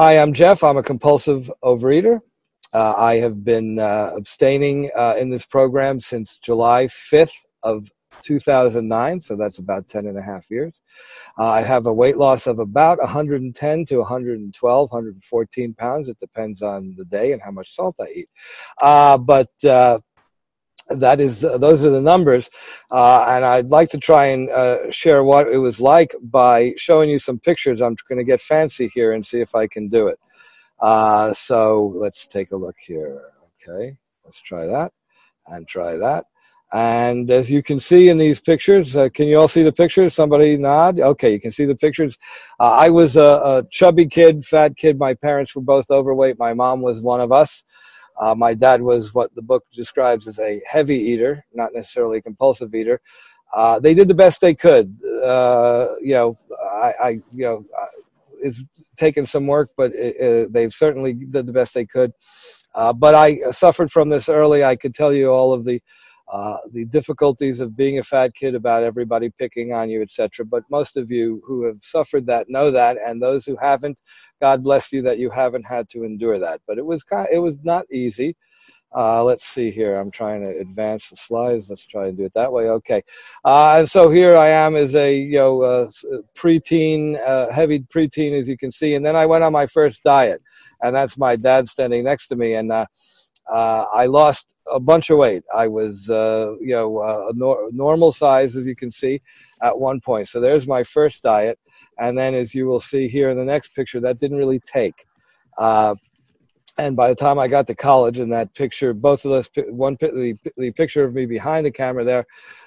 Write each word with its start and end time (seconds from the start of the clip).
Hi, 0.00 0.18
I'm 0.18 0.32
Jeff. 0.32 0.64
I'm 0.64 0.78
a 0.78 0.82
compulsive 0.82 1.52
overeater. 1.62 2.20
Uh, 2.72 2.94
I 2.96 3.16
have 3.16 3.44
been 3.44 3.78
uh, 3.78 4.12
abstaining 4.16 4.90
uh, 4.96 5.16
in 5.18 5.28
this 5.28 5.44
program 5.44 6.00
since 6.00 6.38
July 6.38 6.86
5th 6.86 7.44
of 7.62 7.86
2009, 8.22 9.20
so 9.20 9.36
that's 9.36 9.58
about 9.58 9.88
10 9.88 10.06
and 10.06 10.16
a 10.16 10.22
half 10.22 10.50
years. 10.50 10.80
Uh, 11.38 11.48
I 11.48 11.60
have 11.60 11.86
a 11.86 11.92
weight 11.92 12.16
loss 12.16 12.46
of 12.46 12.60
about 12.60 12.98
110 12.98 13.84
to 13.84 13.98
112, 13.98 14.90
114 14.90 15.74
pounds. 15.74 16.08
It 16.08 16.18
depends 16.18 16.62
on 16.62 16.94
the 16.96 17.04
day 17.04 17.32
and 17.32 17.42
how 17.42 17.50
much 17.50 17.74
salt 17.74 17.96
I 18.00 18.08
eat. 18.08 18.28
Uh, 18.80 19.18
but 19.18 19.52
uh, 19.64 19.98
that 20.90 21.20
is 21.20 21.40
those 21.40 21.84
are 21.84 21.90
the 21.90 22.00
numbers. 22.00 22.50
Uh, 22.90 23.24
and 23.28 23.44
i'd 23.44 23.68
like 23.68 23.88
to 23.90 23.98
try 23.98 24.26
and 24.26 24.50
uh, 24.50 24.90
share 24.90 25.22
what 25.22 25.48
it 25.48 25.58
was 25.58 25.80
like 25.80 26.14
by 26.22 26.72
showing 26.76 27.08
you 27.08 27.18
some 27.18 27.38
pictures. 27.38 27.80
I'm 27.80 27.96
going 28.08 28.18
to 28.18 28.24
get 28.24 28.40
fancy 28.40 28.90
here 28.92 29.12
and 29.12 29.24
see 29.24 29.40
if 29.40 29.54
i 29.54 29.66
can 29.66 29.88
do 29.88 30.08
it. 30.08 30.18
Uh, 30.80 31.32
so 31.32 31.92
let's 31.96 32.26
take 32.26 32.52
a 32.52 32.56
look 32.56 32.76
here. 32.78 33.22
Okay 33.62 33.96
let's 34.24 34.40
try 34.40 34.66
that 34.66 34.92
and 35.46 35.66
try 35.66 35.96
that. 35.96 36.24
And 36.72 37.28
as 37.32 37.50
you 37.50 37.64
can 37.64 37.80
see 37.80 38.10
in 38.10 38.16
these 38.18 38.40
pictures 38.40 38.96
uh, 38.96 39.08
can 39.10 39.26
you 39.28 39.38
all 39.38 39.48
see 39.48 39.62
the 39.62 39.72
pictures? 39.72 40.14
Somebody 40.14 40.56
nod? 40.56 40.98
Okay 40.98 41.32
you 41.32 41.40
can 41.40 41.50
see 41.52 41.66
the 41.66 41.76
pictures. 41.76 42.18
Uh, 42.58 42.70
i 42.70 42.90
was 42.90 43.16
a, 43.16 43.22
a 43.22 43.64
chubby 43.70 44.06
kid 44.06 44.44
fat 44.44 44.76
kid. 44.76 44.98
My 44.98 45.14
parents 45.14 45.54
were 45.54 45.62
both 45.62 45.90
overweight. 45.90 46.38
My 46.38 46.54
mom 46.54 46.80
was 46.80 47.00
one 47.00 47.20
of 47.20 47.32
us 47.32 47.64
uh, 48.20 48.34
my 48.34 48.52
dad 48.52 48.82
was 48.82 49.14
what 49.14 49.34
the 49.34 49.42
book 49.42 49.64
describes 49.72 50.28
as 50.28 50.38
a 50.38 50.60
heavy 50.70 50.96
eater, 50.96 51.44
not 51.54 51.72
necessarily 51.74 52.18
a 52.18 52.22
compulsive 52.22 52.74
eater. 52.74 53.00
Uh, 53.52 53.80
they 53.80 53.94
did 53.94 54.08
the 54.08 54.14
best 54.14 54.40
they 54.40 54.54
could. 54.54 54.94
Uh, 55.24 55.88
you 56.00 56.14
know, 56.14 56.38
I, 56.70 56.94
I, 57.02 57.08
you 57.32 57.44
know, 57.46 57.64
uh, 57.80 57.86
it's 58.42 58.62
taken 58.96 59.24
some 59.26 59.46
work, 59.46 59.70
but 59.76 59.92
it, 59.94 60.16
it, 60.16 60.52
they've 60.52 60.72
certainly 60.72 61.14
did 61.14 61.46
the 61.46 61.52
best 61.52 61.74
they 61.74 61.86
could. 61.86 62.12
Uh, 62.74 62.92
but 62.92 63.14
I 63.14 63.50
suffered 63.50 63.90
from 63.90 64.10
this 64.10 64.28
early. 64.28 64.62
I 64.62 64.76
could 64.76 64.94
tell 64.94 65.12
you 65.12 65.30
all 65.30 65.52
of 65.52 65.64
the 65.64 65.82
uh, 66.30 66.58
the 66.72 66.84
difficulties 66.84 67.60
of 67.60 67.76
being 67.76 67.98
a 67.98 68.02
fat 68.02 68.34
kid 68.34 68.54
about 68.54 68.84
everybody 68.84 69.30
picking 69.30 69.72
on 69.72 69.90
you, 69.90 70.00
etc. 70.00 70.44
But 70.44 70.62
most 70.70 70.96
of 70.96 71.10
you 71.10 71.42
who 71.44 71.64
have 71.64 71.82
suffered 71.82 72.26
that 72.26 72.48
know 72.48 72.70
that, 72.70 72.98
and 73.04 73.20
those 73.20 73.44
who 73.44 73.56
haven't, 73.56 74.00
God 74.40 74.62
bless 74.62 74.92
you 74.92 75.02
that 75.02 75.18
you 75.18 75.30
haven't 75.30 75.66
had 75.66 75.88
to 75.90 76.04
endure 76.04 76.38
that. 76.38 76.60
But 76.66 76.78
it 76.78 76.86
was 76.86 77.04
it 77.32 77.38
was 77.38 77.58
not 77.64 77.84
easy. 77.90 78.36
Uh, 78.94 79.22
let's 79.22 79.44
see 79.44 79.70
here. 79.70 79.96
I'm 79.96 80.10
trying 80.10 80.40
to 80.40 80.58
advance 80.58 81.10
the 81.10 81.16
slides. 81.16 81.68
Let's 81.68 81.86
try 81.86 82.08
and 82.08 82.16
do 82.16 82.24
it 82.24 82.32
that 82.34 82.52
way. 82.52 82.68
Okay. 82.68 83.02
Uh, 83.44 83.76
and 83.78 83.88
so 83.88 84.10
here 84.10 84.36
I 84.36 84.48
am 84.48 84.74
as 84.74 84.96
a 84.96 85.16
you 85.16 85.38
know 85.38 85.62
uh, 85.62 85.90
preteen, 86.36 87.18
uh, 87.26 87.52
heavy 87.52 87.80
preteen, 87.80 88.38
as 88.38 88.48
you 88.48 88.56
can 88.56 88.70
see. 88.70 88.94
And 88.94 89.04
then 89.04 89.16
I 89.16 89.26
went 89.26 89.44
on 89.44 89.52
my 89.52 89.66
first 89.66 90.02
diet, 90.02 90.42
and 90.82 90.94
that's 90.94 91.18
my 91.18 91.36
dad 91.36 91.68
standing 91.68 92.04
next 92.04 92.28
to 92.28 92.36
me. 92.36 92.54
And 92.54 92.72
uh, 93.50 93.86
I 93.92 94.06
lost 94.06 94.54
a 94.70 94.78
bunch 94.78 95.10
of 95.10 95.18
weight. 95.18 95.42
I 95.54 95.66
was, 95.66 96.08
uh, 96.08 96.54
you 96.60 96.74
know, 96.74 96.98
uh, 96.98 97.32
nor- 97.34 97.68
normal 97.72 98.12
size, 98.12 98.56
as 98.56 98.64
you 98.64 98.76
can 98.76 98.90
see, 98.90 99.20
at 99.62 99.78
one 99.78 100.00
point. 100.00 100.28
So 100.28 100.40
there's 100.40 100.68
my 100.68 100.84
first 100.84 101.22
diet. 101.22 101.58
And 101.98 102.16
then, 102.16 102.34
as 102.34 102.54
you 102.54 102.66
will 102.66 102.80
see 102.80 103.08
here 103.08 103.30
in 103.30 103.36
the 103.36 103.44
next 103.44 103.74
picture, 103.74 104.00
that 104.00 104.20
didn't 104.20 104.38
really 104.38 104.60
take. 104.60 105.04
Uh, 105.58 105.96
and 106.78 106.96
by 106.96 107.08
the 107.08 107.14
time 107.14 107.38
I 107.38 107.48
got 107.48 107.66
to 107.66 107.74
college, 107.74 108.20
in 108.20 108.30
that 108.30 108.54
picture, 108.54 108.94
both 108.94 109.24
of 109.24 109.32
us, 109.32 109.50
one 109.68 109.96
the, 110.00 110.38
the 110.56 110.70
picture 110.70 111.04
of 111.04 111.12
me 111.12 111.26
behind 111.26 111.66
the 111.66 111.70
camera 111.70 112.04
there 112.04 112.26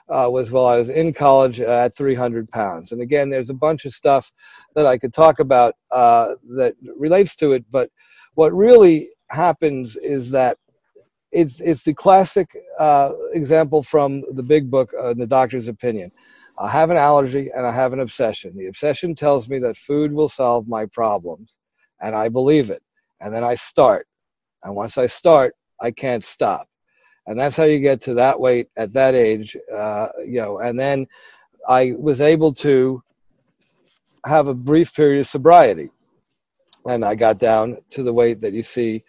uh, 0.09 0.29
was 0.29 0.51
while 0.51 0.67
I 0.67 0.77
was 0.77 0.89
in 0.89 1.13
college 1.13 1.61
at 1.61 1.95
300 1.95 2.49
pounds. 2.49 2.91
And 2.91 3.01
again, 3.01 3.29
there's 3.29 3.49
a 3.49 3.55
bunch 3.55 3.85
of 3.85 3.93
stuff 3.93 4.31
that 4.75 4.85
I 4.85 4.97
could 4.97 5.13
talk 5.13 5.39
about 5.39 5.75
uh, 5.91 6.35
that 6.55 6.75
relates 6.97 7.35
to 7.37 7.53
it. 7.53 7.65
But 7.71 7.89
what 8.35 8.53
really 8.53 9.09
happens 9.29 9.95
is 9.95 10.31
that 10.31 10.57
it's 11.33 11.59
it's 11.59 11.83
the 11.83 11.93
classic 11.93 12.55
uh, 12.79 13.11
example 13.33 13.81
from 13.81 14.23
the 14.33 14.43
big 14.43 14.69
book, 14.69 14.93
uh, 14.99 15.13
the 15.13 15.27
doctor's 15.27 15.67
opinion. 15.67 16.11
I 16.57 16.69
have 16.69 16.91
an 16.91 16.97
allergy 16.97 17.49
and 17.55 17.65
I 17.65 17.71
have 17.71 17.93
an 17.93 17.99
obsession. 17.99 18.55
The 18.55 18.67
obsession 18.67 19.15
tells 19.15 19.49
me 19.49 19.57
that 19.59 19.75
food 19.75 20.13
will 20.13 20.29
solve 20.29 20.67
my 20.67 20.85
problems, 20.85 21.57
and 22.01 22.15
I 22.15 22.29
believe 22.29 22.69
it. 22.69 22.83
And 23.19 23.33
then 23.33 23.43
I 23.43 23.55
start, 23.55 24.07
and 24.63 24.75
once 24.75 24.97
I 24.97 25.07
start, 25.07 25.55
I 25.81 25.91
can't 25.91 26.23
stop. 26.23 26.67
And 27.25 27.39
that's 27.39 27.57
how 27.57 27.63
you 27.63 27.79
get 27.79 28.01
to 28.01 28.13
that 28.15 28.39
weight 28.39 28.67
at 28.75 28.93
that 28.93 29.15
age, 29.15 29.57
uh, 29.73 30.09
you 30.19 30.41
know. 30.41 30.59
And 30.59 30.79
then 30.79 31.07
I 31.67 31.93
was 31.97 32.21
able 32.21 32.53
to 32.55 33.01
have 34.25 34.47
a 34.47 34.53
brief 34.53 34.93
period 34.93 35.21
of 35.21 35.27
sobriety, 35.27 35.89
and 36.85 37.03
I 37.03 37.15
got 37.15 37.39
down 37.39 37.77
to 37.91 38.03
the 38.03 38.13
weight 38.13 38.41
that 38.41 38.53
you 38.53 38.61
see 38.61 39.01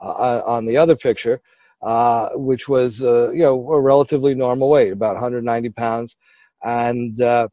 uh, 0.00 0.42
on 0.44 0.64
the 0.64 0.76
other 0.76 0.96
picture 0.96 1.40
uh, 1.82 2.30
which 2.34 2.68
was 2.68 3.02
uh, 3.02 3.30
you 3.30 3.42
know 3.42 3.72
a 3.72 3.80
relatively 3.80 4.34
normal 4.34 4.70
weight, 4.70 4.92
about 4.92 5.14
190 5.14 5.70
pounds, 5.70 6.16
and 6.62 7.20
uh, 7.20 7.48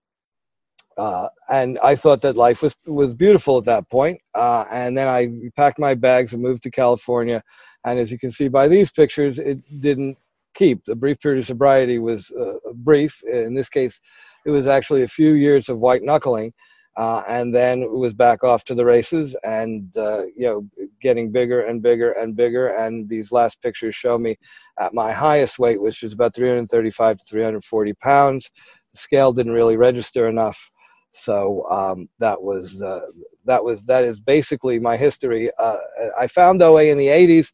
uh, 0.97 1.27
and 1.49 1.77
I 1.83 1.95
thought 1.95 2.21
that 2.21 2.37
life 2.37 2.61
was 2.61 2.75
was 2.85 3.13
beautiful 3.13 3.57
at 3.57 3.65
that 3.65 3.89
point. 3.89 4.19
Uh, 4.33 4.65
and 4.71 4.97
then 4.97 5.07
I 5.07 5.29
packed 5.55 5.79
my 5.79 5.93
bags 5.93 6.33
and 6.33 6.41
moved 6.41 6.63
to 6.63 6.71
California. 6.71 7.43
And 7.85 7.99
as 7.99 8.11
you 8.11 8.17
can 8.17 8.31
see 8.31 8.47
by 8.47 8.67
these 8.67 8.91
pictures, 8.91 9.37
it 9.37 9.59
didn't 9.79 10.17
keep. 10.55 10.85
The 10.85 10.95
brief 10.95 11.19
period 11.19 11.39
of 11.39 11.47
sobriety 11.47 11.99
was 11.99 12.31
uh, 12.31 12.53
brief. 12.73 13.21
In 13.23 13.53
this 13.53 13.69
case, 13.69 13.99
it 14.45 14.51
was 14.51 14.67
actually 14.67 15.03
a 15.03 15.07
few 15.07 15.33
years 15.33 15.69
of 15.69 15.81
white 15.81 16.01
knuckling. 16.01 16.53
Uh, 16.97 17.23
and 17.28 17.53
then 17.53 17.81
it 17.81 17.91
was 17.91 18.13
back 18.13 18.44
off 18.44 18.63
to 18.63 18.73
the 18.73 18.85
races 18.85 19.35
and 19.44 19.95
uh, 19.97 20.23
you 20.35 20.45
know 20.47 20.89
getting 21.01 21.29
bigger 21.29 21.61
and 21.61 21.81
bigger 21.81 22.11
and 22.13 22.35
bigger. 22.35 22.67
And 22.69 23.09
these 23.09 23.31
last 23.31 23.61
pictures 23.61 23.95
show 23.95 24.17
me 24.17 24.38
at 24.79 24.94
my 24.94 25.11
highest 25.11 25.59
weight 25.59 25.81
which 25.81 26.01
was 26.03 26.13
about 26.13 26.34
335 26.34 27.17
to 27.17 27.23
340 27.25 27.94
pounds. 27.95 28.50
The 28.91 28.97
scale 28.97 29.34
didn't 29.34 29.51
really 29.51 29.75
register 29.75 30.29
enough. 30.29 30.72
So 31.11 31.66
um, 31.69 32.07
that 32.19 32.41
was 32.41 32.81
uh, 32.81 33.01
that 33.44 33.63
was 33.63 33.84
that 33.84 34.05
is 34.05 34.22
basically 34.22 34.79
my 34.79 34.95
history. 34.95 35.51
Uh, 35.59 35.78
i 36.17 36.28
found 36.28 36.61
oa 36.61 36.84
in 36.84 36.97
the 36.97 37.07
80s 37.07 37.51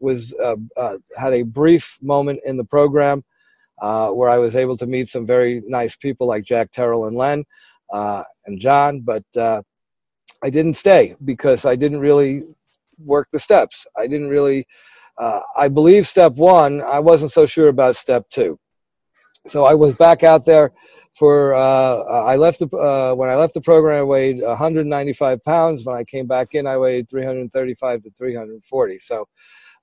was 0.00 0.34
uh, 0.42 0.56
uh, 0.76 0.98
had 1.16 1.32
a 1.32 1.42
brief 1.42 1.98
moment 2.02 2.40
in 2.44 2.56
the 2.56 2.64
program 2.64 3.24
where 3.80 4.30
i 4.30 4.38
was 4.38 4.54
able 4.56 4.76
to 4.76 4.86
meet 4.86 5.08
some 5.08 5.26
very 5.26 5.62
nice 5.66 5.94
people 5.96 6.26
like 6.26 6.44
jack 6.44 6.70
terrell 6.72 7.06
and 7.06 7.16
len 7.16 7.44
uh, 7.92 8.24
and 8.46 8.60
John, 8.60 9.00
but 9.00 9.24
uh, 9.36 9.62
I 10.42 10.50
didn't 10.50 10.74
stay 10.74 11.14
because 11.24 11.64
I 11.64 11.76
didn't 11.76 12.00
really 12.00 12.42
work 12.98 13.28
the 13.32 13.38
steps. 13.38 13.86
I 13.96 14.06
didn't 14.06 14.28
really. 14.28 14.66
Uh, 15.18 15.40
I 15.56 15.68
believe 15.68 16.06
step 16.06 16.32
one. 16.34 16.82
I 16.82 16.98
wasn't 16.98 17.32
so 17.32 17.44
sure 17.44 17.68
about 17.68 17.96
step 17.96 18.28
two. 18.30 18.58
So 19.46 19.64
I 19.64 19.74
was 19.74 19.94
back 19.94 20.22
out 20.22 20.44
there 20.44 20.72
for. 21.14 21.54
Uh, 21.54 21.98
I 21.98 22.36
left 22.36 22.60
the 22.60 22.76
uh, 22.76 23.14
when 23.14 23.28
I 23.28 23.36
left 23.36 23.54
the 23.54 23.60
program. 23.60 24.00
I 24.00 24.04
weighed 24.04 24.40
195 24.40 25.42
pounds. 25.42 25.84
When 25.84 25.96
I 25.96 26.04
came 26.04 26.26
back 26.26 26.54
in, 26.54 26.66
I 26.66 26.78
weighed 26.78 27.08
335 27.10 28.02
to 28.02 28.10
340. 28.10 28.98
So. 28.98 29.28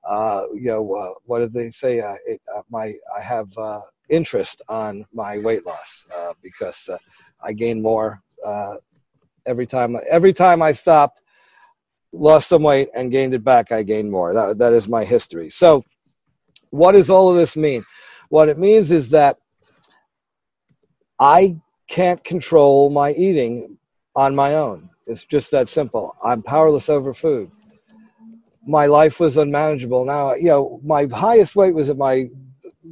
Uh, 0.03 0.43
you 0.53 0.65
know, 0.65 0.95
uh, 0.95 1.13
what 1.25 1.39
did 1.39 1.53
they 1.53 1.69
say? 1.69 1.99
Uh, 1.99 2.15
it, 2.25 2.41
uh, 2.55 2.61
my 2.69 2.95
I 3.15 3.21
have 3.21 3.55
uh, 3.57 3.81
interest 4.09 4.61
on 4.69 5.05
my 5.13 5.37
weight 5.37 5.65
loss 5.65 6.05
uh, 6.15 6.33
because 6.41 6.89
I 7.41 7.53
gain 7.53 7.81
more 7.81 8.21
every 9.45 9.67
time. 9.67 9.97
Every 10.09 10.33
time 10.33 10.61
I 10.61 10.71
stopped, 10.71 11.21
lost 12.11 12.49
some 12.49 12.63
weight 12.63 12.89
and 12.95 13.11
gained 13.11 13.33
it 13.33 13.43
back, 13.43 13.71
I 13.71 13.83
gained 13.83 14.11
more. 14.11 14.33
That 14.33 14.57
that 14.57 14.73
is 14.73 14.87
my 14.87 15.03
history. 15.03 15.49
So, 15.49 15.83
what 16.69 16.93
does 16.93 17.09
all 17.09 17.29
of 17.29 17.35
this 17.35 17.55
mean? 17.55 17.85
What 18.29 18.49
it 18.49 18.57
means 18.57 18.91
is 18.91 19.09
that 19.11 19.37
I 21.19 21.57
can't 21.87 22.23
control 22.23 22.89
my 22.89 23.11
eating 23.13 23.77
on 24.15 24.35
my 24.35 24.55
own. 24.55 24.89
It's 25.07 25.25
just 25.25 25.51
that 25.51 25.67
simple. 25.67 26.15
I'm 26.23 26.43
powerless 26.43 26.87
over 26.87 27.13
food. 27.13 27.51
My 28.65 28.85
life 28.85 29.19
was 29.19 29.37
unmanageable. 29.37 30.05
Now, 30.05 30.33
you 30.33 30.47
know, 30.47 30.79
my 30.83 31.05
highest 31.05 31.55
weight 31.55 31.73
was 31.73 31.89
at 31.89 31.97
my 31.97 32.29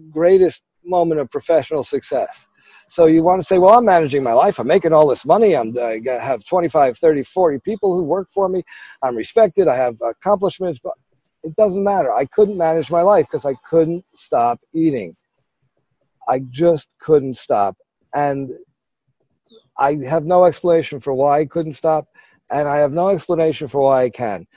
greatest 0.10 0.64
moment 0.84 1.20
of 1.20 1.30
professional 1.30 1.84
success. 1.84 2.48
So 2.88 3.06
you 3.06 3.22
want 3.22 3.42
to 3.42 3.48
say, 3.48 3.58
well, 3.58 3.78
I'm 3.78 3.86
managing 3.86 4.24
my 4.24 4.34
life. 4.34 4.60
I'm 4.60 4.68
making 4.68 4.94
all 4.94 5.08
this 5.08 5.26
money. 5.26 5.56
I'm, 5.56 5.74
uh, 5.78 5.86
I 5.86 6.02
have 6.20 6.46
25, 6.46 6.98
30, 6.98 7.24
40 7.24 7.60
people 7.60 7.94
who 7.94 8.04
work 8.04 8.30
for 8.32 8.48
me. 8.48 8.64
I'm 9.02 9.16
respected. 9.16 9.68
I 9.68 9.76
have 9.76 9.98
accomplishments, 10.02 10.80
but 10.82 10.94
it 11.44 11.54
doesn't 11.56 11.84
matter. 11.84 12.14
I 12.14 12.26
couldn't 12.26 12.58
manage 12.58 12.90
my 12.90 13.02
life 13.02 13.26
because 13.26 13.46
I 13.46 13.56
couldn't 13.70 14.06
stop 14.16 14.60
eating. 14.74 15.16
I 16.30 16.40
just 16.50 16.90
couldn't 17.00 17.36
stop. 17.36 17.78
And 18.14 18.52
I 19.78 19.96
have 20.06 20.26
no 20.26 20.46
explanation 20.46 21.00
for 21.00 21.14
why 21.14 21.42
I 21.42 21.46
couldn't 21.46 21.74
stop. 21.74 22.08
And 22.50 22.68
I 22.68 22.78
have 22.78 22.94
no 22.94 23.10
explanation 23.10 23.68
for 23.68 23.82
why 23.82 24.04
I 24.04 24.10
can. 24.10 24.48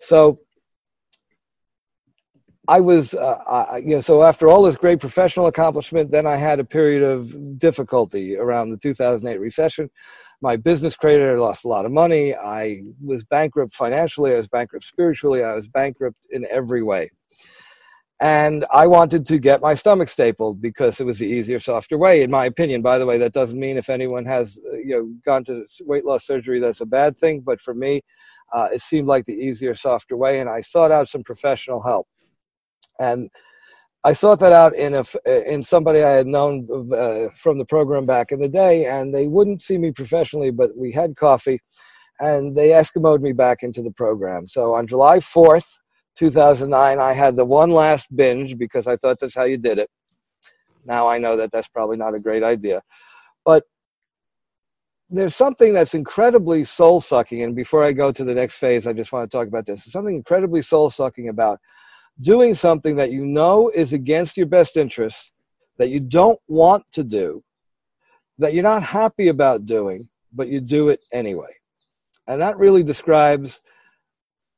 So 0.00 0.38
I 2.68 2.80
was, 2.80 3.14
uh, 3.14 3.42
I, 3.46 3.78
you 3.78 3.96
know, 3.96 4.00
so 4.00 4.22
after 4.22 4.48
all 4.48 4.62
this 4.62 4.76
great 4.76 5.00
professional 5.00 5.46
accomplishment, 5.46 6.10
then 6.10 6.26
I 6.26 6.36
had 6.36 6.60
a 6.60 6.64
period 6.64 7.02
of 7.02 7.58
difficulty 7.58 8.36
around 8.36 8.70
the 8.70 8.76
2008 8.76 9.38
recession. 9.38 9.90
my 10.42 10.56
business 10.56 10.94
cratered. 10.94 11.36
I 11.36 11.40
lost 11.40 11.64
a 11.64 11.68
lot 11.68 11.86
of 11.86 11.92
money. 11.92 12.34
I 12.34 12.82
was 13.02 13.24
bankrupt 13.24 13.74
financially. 13.74 14.32
I 14.32 14.36
was 14.36 14.48
bankrupt 14.48 14.84
spiritually. 14.84 15.42
I 15.42 15.54
was 15.54 15.68
bankrupt 15.68 16.18
in 16.30 16.46
every 16.50 16.82
way. 16.82 17.10
And 18.22 18.66
I 18.70 18.86
wanted 18.86 19.24
to 19.26 19.38
get 19.38 19.62
my 19.62 19.72
stomach 19.72 20.10
stapled 20.10 20.60
because 20.60 21.00
it 21.00 21.04
was 21.04 21.18
the 21.18 21.26
easier, 21.26 21.58
softer 21.58 21.96
way, 21.96 22.22
in 22.22 22.30
my 22.30 22.44
opinion. 22.44 22.82
By 22.82 22.98
the 22.98 23.06
way, 23.06 23.16
that 23.16 23.32
doesn't 23.32 23.58
mean 23.58 23.78
if 23.78 23.88
anyone 23.88 24.26
has 24.26 24.58
uh, 24.70 24.76
you 24.76 24.94
know 24.94 25.14
gone 25.24 25.42
to 25.44 25.64
weight 25.80 26.04
loss 26.04 26.26
surgery 26.26 26.60
that's 26.60 26.82
a 26.82 26.86
bad 26.86 27.16
thing. 27.16 27.40
But 27.40 27.62
for 27.62 27.72
me, 27.72 28.02
uh, 28.52 28.68
it 28.74 28.82
seemed 28.82 29.08
like 29.08 29.24
the 29.24 29.32
easier, 29.32 29.74
softer 29.74 30.18
way, 30.18 30.40
and 30.40 30.50
I 30.50 30.60
sought 30.60 30.92
out 30.92 31.08
some 31.08 31.22
professional 31.22 31.80
help. 31.80 32.06
And 33.00 33.30
I 34.04 34.12
sought 34.12 34.38
that 34.40 34.52
out 34.52 34.74
in 34.76 34.94
a 34.94 35.04
in 35.52 35.62
somebody 35.62 36.02
I 36.02 36.12
had 36.12 36.26
known 36.26 36.52
uh, 36.94 37.28
from 37.34 37.58
the 37.58 37.64
program 37.64 38.06
back 38.06 38.30
in 38.30 38.40
the 38.40 38.48
day, 38.48 38.86
and 38.86 39.12
they 39.14 39.26
wouldn't 39.26 39.62
see 39.62 39.78
me 39.78 39.90
professionally, 39.90 40.50
but 40.50 40.70
we 40.76 40.92
had 40.92 41.16
coffee, 41.16 41.60
and 42.18 42.56
they 42.56 42.68
Eskimoed 42.68 43.20
me 43.20 43.32
back 43.32 43.62
into 43.62 43.82
the 43.82 43.90
program. 43.90 44.48
So 44.48 44.74
on 44.74 44.86
July 44.86 45.20
fourth, 45.20 45.68
two 46.14 46.30
thousand 46.30 46.70
nine, 46.70 46.98
I 46.98 47.12
had 47.12 47.36
the 47.36 47.44
one 47.44 47.72
last 47.72 48.14
binge 48.14 48.56
because 48.56 48.86
I 48.86 48.96
thought 48.96 49.18
that's 49.20 49.34
how 49.34 49.44
you 49.44 49.58
did 49.58 49.78
it. 49.78 49.90
Now 50.84 51.08
I 51.08 51.18
know 51.18 51.36
that 51.36 51.50
that's 51.52 51.68
probably 51.68 51.96
not 51.96 52.14
a 52.14 52.20
great 52.20 52.42
idea, 52.42 52.82
but 53.44 53.64
there's 55.10 55.36
something 55.36 55.74
that's 55.74 55.94
incredibly 55.94 56.64
soul 56.64 57.00
sucking. 57.00 57.42
And 57.42 57.54
before 57.56 57.82
I 57.84 57.92
go 57.92 58.12
to 58.12 58.24
the 58.24 58.34
next 58.34 58.56
phase, 58.58 58.86
I 58.86 58.92
just 58.92 59.12
want 59.12 59.30
to 59.30 59.36
talk 59.36 59.48
about 59.48 59.66
this. 59.66 59.84
There's 59.84 59.92
something 59.92 60.14
incredibly 60.14 60.62
soul 60.62 60.88
sucking 60.88 61.28
about 61.28 61.58
doing 62.20 62.54
something 62.54 62.96
that 62.96 63.10
you 63.10 63.24
know 63.24 63.70
is 63.70 63.92
against 63.92 64.36
your 64.36 64.46
best 64.46 64.76
interest, 64.76 65.32
that 65.78 65.88
you 65.88 66.00
don't 66.00 66.38
want 66.48 66.84
to 66.92 67.04
do, 67.04 67.42
that 68.38 68.54
you're 68.54 68.62
not 68.62 68.82
happy 68.82 69.28
about 69.28 69.66
doing, 69.66 70.08
but 70.32 70.48
you 70.48 70.60
do 70.60 70.88
it 70.88 71.00
anyway. 71.12 71.52
And 72.26 72.40
that 72.40 72.58
really 72.58 72.82
describes 72.82 73.60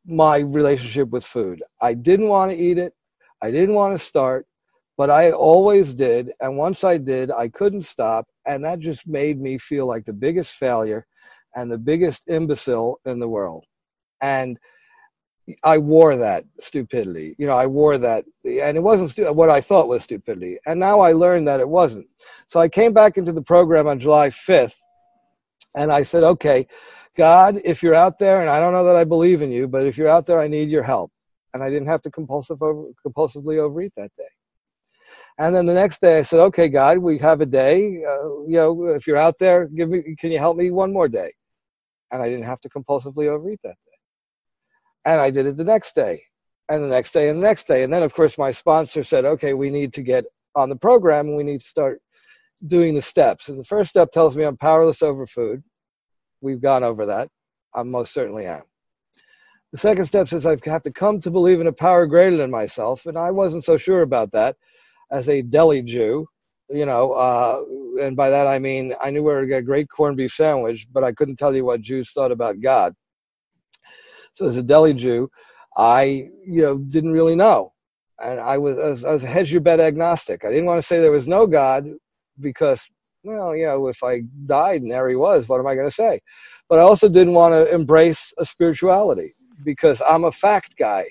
my 0.04 0.38
relationship 0.38 1.10
with 1.10 1.24
food. 1.24 1.62
I 1.80 1.94
didn't 1.94 2.28
want 2.28 2.50
to 2.50 2.56
eat 2.56 2.78
it, 2.78 2.92
I 3.40 3.50
didn't 3.50 3.74
want 3.74 3.94
to 3.94 4.04
start, 4.04 4.46
but 4.96 5.10
I 5.10 5.32
always 5.32 5.94
did. 5.94 6.32
And 6.40 6.56
once 6.56 6.84
I 6.84 6.98
did, 6.98 7.30
I 7.30 7.48
couldn't 7.48 7.82
stop. 7.82 8.26
And 8.46 8.64
that 8.64 8.80
just 8.80 9.06
made 9.06 9.40
me 9.40 9.58
feel 9.58 9.86
like 9.86 10.04
the 10.04 10.12
biggest 10.12 10.52
failure 10.52 11.06
and 11.54 11.70
the 11.70 11.78
biggest 11.78 12.28
imbecile 12.28 13.00
in 13.04 13.18
the 13.18 13.28
world. 13.28 13.64
And 14.20 14.58
I 15.64 15.78
wore 15.78 16.16
that 16.16 16.44
stupidity. 16.60 17.34
You 17.38 17.46
know, 17.46 17.56
I 17.56 17.66
wore 17.66 17.98
that, 17.98 18.24
and 18.44 18.76
it 18.76 18.82
wasn't 18.82 19.10
stu- 19.10 19.32
what 19.32 19.50
I 19.50 19.60
thought 19.60 19.88
was 19.88 20.04
stupidity. 20.04 20.58
And 20.66 20.78
now 20.78 21.00
I 21.00 21.12
learned 21.12 21.48
that 21.48 21.60
it 21.60 21.68
wasn't. 21.68 22.06
So 22.46 22.60
I 22.60 22.68
came 22.68 22.92
back 22.92 23.18
into 23.18 23.32
the 23.32 23.42
program 23.42 23.88
on 23.88 23.98
July 23.98 24.28
5th, 24.28 24.76
and 25.74 25.92
I 25.92 26.02
said, 26.02 26.22
okay, 26.22 26.66
God, 27.16 27.60
if 27.64 27.82
you're 27.82 27.94
out 27.94 28.18
there, 28.18 28.40
and 28.40 28.48
I 28.48 28.60
don't 28.60 28.72
know 28.72 28.84
that 28.84 28.96
I 28.96 29.04
believe 29.04 29.42
in 29.42 29.50
you, 29.50 29.66
but 29.66 29.86
if 29.86 29.98
you're 29.98 30.08
out 30.08 30.26
there, 30.26 30.40
I 30.40 30.48
need 30.48 30.70
your 30.70 30.82
help. 30.82 31.10
And 31.54 31.62
I 31.62 31.68
didn't 31.68 31.88
have 31.88 32.02
to 32.02 32.10
compulsive 32.10 32.62
over, 32.62 32.90
compulsively 33.06 33.58
overeat 33.58 33.92
that 33.96 34.10
day. 34.16 34.24
And 35.38 35.54
then 35.54 35.66
the 35.66 35.74
next 35.74 36.00
day, 36.00 36.18
I 36.18 36.22
said, 36.22 36.40
okay, 36.40 36.68
God, 36.68 36.98
we 36.98 37.18
have 37.18 37.40
a 37.40 37.46
day. 37.46 38.02
Uh, 38.06 38.42
you 38.46 38.56
know, 38.56 38.84
if 38.84 39.06
you're 39.06 39.16
out 39.16 39.38
there, 39.38 39.66
give 39.66 39.88
me, 39.88 40.14
can 40.18 40.30
you 40.30 40.38
help 40.38 40.56
me 40.56 40.70
one 40.70 40.92
more 40.92 41.08
day? 41.08 41.32
And 42.10 42.22
I 42.22 42.28
didn't 42.28 42.44
have 42.44 42.60
to 42.60 42.68
compulsively 42.68 43.28
overeat 43.28 43.60
that. 43.64 43.76
And 45.04 45.20
I 45.20 45.30
did 45.30 45.46
it 45.46 45.56
the 45.56 45.64
next 45.64 45.94
day, 45.94 46.22
and 46.68 46.84
the 46.84 46.88
next 46.88 47.12
day, 47.12 47.28
and 47.28 47.38
the 47.38 47.46
next 47.46 47.66
day. 47.66 47.82
And 47.82 47.92
then, 47.92 48.02
of 48.02 48.14
course, 48.14 48.38
my 48.38 48.52
sponsor 48.52 49.02
said, 49.02 49.24
okay, 49.24 49.52
we 49.52 49.70
need 49.70 49.92
to 49.94 50.02
get 50.02 50.24
on 50.54 50.68
the 50.68 50.76
program 50.76 51.28
and 51.28 51.36
we 51.36 51.42
need 51.42 51.60
to 51.60 51.66
start 51.66 52.00
doing 52.66 52.94
the 52.94 53.02
steps. 53.02 53.48
And 53.48 53.58
the 53.58 53.64
first 53.64 53.90
step 53.90 54.10
tells 54.10 54.36
me 54.36 54.44
I'm 54.44 54.56
powerless 54.56 55.02
over 55.02 55.26
food. 55.26 55.62
We've 56.40 56.60
gone 56.60 56.84
over 56.84 57.06
that. 57.06 57.28
I 57.74 57.82
most 57.82 58.12
certainly 58.12 58.46
am. 58.46 58.62
The 59.72 59.78
second 59.78 60.04
step 60.04 60.28
says 60.28 60.44
I 60.44 60.56
have 60.66 60.82
to 60.82 60.92
come 60.92 61.20
to 61.20 61.30
believe 61.30 61.60
in 61.60 61.66
a 61.66 61.72
power 61.72 62.06
greater 62.06 62.36
than 62.36 62.50
myself. 62.50 63.06
And 63.06 63.16
I 63.16 63.30
wasn't 63.30 63.64
so 63.64 63.76
sure 63.76 64.02
about 64.02 64.32
that 64.32 64.56
as 65.10 65.28
a 65.28 65.42
deli 65.42 65.82
Jew, 65.82 66.26
you 66.68 66.84
know, 66.84 67.12
uh, 67.12 67.62
and 68.00 68.14
by 68.14 68.30
that 68.30 68.46
I 68.46 68.58
mean 68.58 68.94
I 69.00 69.10
knew 69.10 69.22
where 69.22 69.40
to 69.40 69.46
get 69.46 69.58
a 69.60 69.62
great 69.62 69.88
corned 69.88 70.18
beef 70.18 70.32
sandwich, 70.32 70.86
but 70.92 71.04
I 71.04 71.12
couldn't 71.12 71.36
tell 71.36 71.54
you 71.54 71.64
what 71.64 71.80
Jews 71.80 72.10
thought 72.12 72.32
about 72.32 72.60
God. 72.60 72.94
So 74.32 74.46
as 74.46 74.56
a 74.56 74.62
deli 74.62 74.94
Jew, 74.94 75.30
I 75.76 76.28
you 76.46 76.62
know 76.62 76.78
didn't 76.78 77.12
really 77.12 77.36
know, 77.36 77.72
and 78.22 78.40
I 78.40 78.58
was 78.58 78.78
I 78.78 78.88
was, 78.88 79.04
I 79.04 79.12
was 79.12 79.24
a 79.24 79.28
hedge 79.28 79.52
your 79.52 79.60
bet 79.60 79.80
agnostic. 79.80 80.44
I 80.44 80.48
didn't 80.48 80.66
want 80.66 80.80
to 80.80 80.86
say 80.86 81.00
there 81.00 81.12
was 81.12 81.28
no 81.28 81.46
God 81.46 81.86
because 82.40 82.88
well 83.22 83.54
you 83.54 83.66
know 83.66 83.88
if 83.88 84.02
I 84.02 84.22
died 84.46 84.82
and 84.82 84.90
there 84.90 85.08
he 85.08 85.16
was, 85.16 85.48
what 85.48 85.60
am 85.60 85.66
I 85.66 85.74
going 85.74 85.88
to 85.88 85.94
say? 85.94 86.20
But 86.68 86.78
I 86.78 86.82
also 86.82 87.08
didn't 87.08 87.34
want 87.34 87.52
to 87.54 87.74
embrace 87.74 88.32
a 88.38 88.44
spirituality 88.44 89.34
because 89.64 90.02
I'm 90.06 90.24
a 90.24 90.32
fact 90.32 90.76
guy. 90.76 91.06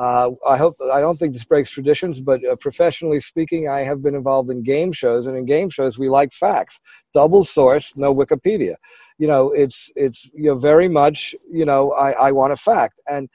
Uh, 0.00 0.30
I 0.48 0.56
hope 0.56 0.76
I 0.90 0.98
don't 0.98 1.18
think 1.18 1.34
this 1.34 1.44
breaks 1.44 1.68
traditions, 1.68 2.22
but 2.22 2.42
uh, 2.42 2.56
professionally 2.56 3.20
speaking, 3.20 3.68
I 3.68 3.80
have 3.80 4.02
been 4.02 4.14
involved 4.14 4.48
in 4.48 4.62
game 4.62 4.92
shows, 4.92 5.26
and 5.26 5.36
in 5.36 5.44
game 5.44 5.68
shows, 5.68 5.98
we 5.98 6.08
like 6.08 6.32
facts, 6.32 6.80
double 7.12 7.44
source, 7.44 7.94
no 7.96 8.14
Wikipedia. 8.14 8.76
You 9.18 9.28
know, 9.28 9.50
it's 9.50 9.90
it's 9.96 10.24
you 10.32 10.44
know 10.44 10.54
very 10.54 10.88
much 10.88 11.34
you 11.52 11.66
know 11.66 11.92
I, 11.92 12.12
I 12.12 12.32
want 12.32 12.54
a 12.54 12.56
fact, 12.56 12.98
and 13.10 13.28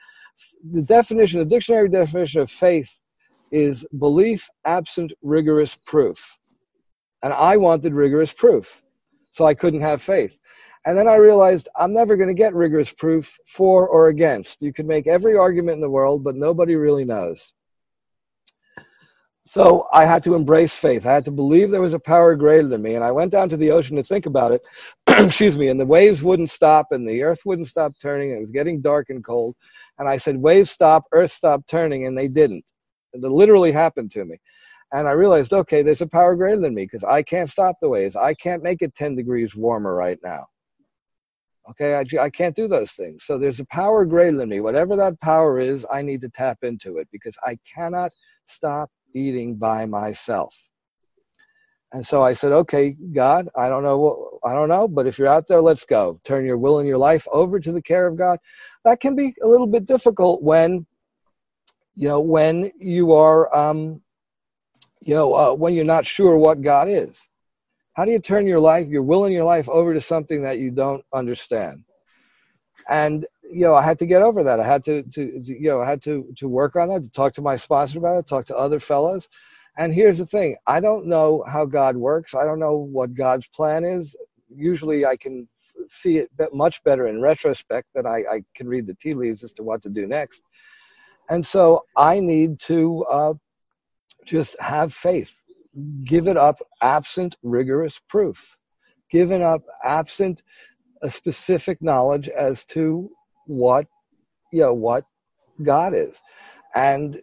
the 0.72 0.82
definition, 0.82 1.38
the 1.38 1.46
dictionary 1.46 1.88
definition 1.88 2.42
of 2.42 2.50
faith, 2.50 3.00
is 3.52 3.86
belief 4.00 4.50
absent 4.66 5.14
rigorous 5.22 5.76
proof, 5.76 6.40
and 7.22 7.32
I 7.32 7.58
wanted 7.58 7.94
rigorous 7.94 8.34
proof, 8.34 8.82
so 9.34 9.46
I 9.46 9.54
couldn't 9.54 9.82
have 9.82 10.02
faith. 10.02 10.40
And 10.86 10.98
then 10.98 11.08
I 11.08 11.16
realized 11.16 11.68
I'm 11.76 11.94
never 11.94 12.16
going 12.16 12.30
to 12.30 12.36
get 12.36 12.54
rigorous 12.54 12.92
proof 12.92 13.38
for 13.48 13.88
or 13.90 14.10
against. 14.10 14.62
You 14.62 14.72
can 14.72 14.86
make 14.86 15.08
every 15.08 15.36
argument 15.36 15.76
in 15.76 15.82
the 15.82 15.90
world, 15.90 16.24
but 16.24 16.36
nobody 16.36 16.76
really 16.76 17.06
knows. 17.06 17.54
So 19.48 19.88
I 19.94 20.06
had 20.06 20.24
to 20.24 20.34
embrace 20.34 20.76
faith. 20.76 21.06
I 21.06 21.14
had 21.14 21.26
to 21.26 21.32
believe 21.32 21.70
there 21.70 21.82
was 21.82 21.94
a 21.94 22.00
power 22.00 22.36
greater 22.36 22.68
than 22.68 22.82
me. 22.82 22.96
And 22.96 23.04
I 23.04 23.12
went 23.12 23.32
down 23.32 23.48
to 23.50 23.58
the 23.58 23.72
ocean 23.72 23.96
to 23.98 24.04
think 24.04 24.26
about 24.26 24.52
it. 24.52 24.62
Excuse 25.08 25.56
me. 25.56 25.68
And 25.68 25.80
the 25.80 25.86
waves 25.86 26.24
wouldn't 26.24 26.50
stop 26.50 26.92
and 26.92 27.08
the 27.08 27.22
earth 27.22 27.42
wouldn't 27.46 27.68
stop 27.68 27.92
turning. 28.02 28.32
It 28.32 28.40
was 28.40 28.52
getting 28.52 28.82
dark 28.82 29.10
and 29.10 29.24
cold. 29.24 29.56
And 30.00 30.10
I 30.10 30.18
said, 30.18 30.38
Waves 30.38 30.72
stop, 30.72 31.06
earth 31.12 31.32
stop 31.32 31.66
turning. 31.68 32.08
And 32.08 32.18
they 32.18 32.28
didn't. 32.28 32.66
It 33.14 33.22
literally 33.22 33.72
happened 33.72 34.12
to 34.12 34.26
me. 34.26 34.38
And 34.92 35.08
I 35.08 35.12
realized, 35.12 35.54
okay, 35.54 35.82
there's 35.84 36.02
a 36.02 36.08
power 36.08 36.36
greater 36.36 36.62
than 36.62 36.74
me 36.74 36.86
because 36.86 37.04
I 37.04 37.22
can't 37.22 37.50
stop 37.50 37.76
the 37.82 37.90
waves. 37.90 38.16
I 38.16 38.34
can't 38.34 38.64
make 38.64 38.82
it 38.82 38.96
10 38.96 39.16
degrees 39.16 39.56
warmer 39.56 39.96
right 39.96 40.20
now. 40.24 40.48
Okay, 41.70 41.96
I, 41.96 42.24
I 42.24 42.30
can't 42.30 42.56
do 42.56 42.68
those 42.68 42.92
things. 42.92 43.24
So 43.24 43.38
there's 43.38 43.60
a 43.60 43.66
power 43.66 44.06
greater 44.06 44.38
than 44.38 44.50
me. 44.50 44.60
Whatever 44.60 44.96
that 44.98 45.20
power 45.20 45.60
is, 45.60 45.86
I 45.92 46.04
need 46.04 46.22
to 46.22 46.30
tap 46.30 46.60
into 46.64 46.98
it 46.98 47.08
because 47.12 47.38
I 47.44 47.58
cannot 47.66 48.12
stop 48.46 48.92
eating 49.14 49.56
by 49.56 49.86
myself. 49.86 50.70
And 51.92 52.06
so 52.06 52.22
I 52.22 52.34
said, 52.34 52.52
okay, 52.52 52.96
God, 53.14 53.48
I 53.56 53.70
don't 53.70 53.84
know 53.84 54.40
I 54.44 54.54
don't 54.54 54.70
know, 54.70 54.88
but 54.88 55.08
if 55.08 55.18
you're 55.18 55.28
out 55.28 55.48
there, 55.48 55.62
let's 55.62 55.86
go. 55.86 56.20
Turn 56.24 56.46
your 56.46 56.58
will 56.58 56.80
and 56.80 56.88
your 56.88 56.98
life 56.98 57.28
over 57.32 57.60
to 57.60 57.72
the 57.72 57.82
care 57.82 58.06
of 58.06 58.18
God. 58.18 58.40
That 58.84 59.00
can 59.00 59.16
be 59.16 59.34
a 59.42 59.48
little 59.48 59.66
bit 59.66 59.86
difficult 59.86 60.44
when, 60.44 60.86
you 61.96 62.08
know, 62.08 62.20
when 62.20 62.72
you 62.78 63.14
are, 63.14 63.54
um, 63.56 64.02
you 65.02 65.16
know, 65.16 65.34
uh, 65.34 65.54
when 65.54 65.74
you're 65.74 65.86
not 65.86 66.06
sure 66.06 66.38
what 66.38 66.62
God 66.62 66.90
is. 66.90 67.20
How 67.96 68.04
do 68.04 68.12
you 68.12 68.20
turn 68.20 68.46
your 68.46 68.60
life, 68.60 68.90
your 68.90 69.04
will 69.04 69.24
in 69.24 69.32
your 69.32 69.46
life 69.46 69.70
over 69.70 69.94
to 69.94 70.02
something 70.02 70.44
that 70.44 70.60
you 70.60 70.70
don't 70.70 71.04
understand? 71.14 71.86
And 72.90 73.26
you 73.50 73.62
know, 73.62 73.74
I 73.74 73.82
had 73.84 73.98
to 74.00 74.06
get 74.06 74.22
over 74.22 74.44
that. 74.44 74.60
I 74.60 74.66
had 74.66 74.84
to, 74.84 75.02
to, 75.02 75.42
to 75.42 75.54
you 75.54 75.70
know, 75.70 75.82
I 75.82 75.90
had 75.90 76.02
to 76.04 76.28
to 76.36 76.48
work 76.50 76.76
on 76.76 76.90
that, 76.90 77.04
to 77.04 77.10
talk 77.10 77.34
to 77.36 77.42
my 77.42 77.56
sponsor 77.56 77.98
about 78.00 78.20
it, 78.20 78.28
talk 78.28 78.46
to 78.48 78.56
other 78.56 78.82
fellows. 78.82 79.30
And 79.78 79.94
here's 79.94 80.18
the 80.18 80.26
thing: 80.26 80.58
I 80.68 80.82
don't 80.82 81.08
know 81.08 81.44
how 81.48 81.66
God 81.66 81.96
works. 81.96 82.36
I 82.36 82.44
don't 82.44 82.60
know 82.60 82.76
what 82.76 83.14
God's 83.14 83.48
plan 83.48 83.86
is. 83.86 84.14
Usually, 84.54 85.06
I 85.06 85.16
can 85.16 85.48
see 85.88 86.18
it 86.18 86.30
much 86.52 86.84
better 86.84 87.08
in 87.08 87.22
retrospect 87.22 87.88
than 87.96 88.06
I, 88.06 88.24
I 88.30 88.42
can 88.54 88.68
read 88.68 88.88
the 88.88 88.94
tea 88.94 89.14
leaves 89.14 89.42
as 89.42 89.54
to 89.54 89.64
what 89.64 89.82
to 89.84 89.90
do 89.90 90.06
next. 90.06 90.42
And 91.30 91.46
so, 91.46 91.86
I 91.96 92.20
need 92.20 92.60
to 92.62 93.06
uh, 93.06 93.34
just 94.26 94.60
have 94.60 94.94
faith 94.94 95.42
give 96.04 96.28
it 96.28 96.38
up 96.38 96.60
absent 96.82 97.36
rigorous 97.44 98.00
proof, 98.00 98.58
given 99.12 99.42
up 99.42 99.64
absent 99.84 100.44
a 101.02 101.10
specific 101.10 101.82
knowledge 101.82 102.30
as 102.30 102.66
to 102.66 103.10
what 103.46 103.88
you 104.52 104.62
know 104.62 104.74
what 104.74 105.06
God 105.62 105.94
is. 105.94 106.16
And 106.74 107.22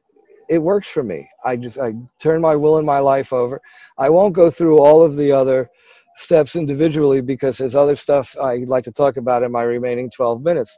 it 0.48 0.58
works 0.58 0.88
for 0.88 1.02
me. 1.02 1.28
I 1.44 1.56
just 1.56 1.78
I 1.78 1.94
turn 2.20 2.40
my 2.40 2.56
will 2.56 2.78
and 2.78 2.86
my 2.86 2.98
life 2.98 3.32
over. 3.32 3.60
I 3.98 4.10
won't 4.10 4.34
go 4.34 4.50
through 4.50 4.78
all 4.78 5.02
of 5.02 5.16
the 5.16 5.32
other 5.32 5.70
steps 6.16 6.56
individually 6.56 7.20
because 7.22 7.58
there's 7.58 7.74
other 7.74 7.96
stuff 7.96 8.36
I'd 8.40 8.68
like 8.68 8.84
to 8.84 8.92
talk 8.92 9.16
about 9.16 9.42
in 9.42 9.50
my 9.50 9.62
remaining 9.62 10.10
12 10.10 10.42
minutes. 10.42 10.76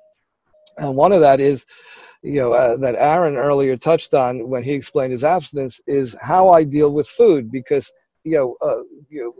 And 0.79 0.97
one 0.97 1.13
of 1.13 1.21
that 1.21 1.41
is 1.41 1.65
you 2.23 2.41
know 2.41 2.53
uh, 2.53 2.77
that 2.79 2.95
Aaron 2.97 3.37
earlier 3.37 3.77
touched 3.77 4.15
on 4.15 4.49
when 4.49 4.63
he 4.63 4.73
explained 4.73 5.13
his 5.13 5.25
abstinence 5.25 5.81
is 5.87 6.17
how 6.21 6.49
I 6.49 6.65
deal 6.65 6.91
with 6.91 7.07
food 7.09 7.51
because 7.51 7.93
you 8.25 8.37
know 8.37 8.57
uh, 8.63 8.83
you 9.11 9.23
know 9.23 9.35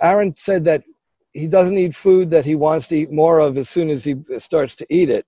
Aaron 0.00 0.34
said 0.36 0.64
that 0.64 0.84
he 1.32 1.46
doesn't 1.46 1.78
eat 1.78 1.94
food 1.94 2.30
that 2.30 2.44
he 2.44 2.54
wants 2.54 2.88
to 2.88 2.96
eat 2.96 3.12
more 3.12 3.38
of 3.38 3.56
as 3.58 3.68
soon 3.68 3.90
as 3.90 4.04
he 4.04 4.16
starts 4.38 4.76
to 4.76 4.86
eat 4.90 5.10
it. 5.10 5.26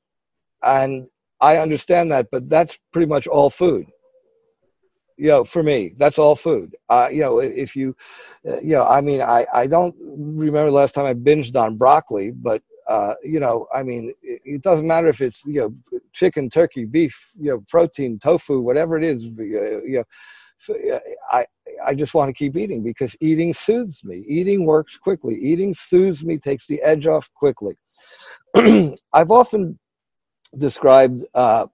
And 0.62 1.08
I 1.40 1.56
understand 1.58 2.12
that, 2.12 2.28
but 2.30 2.48
that's 2.48 2.78
pretty 2.92 3.06
much 3.06 3.26
all 3.26 3.50
food. 3.50 3.86
You 5.16 5.28
know, 5.28 5.44
for 5.44 5.62
me, 5.62 5.92
that's 5.96 6.18
all 6.18 6.34
food. 6.34 6.76
Uh, 6.88 7.08
you 7.12 7.20
know, 7.20 7.38
if 7.40 7.76
you, 7.76 7.94
uh, 8.48 8.60
you 8.60 8.70
know, 8.70 8.86
I 8.86 9.02
mean, 9.02 9.20
I, 9.20 9.46
I 9.52 9.66
don't 9.66 9.94
remember 10.00 10.70
the 10.70 10.76
last 10.76 10.94
time 10.94 11.04
I 11.04 11.12
binged 11.14 11.56
on 11.60 11.76
broccoli, 11.76 12.30
but 12.30 12.62
uh, 12.90 13.14
you 13.22 13.38
know, 13.38 13.68
I 13.72 13.84
mean, 13.84 14.12
it, 14.20 14.42
it, 14.44 14.62
doesn't 14.62 14.86
matter 14.86 15.06
if 15.06 15.20
it's 15.20 15.44
you 15.46 15.60
know 15.60 16.00
chicken, 16.12 16.50
turkey, 16.50 16.84
beef, 16.84 17.30
you 17.38 17.50
know, 17.50 17.64
protein, 17.68 18.18
tofu, 18.18 18.60
whatever 18.60 18.98
it 18.98 19.04
is. 19.04 19.26
You 19.26 20.04
know, 20.68 21.00
I 21.30 21.46
I 21.86 21.94
just 21.94 22.14
want 22.14 22.30
to 22.30 22.32
keep 22.32 22.56
eating 22.56 22.82
because 22.82 23.14
eating 23.20 23.54
soothes 23.54 24.02
me. 24.02 24.24
Eating 24.26 24.66
works 24.66 24.96
quickly. 24.96 25.36
Eating 25.36 25.72
soothes 25.72 26.24
me, 26.24 26.36
takes 26.36 26.66
the 26.66 26.82
edge 26.82 27.06
off 27.06 27.30
quickly. 27.32 27.76
I've 29.12 29.30
often 29.30 29.78
described 30.58 31.22
uh, 31.32 31.66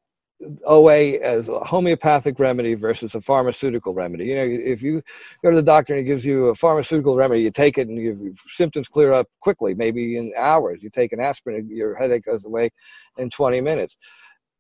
OA 0.66 1.18
as 1.18 1.48
a 1.48 1.60
homeopathic 1.60 2.38
remedy 2.38 2.74
versus 2.74 3.14
a 3.14 3.20
pharmaceutical 3.20 3.94
remedy. 3.94 4.26
You 4.26 4.36
know, 4.36 4.44
if 4.44 4.82
you 4.82 5.02
go 5.42 5.50
to 5.50 5.56
the 5.56 5.62
doctor 5.62 5.94
and 5.94 6.00
he 6.00 6.06
gives 6.06 6.24
you 6.24 6.46
a 6.48 6.54
pharmaceutical 6.54 7.16
remedy, 7.16 7.42
you 7.42 7.50
take 7.50 7.78
it 7.78 7.88
and 7.88 7.96
your 7.96 8.16
symptoms 8.48 8.88
clear 8.88 9.12
up 9.12 9.28
quickly, 9.40 9.74
maybe 9.74 10.16
in 10.16 10.32
hours. 10.36 10.82
You 10.82 10.90
take 10.90 11.12
an 11.12 11.20
aspirin, 11.20 11.68
your 11.70 11.94
headache 11.96 12.24
goes 12.24 12.44
away 12.44 12.70
in 13.16 13.30
20 13.30 13.60
minutes. 13.60 13.96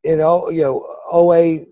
You 0.02 0.16
know, 0.16 0.48
you 0.50 0.62
know, 0.62 0.86
OA 1.10 1.66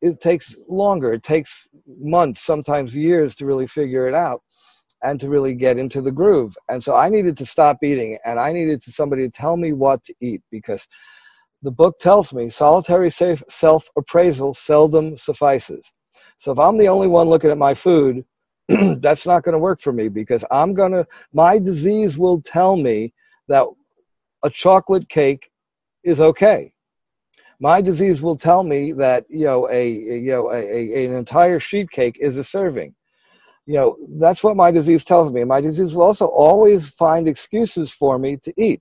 it 0.00 0.20
takes 0.20 0.56
longer. 0.68 1.12
It 1.12 1.22
takes 1.22 1.66
months, 2.00 2.42
sometimes 2.42 2.94
years 2.94 3.34
to 3.36 3.46
really 3.46 3.66
figure 3.66 4.06
it 4.06 4.14
out 4.14 4.42
and 5.02 5.18
to 5.20 5.28
really 5.28 5.54
get 5.54 5.78
into 5.78 6.00
the 6.00 6.10
groove. 6.10 6.56
And 6.68 6.82
so 6.82 6.94
I 6.94 7.08
needed 7.08 7.36
to 7.38 7.46
stop 7.46 7.78
eating 7.82 8.18
and 8.24 8.38
I 8.38 8.52
needed 8.52 8.82
to 8.82 8.92
somebody 8.92 9.22
to 9.22 9.30
tell 9.30 9.56
me 9.56 9.72
what 9.72 10.04
to 10.04 10.14
eat 10.20 10.42
because 10.50 10.86
the 11.62 11.70
book 11.70 11.98
tells 11.98 12.32
me 12.32 12.50
solitary 12.50 13.10
self 13.10 13.88
appraisal 13.96 14.54
seldom 14.54 15.16
suffices. 15.16 15.92
So 16.38 16.52
if 16.52 16.58
I'm 16.58 16.78
the 16.78 16.88
only 16.88 17.08
one 17.08 17.28
looking 17.28 17.50
at 17.50 17.58
my 17.58 17.74
food, 17.74 18.24
that's 18.68 19.26
not 19.26 19.42
going 19.42 19.54
to 19.54 19.58
work 19.58 19.80
for 19.80 19.92
me 19.92 20.08
because 20.08 20.44
I'm 20.50 20.74
going 20.74 20.92
to, 20.92 21.06
my 21.32 21.58
disease 21.58 22.18
will 22.18 22.40
tell 22.42 22.76
me 22.76 23.12
that 23.48 23.66
a 24.44 24.50
chocolate 24.50 25.08
cake 25.08 25.50
is 26.04 26.20
okay. 26.20 26.72
My 27.60 27.80
disease 27.80 28.22
will 28.22 28.36
tell 28.36 28.62
me 28.62 28.92
that, 28.92 29.24
you 29.28 29.44
know, 29.44 29.68
a, 29.68 29.90
you 29.90 30.30
know, 30.30 30.52
a, 30.52 30.56
a, 30.56 31.06
an 31.06 31.14
entire 31.14 31.58
sheet 31.58 31.90
cake 31.90 32.16
is 32.20 32.36
a 32.36 32.44
serving. 32.44 32.94
You 33.66 33.74
know, 33.74 33.96
that's 34.18 34.44
what 34.44 34.56
my 34.56 34.70
disease 34.70 35.04
tells 35.04 35.32
me. 35.32 35.42
My 35.44 35.60
disease 35.60 35.92
will 35.94 36.04
also 36.04 36.26
always 36.26 36.88
find 36.88 37.26
excuses 37.26 37.90
for 37.90 38.18
me 38.18 38.36
to 38.38 38.52
eat. 38.56 38.80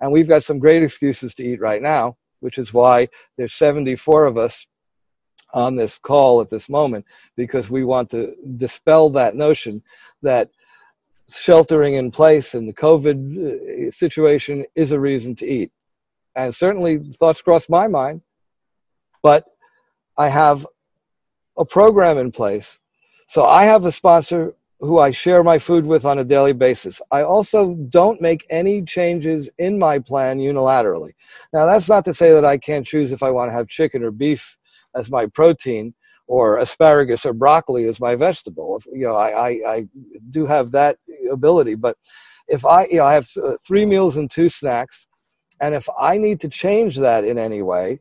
And 0.00 0.12
we've 0.12 0.28
got 0.28 0.44
some 0.44 0.58
great 0.58 0.82
excuses 0.82 1.34
to 1.36 1.44
eat 1.44 1.60
right 1.60 1.82
now, 1.82 2.16
which 2.40 2.58
is 2.58 2.72
why 2.72 3.08
there's 3.36 3.54
74 3.54 4.26
of 4.26 4.38
us 4.38 4.66
on 5.54 5.76
this 5.76 5.98
call 5.98 6.40
at 6.40 6.50
this 6.50 6.68
moment, 6.68 7.06
because 7.36 7.70
we 7.70 7.84
want 7.84 8.10
to 8.10 8.34
dispel 8.56 9.10
that 9.10 9.34
notion 9.34 9.82
that 10.22 10.50
sheltering 11.28 11.94
in 11.94 12.10
place 12.10 12.54
and 12.54 12.68
the 12.68 12.74
COVID 12.74 13.88
uh, 13.88 13.90
situation 13.90 14.64
is 14.74 14.92
a 14.92 15.00
reason 15.00 15.34
to 15.36 15.46
eat. 15.46 15.72
And 16.34 16.54
certainly 16.54 16.98
thoughts 16.98 17.40
cross 17.40 17.68
my 17.68 17.88
mind, 17.88 18.20
but 19.22 19.44
I 20.16 20.28
have 20.28 20.66
a 21.56 21.64
program 21.64 22.18
in 22.18 22.30
place. 22.30 22.78
So 23.28 23.44
I 23.44 23.64
have 23.64 23.84
a 23.84 23.92
sponsor 23.92 24.54
who 24.80 24.98
I 24.98 25.10
share 25.10 25.42
my 25.42 25.58
food 25.58 25.86
with 25.86 26.04
on 26.04 26.18
a 26.18 26.24
daily 26.24 26.52
basis. 26.52 27.00
I 27.10 27.22
also 27.22 27.74
don't 27.88 28.20
make 28.20 28.44
any 28.50 28.82
changes 28.82 29.48
in 29.58 29.78
my 29.78 29.98
plan 29.98 30.38
unilaterally. 30.38 31.12
Now, 31.52 31.66
that's 31.66 31.88
not 31.88 32.04
to 32.04 32.14
say 32.14 32.32
that 32.32 32.44
I 32.44 32.58
can't 32.58 32.86
choose 32.86 33.12
if 33.12 33.22
I 33.22 33.30
want 33.30 33.50
to 33.50 33.54
have 33.54 33.68
chicken 33.68 34.02
or 34.02 34.10
beef 34.10 34.58
as 34.94 35.10
my 35.10 35.26
protein 35.26 35.94
or 36.26 36.58
asparagus 36.58 37.24
or 37.24 37.32
broccoli 37.32 37.88
as 37.88 38.00
my 38.00 38.16
vegetable. 38.16 38.82
You 38.92 39.06
know, 39.06 39.16
I, 39.16 39.48
I, 39.48 39.48
I 39.66 39.88
do 40.30 40.44
have 40.46 40.72
that 40.72 40.98
ability, 41.30 41.74
but 41.74 41.96
if 42.48 42.66
I, 42.66 42.86
you 42.86 42.96
know, 42.96 43.04
I 43.04 43.14
have 43.14 43.28
uh, 43.42 43.56
three 43.66 43.86
meals 43.86 44.16
and 44.16 44.30
two 44.30 44.48
snacks, 44.48 45.06
and 45.60 45.74
if 45.74 45.88
I 45.98 46.18
need 46.18 46.40
to 46.40 46.48
change 46.48 46.96
that 46.96 47.24
in 47.24 47.38
any 47.38 47.62
way, 47.62 48.00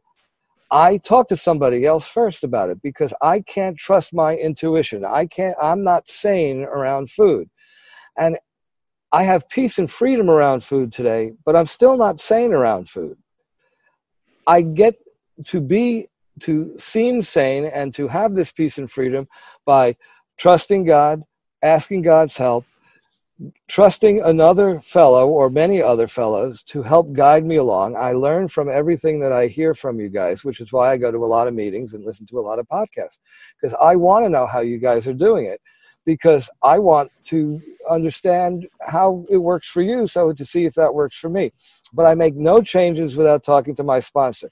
I 0.75 0.97
talk 0.97 1.29
to 1.29 1.37
somebody 1.37 1.85
else 1.85 2.05
first 2.05 2.43
about 2.43 2.69
it 2.69 2.81
because 2.81 3.13
I 3.21 3.39
can't 3.39 3.77
trust 3.77 4.13
my 4.13 4.35
intuition. 4.35 5.05
I 5.05 5.25
can't, 5.25 5.55
I'm 5.61 5.85
not 5.85 6.09
sane 6.09 6.63
around 6.63 7.09
food. 7.09 7.49
And 8.17 8.37
I 9.09 9.23
have 9.23 9.47
peace 9.47 9.77
and 9.77 9.89
freedom 9.89 10.29
around 10.29 10.65
food 10.65 10.91
today, 10.91 11.31
but 11.45 11.55
I'm 11.55 11.65
still 11.65 11.95
not 11.95 12.19
sane 12.19 12.51
around 12.51 12.89
food. 12.89 13.17
I 14.45 14.63
get 14.63 14.95
to 15.45 15.61
be, 15.61 16.09
to 16.41 16.77
seem 16.77 17.23
sane 17.23 17.63
and 17.63 17.93
to 17.93 18.09
have 18.09 18.35
this 18.35 18.51
peace 18.51 18.77
and 18.77 18.91
freedom 18.91 19.29
by 19.65 19.95
trusting 20.37 20.83
God, 20.83 21.23
asking 21.63 22.01
God's 22.01 22.35
help, 22.35 22.65
trusting 23.67 24.21
another 24.21 24.79
fellow 24.79 25.27
or 25.27 25.49
many 25.49 25.81
other 25.81 26.07
fellows 26.07 26.63
to 26.63 26.81
help 26.81 27.11
guide 27.11 27.45
me 27.45 27.57
along. 27.57 27.95
I 27.95 28.13
learn 28.13 28.47
from 28.47 28.69
everything 28.69 29.19
that 29.19 29.33
I 29.33 29.47
hear 29.47 29.73
from 29.73 29.99
you 29.99 30.09
guys, 30.09 30.45
which 30.45 30.61
is 30.61 30.71
why 30.71 30.91
I 30.91 30.97
go 30.97 31.11
to 31.11 31.17
a 31.17 31.25
lot 31.25 31.47
of 31.47 31.53
meetings 31.53 31.93
and 31.93 32.05
listen 32.05 32.25
to 32.27 32.39
a 32.39 32.41
lot 32.41 32.59
of 32.59 32.67
podcasts 32.67 33.19
because 33.59 33.75
I 33.81 33.95
want 33.95 34.25
to 34.25 34.29
know 34.29 34.45
how 34.45 34.61
you 34.61 34.77
guys 34.77 35.07
are 35.07 35.13
doing 35.13 35.45
it 35.45 35.59
because 36.05 36.49
I 36.63 36.79
want 36.79 37.11
to 37.25 37.59
understand 37.89 38.67
how 38.81 39.25
it 39.29 39.37
works 39.37 39.67
for 39.67 39.81
you 39.81 40.07
so 40.07 40.31
to 40.31 40.45
see 40.45 40.65
if 40.65 40.73
that 40.75 40.93
works 40.93 41.17
for 41.17 41.29
me. 41.29 41.51
But 41.93 42.05
I 42.05 42.15
make 42.15 42.35
no 42.35 42.61
changes 42.61 43.17
without 43.17 43.43
talking 43.43 43.75
to 43.75 43.83
my 43.83 43.99
sponsor. 43.99 44.49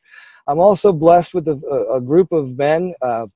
I'm 0.47 0.59
also 0.59 0.91
blessed 0.91 1.33
with 1.33 1.47
a, 1.47 1.87
a 1.93 2.01
group 2.01 2.33
of 2.33 2.57
men, 2.57 2.95
uh, 3.01 3.27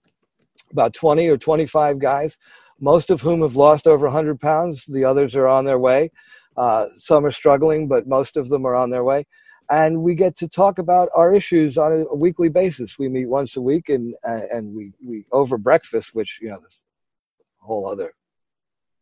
about 0.71 0.93
20 0.93 1.29
or 1.29 1.37
25 1.37 1.99
guys 1.99 2.37
most 2.79 3.09
of 3.09 3.21
whom 3.21 3.41
have 3.41 3.55
lost 3.55 3.87
over 3.87 4.07
100 4.07 4.39
pounds. 4.39 4.85
The 4.85 5.05
others 5.05 5.35
are 5.35 5.47
on 5.47 5.65
their 5.65 5.79
way. 5.79 6.11
Uh, 6.55 6.87
some 6.95 7.25
are 7.25 7.31
struggling, 7.31 7.87
but 7.87 8.07
most 8.07 8.37
of 8.37 8.49
them 8.49 8.65
are 8.65 8.75
on 8.75 8.89
their 8.89 9.03
way. 9.03 9.27
And 9.69 10.01
we 10.01 10.15
get 10.15 10.35
to 10.37 10.47
talk 10.47 10.79
about 10.79 11.09
our 11.13 11.33
issues 11.33 11.77
on 11.77 12.05
a 12.09 12.15
weekly 12.15 12.49
basis. 12.49 12.97
We 12.97 13.09
meet 13.09 13.27
once 13.27 13.57
a 13.57 13.61
week, 13.61 13.89
and 13.89 14.15
and 14.23 14.73
we 14.73 14.93
we 15.05 15.25
over 15.33 15.57
breakfast, 15.57 16.15
which 16.15 16.39
you 16.41 16.47
know, 16.47 16.55
a 16.55 17.65
whole 17.65 17.85
other 17.85 18.13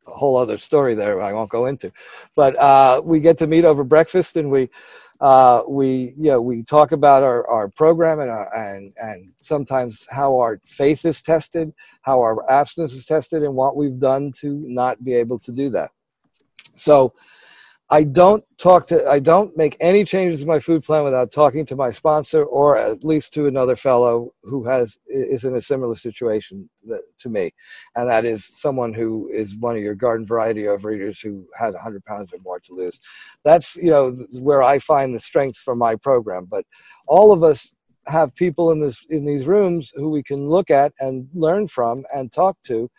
a 0.08 0.12
whole 0.12 0.38
other 0.38 0.58
story 0.58 0.96
there 0.96 1.22
I 1.22 1.34
won't 1.34 1.50
go 1.50 1.66
into. 1.66 1.92
But 2.36 2.58
uh, 2.58 3.02
we 3.04 3.20
get 3.20 3.38
to 3.40 3.48
meet 3.48 3.66
over 3.66 3.84
breakfast 3.84 4.36
and 4.38 4.52
we 4.52 4.70
uh, 5.22 5.64
we 5.68 6.14
you 6.18 6.32
know 6.32 6.42
we 6.42 6.64
talk 6.64 6.92
about 6.92 7.24
our, 7.24 7.48
our 7.48 7.68
program 7.70 8.20
and 8.20 8.30
our, 8.30 8.54
and 8.56 8.94
and 9.02 9.32
sometimes 9.42 10.06
how 10.10 10.38
our 10.38 10.60
faith 10.66 11.06
is 11.06 11.22
tested, 11.22 11.74
how 12.02 12.20
our 12.20 12.50
abstinence 12.50 12.94
is 12.94 13.06
tested, 13.06 13.44
and 13.44 13.56
what 13.56 13.76
we've 13.76 14.00
done 14.00 14.32
to 14.34 14.64
not 14.68 15.04
be 15.04 15.14
able 15.14 15.40
to 15.40 15.52
do 15.52 15.70
that. 15.70 15.92
So 16.76 17.14
I 17.92 18.04
don't 18.04 18.44
talk 18.58 18.88
to, 18.88 19.08
I 19.08 19.20
don't 19.20 19.56
make 19.56 19.78
any 19.80 20.06
changes 20.06 20.42
to 20.42 20.48
my 20.48 20.58
food 20.58 20.84
plan 20.84 21.04
without 21.04 21.32
talking 21.32 21.68
to 21.68 21.76
my 21.76 21.92
sponsor 21.92 22.44
or 22.44 22.78
at 22.78 23.04
least 23.04 23.32
to 23.34 23.46
another 23.46 23.76
fellow 23.76 24.34
who 24.42 24.64
has 24.64 24.98
is 25.08 25.46
in 25.46 25.56
a 25.56 25.62
similar 25.62 25.94
situation 25.94 26.68
to 27.20 27.30
me, 27.30 27.54
and 27.96 28.10
that 28.10 28.26
is 28.26 28.50
someone 28.56 28.92
who 28.92 29.30
is 29.32 29.56
one 29.58 29.76
of 29.76 29.84
your 29.84 29.94
garden 29.94 30.26
variety 30.26 30.64
overeaters 30.64 31.22
who 31.22 31.46
has 31.56 31.76
100 31.76 32.04
pounds 32.06 32.34
or 32.34 32.40
more 32.44 32.60
to 32.62 32.74
lose. 32.74 33.00
That's 33.44 33.76
you 33.76 33.92
know 33.92 34.16
where 34.40 34.64
I 34.64 34.80
find 34.80 35.14
the 35.14 35.20
strength 35.20 35.58
for 35.60 35.76
my 35.76 35.96
program. 35.96 36.46
But 36.46 36.66
all 37.08 37.32
of 37.32 37.44
us 37.44 37.76
have 38.08 38.34
people 38.34 38.72
in 38.72 38.80
this 38.80 39.00
in 39.12 39.26
these 39.26 39.46
rooms 39.46 39.92
who 39.94 40.10
we 40.10 40.24
can 40.24 40.48
look 40.48 40.72
at 40.72 40.92
and 41.00 41.28
learn 41.36 41.68
from 41.68 42.04
and 42.14 42.32
talk 42.32 42.58
to 42.64 42.90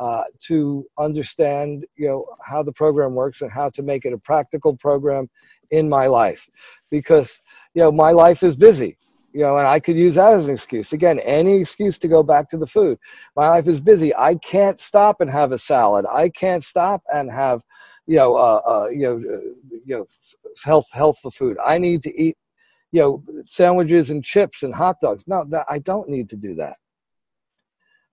uh, 0.00 0.24
to 0.38 0.86
understand 0.98 1.84
you 1.94 2.08
know 2.08 2.26
how 2.42 2.62
the 2.62 2.72
program 2.72 3.14
works 3.14 3.42
and 3.42 3.52
how 3.52 3.68
to 3.68 3.82
make 3.82 4.06
it 4.06 4.14
a 4.14 4.18
practical 4.18 4.74
program 4.74 5.28
in 5.70 5.88
my 5.88 6.06
life. 6.06 6.48
Because 6.90 7.40
you 7.74 7.82
know 7.82 7.92
my 7.92 8.10
life 8.10 8.42
is 8.42 8.56
busy 8.56 8.96
you 9.32 9.42
know 9.42 9.58
and 9.58 9.68
i 9.68 9.78
could 9.78 9.96
use 9.96 10.16
that 10.16 10.34
as 10.34 10.46
an 10.46 10.54
excuse. 10.54 10.92
Again 10.92 11.20
any 11.20 11.60
excuse 11.60 11.98
to 11.98 12.08
go 12.08 12.22
back 12.22 12.48
to 12.48 12.56
the 12.56 12.66
food. 12.66 12.98
My 13.36 13.48
life 13.48 13.68
is 13.68 13.80
busy. 13.80 14.14
I 14.16 14.36
can't 14.36 14.80
stop 14.80 15.20
and 15.20 15.30
have 15.30 15.52
a 15.52 15.58
salad. 15.58 16.06
I 16.10 16.30
can't 16.30 16.64
stop 16.64 17.02
and 17.12 17.30
have 17.30 17.62
you 18.06 18.16
know 18.16 18.36
uh, 18.36 18.60
uh 18.66 18.88
you 18.88 19.02
know 19.02 19.16
uh, 19.16 19.40
you 19.84 19.96
know 19.98 20.06
health 20.64 20.88
healthful 20.92 21.30
food. 21.30 21.58
I 21.64 21.76
need 21.76 22.02
to 22.04 22.20
eat 22.20 22.38
you 22.90 23.00
know 23.02 23.22
sandwiches 23.46 24.08
and 24.10 24.24
chips 24.24 24.62
and 24.62 24.74
hot 24.74 24.96
dogs. 25.02 25.24
No 25.26 25.44
that, 25.50 25.66
i 25.68 25.78
don't 25.78 26.08
need 26.08 26.30
to 26.30 26.36
do 26.36 26.54
that. 26.54 26.78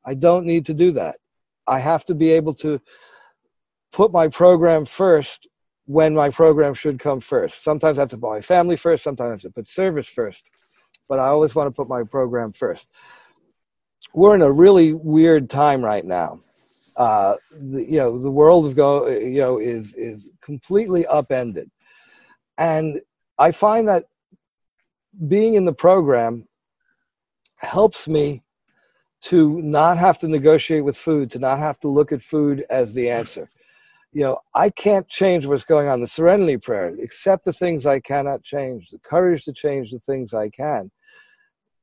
I 0.06 0.16
don't 0.16 0.46
need 0.46 0.66
to 0.66 0.74
do 0.74 0.92
that 0.92 1.16
I 1.68 1.80
have 1.80 2.06
to 2.06 2.16
be 2.16 2.32
able 2.32 2.54
to 2.56 2.80
put 3.92 4.12
my 4.12 4.28
program 4.28 4.86
first 4.86 5.48
when 5.86 6.14
my 6.14 6.30
program 6.30 6.74
should 6.74 7.00
come 7.00 7.20
first. 7.20 7.64
Sometimes 7.64 7.98
I 7.98 8.04
have 8.04 8.10
to 8.10 8.18
put 8.18 8.30
my 8.30 8.42
family 8.42 8.76
first, 8.76 9.04
sometimes 9.04 9.28
I 9.28 9.32
have 9.32 9.42
to 9.42 9.50
put 9.50 9.68
service 9.68 10.08
first, 10.08 10.46
but 11.08 11.20
I 11.20 11.28
always 11.28 11.56
want 11.56 11.68
to 11.68 11.72
put 11.72 11.88
my 11.88 12.04
program 12.04 12.52
first. 12.52 12.88
We're 14.14 14.36
in 14.36 14.42
a 14.42 14.52
really 14.52 14.94
weird 14.94 15.50
time 15.50 15.82
right 15.82 16.06
now. 16.06 16.42
Uh, 16.96 17.36
the, 17.52 17.84
you 17.84 17.98
know, 17.98 18.20
the 18.20 18.32
world 18.32 18.66
is 18.66 18.74
go, 18.74 19.08
you 19.08 19.40
know, 19.40 19.60
is 19.60 19.94
is 19.94 20.30
completely 20.42 21.06
upended, 21.06 21.70
and 22.58 23.02
I 23.38 23.52
find 23.52 23.88
that 23.88 24.06
being 25.28 25.54
in 25.54 25.66
the 25.66 25.74
program 25.74 26.48
helps 27.58 28.08
me 28.08 28.44
to 29.22 29.62
not 29.62 29.98
have 29.98 30.20
to 30.20 30.28
negotiate 30.28 30.84
with 30.84 30.98
food, 30.98 31.32
to 31.32 31.40
not 31.40 31.60
have 31.60 31.80
to 31.80 31.88
look 31.88 32.12
at 32.12 32.22
food 32.22 32.66
as 32.70 32.94
the 32.94 33.10
answer. 33.10 33.50
You 34.14 34.24
know, 34.24 34.40
I 34.54 34.70
can't 34.70 35.08
change 35.08 35.46
what's 35.46 35.66
going 35.66 35.88
on. 35.88 36.02
The 36.02 36.08
serenity 36.08 36.58
prayer, 36.58 36.96
accept 37.04 37.46
the 37.46 37.54
things 37.54 37.86
I 37.86 38.00
cannot 38.00 38.44
change, 38.44 38.90
the 38.90 39.00
courage 39.00 39.44
to 39.46 39.54
change 39.54 39.92
the 39.92 40.00
things 40.00 40.34
I 40.34 40.50
can. 40.50 40.92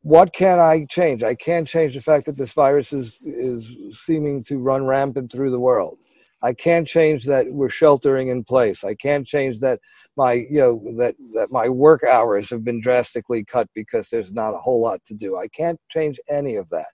What 0.02 0.32
can 0.32 0.58
I 0.58 0.84
change? 0.84 1.22
I 1.22 1.34
can't 1.34 1.66
change 1.66 1.94
the 1.94 2.00
fact 2.00 2.26
that 2.26 2.36
this 2.36 2.52
virus 2.52 2.92
is, 2.92 3.18
is 3.22 3.74
seeming 4.04 4.44
to 4.44 4.58
run 4.58 4.86
rampant 4.86 5.32
through 5.32 5.50
the 5.50 5.60
world. 5.60 5.98
I 6.44 6.52
can't 6.52 6.86
change 6.86 7.24
that 7.24 7.50
we're 7.50 7.70
sheltering 7.70 8.28
in 8.28 8.44
place. 8.44 8.84
I 8.84 8.94
can't 8.94 9.26
change 9.26 9.60
that 9.60 9.80
my 10.14 10.34
you 10.34 10.58
know 10.58 10.94
that 10.98 11.14
that 11.32 11.50
my 11.50 11.70
work 11.70 12.04
hours 12.04 12.50
have 12.50 12.62
been 12.62 12.82
drastically 12.82 13.44
cut 13.44 13.66
because 13.74 14.10
there's 14.10 14.34
not 14.34 14.52
a 14.52 14.58
whole 14.58 14.82
lot 14.82 15.02
to 15.06 15.14
do. 15.14 15.38
I 15.38 15.48
can't 15.48 15.80
change 15.88 16.20
any 16.28 16.56
of 16.56 16.68
that. 16.68 16.92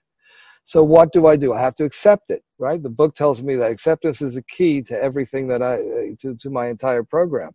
So 0.65 0.83
what 0.83 1.11
do 1.11 1.27
I 1.27 1.35
do? 1.35 1.53
I 1.53 1.59
have 1.59 1.75
to 1.75 1.83
accept 1.83 2.31
it, 2.31 2.43
right? 2.57 2.81
The 2.81 2.89
book 2.89 3.15
tells 3.15 3.43
me 3.43 3.55
that 3.55 3.71
acceptance 3.71 4.21
is 4.21 4.35
the 4.35 4.43
key 4.43 4.81
to 4.83 5.01
everything 5.01 5.47
that 5.47 5.61
I 5.61 5.75
uh, 5.75 6.15
to 6.19 6.35
to 6.35 6.49
my 6.49 6.67
entire 6.67 7.03
program. 7.03 7.51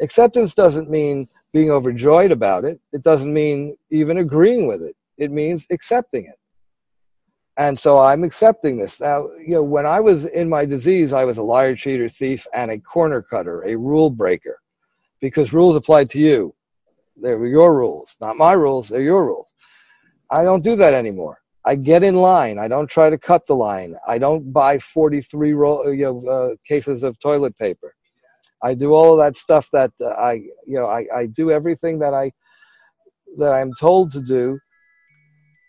Acceptance 0.00 0.54
doesn't 0.54 0.90
mean 0.90 1.28
being 1.52 1.70
overjoyed 1.70 2.32
about 2.32 2.64
it. 2.64 2.80
It 2.92 3.02
doesn't 3.02 3.32
mean 3.32 3.76
even 3.90 4.18
agreeing 4.18 4.66
with 4.66 4.82
it. 4.82 4.96
It 5.16 5.30
means 5.30 5.66
accepting 5.70 6.26
it. 6.26 6.38
And 7.56 7.78
so 7.78 7.98
I'm 7.98 8.24
accepting 8.24 8.78
this. 8.78 9.00
Now, 9.00 9.28
you 9.38 9.56
know, 9.56 9.62
when 9.62 9.84
I 9.84 10.00
was 10.00 10.24
in 10.24 10.48
my 10.48 10.64
disease, 10.64 11.12
I 11.12 11.24
was 11.24 11.38
a 11.38 11.42
liar, 11.42 11.76
cheater, 11.76 12.08
thief, 12.08 12.46
and 12.54 12.70
a 12.70 12.78
corner 12.78 13.20
cutter, 13.20 13.62
a 13.66 13.76
rule 13.76 14.08
breaker, 14.08 14.60
because 15.20 15.52
rules 15.52 15.76
applied 15.76 16.08
to 16.10 16.18
you. 16.18 16.54
They 17.20 17.34
were 17.34 17.46
your 17.46 17.76
rules, 17.76 18.16
not 18.20 18.36
my 18.36 18.52
rules, 18.52 18.88
they're 18.88 19.02
your 19.02 19.26
rules. 19.26 19.46
I 20.30 20.42
don't 20.42 20.64
do 20.64 20.76
that 20.76 20.94
anymore. 20.94 21.38
I 21.64 21.74
get 21.76 22.02
in 22.02 22.16
line. 22.16 22.58
I 22.58 22.68
don't 22.68 22.88
try 22.88 23.10
to 23.10 23.18
cut 23.18 23.46
the 23.46 23.54
line. 23.54 23.96
I 24.06 24.18
don't 24.18 24.52
buy 24.52 24.78
43 24.78 25.52
roll, 25.52 25.92
you 25.92 26.04
know, 26.04 26.28
uh, 26.28 26.54
cases 26.66 27.02
of 27.02 27.18
toilet 27.18 27.56
paper. 27.56 27.94
I 28.62 28.74
do 28.74 28.94
all 28.94 29.12
of 29.12 29.18
that 29.18 29.36
stuff 29.38 29.68
that 29.72 29.92
uh, 30.00 30.08
I, 30.08 30.32
you 30.66 30.78
know, 30.78 30.86
I, 30.86 31.06
I 31.14 31.26
do 31.26 31.50
everything 31.50 31.98
that 32.00 32.14
I, 32.14 32.32
that 33.38 33.52
I'm 33.52 33.72
told 33.78 34.12
to 34.12 34.20
do 34.20 34.58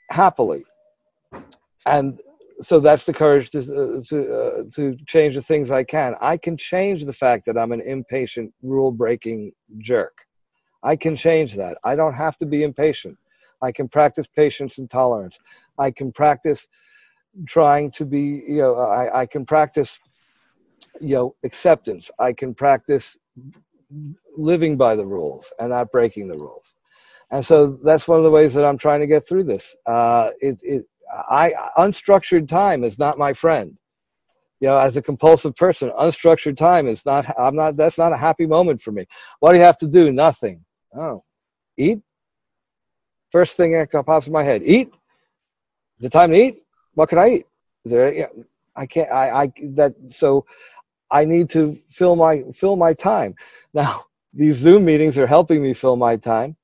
happily 0.09 0.63
and 1.85 2.19
so 2.61 2.79
that's 2.79 3.05
the 3.05 3.13
courage 3.13 3.49
to 3.51 3.59
uh, 3.59 4.01
to 4.07 4.33
uh, 4.33 4.63
to 4.75 4.95
change 5.07 5.35
the 5.35 5.41
things 5.41 5.71
I 5.71 5.83
can. 5.83 6.15
I 6.21 6.37
can 6.37 6.57
change 6.57 7.05
the 7.05 7.13
fact 7.13 7.45
that 7.45 7.57
I'm 7.57 7.71
an 7.71 7.81
impatient, 7.81 8.53
rule 8.61 8.91
breaking 8.91 9.53
jerk. 9.79 10.25
I 10.83 10.95
can 10.95 11.15
change 11.15 11.55
that. 11.55 11.77
I 11.83 11.95
don't 11.95 12.13
have 12.13 12.37
to 12.37 12.45
be 12.45 12.63
impatient. 12.63 13.17
I 13.61 13.71
can 13.71 13.87
practice 13.87 14.27
patience 14.27 14.77
and 14.77 14.89
tolerance. 14.89 15.37
I 15.77 15.91
can 15.91 16.11
practice 16.11 16.67
trying 17.47 17.91
to 17.91 18.05
be. 18.05 18.43
You 18.47 18.61
know, 18.61 18.75
I, 18.75 19.21
I 19.21 19.25
can 19.25 19.45
practice. 19.45 19.99
You 20.99 21.15
know, 21.15 21.35
acceptance. 21.43 22.11
I 22.19 22.33
can 22.33 22.53
practice 22.53 23.17
living 24.37 24.77
by 24.77 24.95
the 24.95 25.05
rules 25.05 25.51
and 25.59 25.69
not 25.69 25.91
breaking 25.91 26.27
the 26.27 26.37
rules. 26.37 26.65
And 27.31 27.45
so 27.45 27.67
that's 27.83 28.07
one 28.07 28.17
of 28.17 28.23
the 28.23 28.31
ways 28.31 28.53
that 28.53 28.65
I'm 28.65 28.77
trying 28.77 28.99
to 28.99 29.07
get 29.07 29.27
through 29.27 29.45
this. 29.45 29.75
Uh, 29.85 30.31
it, 30.41 30.59
it, 30.63 30.85
I 31.29 31.53
unstructured 31.77 32.47
time 32.47 32.83
is 32.83 32.99
not 32.99 33.17
my 33.17 33.33
friend. 33.33 33.77
You 34.59 34.67
know, 34.67 34.77
as 34.77 34.95
a 34.95 35.01
compulsive 35.01 35.55
person, 35.55 35.91
unstructured 35.99 36.55
time 36.55 36.87
is 36.87 37.05
not. 37.05 37.25
I'm 37.39 37.55
not. 37.55 37.77
That's 37.77 37.97
not 37.97 38.13
a 38.13 38.17
happy 38.17 38.45
moment 38.45 38.79
for 38.79 38.91
me. 38.91 39.07
What 39.39 39.53
do 39.53 39.57
you 39.57 39.63
have 39.63 39.77
to 39.77 39.87
do? 39.87 40.11
Nothing. 40.11 40.63
Oh, 40.95 41.23
eat. 41.77 42.01
First 43.31 43.57
thing 43.57 43.73
that 43.73 43.91
pops 44.05 44.27
in 44.27 44.33
my 44.33 44.43
head: 44.43 44.61
eat. 44.63 44.91
Is 45.99 46.05
it 46.05 46.11
time 46.11 46.31
to 46.31 46.37
eat? 46.37 46.63
What 46.93 47.09
can 47.09 47.19
I 47.19 47.29
eat? 47.29 47.45
Is 47.85 47.91
there? 47.91 48.29
I 48.75 48.85
can't. 48.85 49.11
I. 49.11 49.43
I 49.43 49.53
that. 49.75 49.95
So, 50.09 50.45
I 51.09 51.25
need 51.25 51.49
to 51.51 51.77
fill 51.89 52.15
my 52.15 52.43
fill 52.53 52.75
my 52.75 52.93
time. 52.93 53.35
Now, 53.73 54.03
these 54.33 54.57
Zoom 54.57 54.83
meetings 54.83 55.17
are 55.17 55.27
helping 55.27 55.63
me 55.63 55.73
fill 55.73 55.95
my 55.95 56.17
time, 56.17 56.57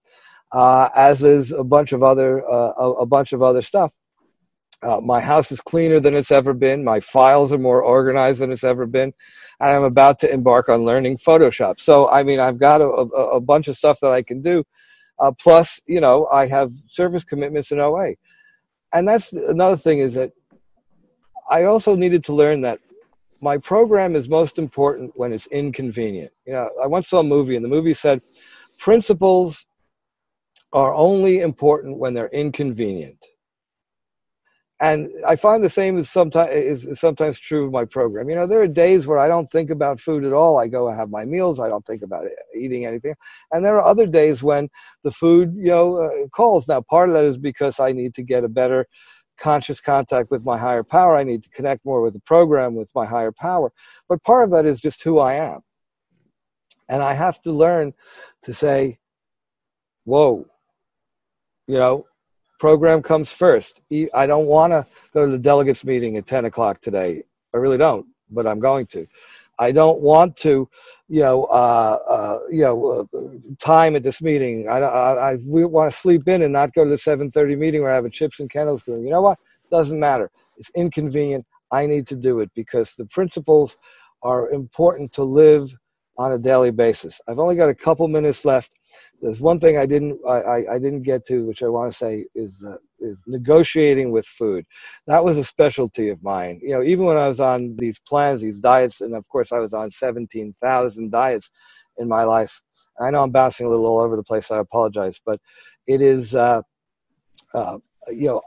uh, 0.52 0.90
as 0.94 1.24
is 1.24 1.54
a 1.54 1.64
bunch 1.64 1.94
of 1.94 2.04
other 2.04 2.46
uh, 2.46 2.74
a, 2.78 2.92
a 2.92 3.06
bunch 3.06 3.32
of 3.32 3.42
other 3.42 3.62
stuff. 3.62 3.94
Uh, 4.84 5.00
my 5.00 5.20
house 5.20 5.52
is 5.52 5.60
cleaner 5.60 6.00
than 6.00 6.14
it's 6.14 6.32
ever 6.32 6.54
been. 6.54 6.84
My 6.84 7.00
files 7.00 7.52
are 7.52 7.58
more 7.58 7.82
organized 7.82 8.40
than 8.40 8.52
it's 8.52 8.64
ever 8.64 8.86
been. 8.86 9.14
And 9.60 9.72
I'm 9.72 9.84
about 9.84 10.20
to 10.20 10.32
embark 10.32 10.70
on 10.70 10.86
learning 10.86 11.18
Photoshop. 11.18 11.80
So, 11.80 12.10
I 12.10 12.24
mean, 12.24 12.40
I've 12.40 12.60
got 12.60 12.82
a, 12.82 12.86
a, 12.86 13.38
a 13.38 13.40
bunch 13.40 13.68
of 13.68 13.76
stuff 13.76 14.00
that 14.02 14.12
I 14.12 14.22
can 14.22 14.42
do. 14.42 14.64
Uh, 15.20 15.32
plus, 15.32 15.80
you 15.88 16.00
know, 16.00 16.28
I 16.32 16.48
have 16.48 16.72
service 16.88 17.24
commitments 17.24 17.72
in 17.72 17.80
OA. 17.80 18.14
And 18.94 19.08
that's 19.08 19.34
another 19.34 19.78
thing 19.78 20.00
is 20.00 20.14
that 20.14 20.32
I 21.50 21.64
also 21.64 21.96
needed 21.96 22.24
to 22.26 22.34
learn 22.34 22.62
that 22.62 22.80
my 23.42 23.58
program 23.58 24.16
is 24.16 24.28
most 24.28 24.58
important 24.58 25.12
when 25.16 25.32
it's 25.32 25.48
inconvenient. 25.48 26.32
You 26.46 26.54
know, 26.54 26.70
I 26.84 26.88
once 26.88 27.08
saw 27.08 27.20
a 27.20 27.24
movie, 27.24 27.56
and 27.56 27.64
the 27.64 27.70
movie 27.70 27.94
said 27.94 28.22
principles 28.80 29.66
are 30.74 30.94
only 30.94 31.40
important 31.40 32.00
when 32.00 32.14
they're 32.14 32.30
inconvenient 32.30 33.24
and 34.80 35.10
I 35.26 35.36
find 35.36 35.64
the 35.64 35.70
same 35.70 35.98
is 35.98 36.08
sometimes 36.10 36.52
is 36.54 37.00
sometimes 37.00 37.40
true 37.40 37.66
of 37.66 37.72
my 37.72 37.86
program. 37.86 38.30
You 38.30 38.36
know, 38.36 38.46
there 38.46 38.62
are 38.62 38.68
days 38.68 39.08
where 39.08 39.18
I 39.18 39.28
don't 39.28 39.50
think 39.50 39.72
about 39.72 40.00
food 40.00 40.24
at 40.24 40.34
all. 40.34 40.60
I 40.60 40.68
go 40.68 40.88
and 40.88 40.96
have 40.96 41.10
my 41.10 41.26
meals. 41.26 41.60
I 41.60 41.68
don't 41.68 41.86
think 41.86 42.04
about 42.04 42.26
eating 42.56 42.86
anything. 42.86 43.16
And 43.52 43.66
there 43.66 43.78
are 43.78 43.86
other 43.86 44.06
days 44.06 44.44
when 44.44 44.70
the 45.04 45.10
food, 45.10 45.56
you 45.56 45.70
know, 45.70 45.96
uh, 45.96 46.28
calls. 46.28 46.68
Now, 46.68 46.82
part 46.82 47.10
of 47.10 47.16
that 47.16 47.26
is 47.26 47.40
because 47.40 47.80
I 47.80 47.92
need 47.92 48.14
to 48.16 48.22
get 48.22 48.44
a 48.44 48.50
better 48.50 48.86
conscious 49.40 49.82
contact 49.82 50.30
with 50.30 50.46
my 50.46 50.60
higher 50.60 50.84
power. 50.84 51.16
I 51.16 51.24
need 51.24 51.42
to 51.44 51.50
connect 51.50 51.84
more 51.84 52.02
with 52.02 52.14
the 52.14 52.20
program, 52.20 52.76
with 52.76 52.92
my 52.94 53.06
higher 53.06 53.32
power. 53.32 53.72
But 54.08 54.24
part 54.24 54.44
of 54.44 54.52
that 54.52 54.66
is 54.66 54.80
just 54.80 55.02
who 55.02 55.18
I 55.18 55.36
am. 55.36 55.62
And 56.88 57.02
I 57.02 57.14
have 57.14 57.42
to 57.42 57.52
learn 57.52 57.94
to 58.44 58.54
say, 58.54 59.00
whoa, 60.06 60.46
you 61.66 61.78
know, 61.78 62.06
program 62.60 63.02
comes 63.02 63.32
first. 63.32 63.82
I 64.14 64.26
don't 64.28 64.46
want 64.46 64.72
to 64.72 64.86
go 65.14 65.26
to 65.26 65.32
the 65.32 65.40
delegates 65.40 65.86
meeting 65.86 66.18
at 66.18 66.28
10 66.28 66.46
o'clock 66.46 66.80
today. 66.80 67.24
I 67.54 67.58
really 67.58 67.78
don't, 67.78 68.08
but 68.30 68.48
I'm 68.48 68.60
going 68.60 68.86
to. 68.88 69.08
I 69.60 69.72
don't 69.72 70.02
want 70.02 70.36
to, 70.38 70.70
you 71.08 71.22
know, 71.22 71.46
uh, 71.46 71.98
uh, 72.08 72.40
you 72.50 72.62
know, 72.62 73.08
uh, 73.14 73.20
time 73.60 73.96
at 73.96 74.04
this 74.04 74.22
meeting. 74.22 74.68
I, 74.70 74.80
I, 74.80 75.32
I 75.32 75.38
want 75.42 75.92
to 75.92 75.98
sleep 75.98 76.28
in 76.28 76.44
and 76.44 76.54
not 76.54 76.74
go 76.74 76.84
to 76.84 76.90
the 76.90 76.96
7:30 76.96 77.58
meeting 77.58 77.82
where 77.82 77.92
I 77.92 77.96
have 77.96 78.06
a 78.06 78.10
chips 78.10 78.40
and 78.40 78.50
candles 78.50 78.84
going. 78.84 79.04
You 79.04 79.10
know 79.10 79.22
what? 79.22 79.40
Doesn't 79.72 80.00
matter. 80.00 80.30
It's 80.58 80.70
inconvenient. 80.76 81.46
I 81.72 81.86
need 81.88 82.08
to 82.08 82.16
do 82.16 82.40
it 82.40 82.52
because 82.56 82.94
the 82.94 83.06
principles 83.06 83.78
are 84.22 84.50
important 84.52 85.12
to 85.14 85.24
live 85.24 85.76
on 86.18 86.32
a 86.32 86.38
daily 86.38 86.72
basis. 86.72 87.22
I've 87.28 87.40
only 87.40 87.56
got 87.56 87.70
a 87.70 87.76
couple 87.76 88.08
minutes 88.08 88.44
left. 88.44 88.72
There's 89.22 89.40
one 89.40 89.60
thing 89.60 89.78
I 89.78 89.86
didn't 89.86 90.20
I, 90.28 90.32
I, 90.32 90.74
I 90.76 90.80
didn't 90.80 91.04
get 91.04 91.26
to, 91.26 91.46
which 91.46 91.62
I 91.62 91.68
want 91.68 91.92
to 91.92 91.98
say 91.98 92.26
is 92.36 92.64
uh, 92.68 92.78
is 93.00 93.22
negotiating 93.28 94.12
with 94.12 94.26
food. 94.26 94.66
That 95.06 95.24
was 95.24 95.38
a 95.38 95.44
specialty 95.44 96.10
of 96.10 96.24
mine. 96.24 96.60
You 96.62 96.72
know, 96.72 96.84
even 96.84 97.06
when 97.06 97.18
I 97.18 97.28
was 97.28 97.40
on 97.40 97.76
these 97.78 98.00
plans, 98.00 98.42
these 98.42 98.60
diets, 98.60 99.02
and 99.02 99.16
of 99.16 99.28
course 99.30 99.52
I 99.52 99.60
was 99.60 99.74
on 99.74 99.92
seventeen 99.92 100.54
thousand 100.62 101.12
diets 101.12 101.50
in 101.98 102.08
my 102.08 102.24
life. 102.24 102.62
I 103.00 103.12
know 103.12 103.24
I'm 103.24 103.32
bouncing 103.32 103.68
a 103.68 103.70
little 103.70 103.86
all 103.86 104.00
over 104.00 104.16
the 104.16 104.24
place. 104.24 104.50
I 104.52 104.58
apologize, 104.58 105.22
but 105.24 105.40
it 105.88 106.02
is 106.02 106.36
uh, 106.36 106.62
uh, 107.54 107.78
you 108.10 108.28
know 108.28 108.42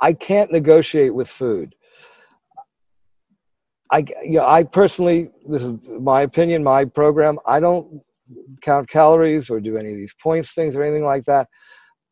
I 0.00 0.12
can't 0.12 0.52
negotiate 0.52 1.14
with 1.14 1.28
food. 1.28 1.74
I, 3.90 4.04
you 4.24 4.38
know, 4.38 4.46
I 4.46 4.64
personally, 4.64 5.30
this 5.48 5.62
is 5.62 5.72
my 6.00 6.22
opinion, 6.22 6.64
my 6.64 6.84
program. 6.84 7.38
I 7.46 7.60
don't 7.60 8.02
count 8.60 8.88
calories 8.88 9.50
or 9.50 9.60
do 9.60 9.76
any 9.76 9.92
of 9.92 9.96
these 9.96 10.14
points 10.20 10.52
things 10.52 10.74
or 10.74 10.82
anything 10.82 11.04
like 11.04 11.24
that. 11.26 11.48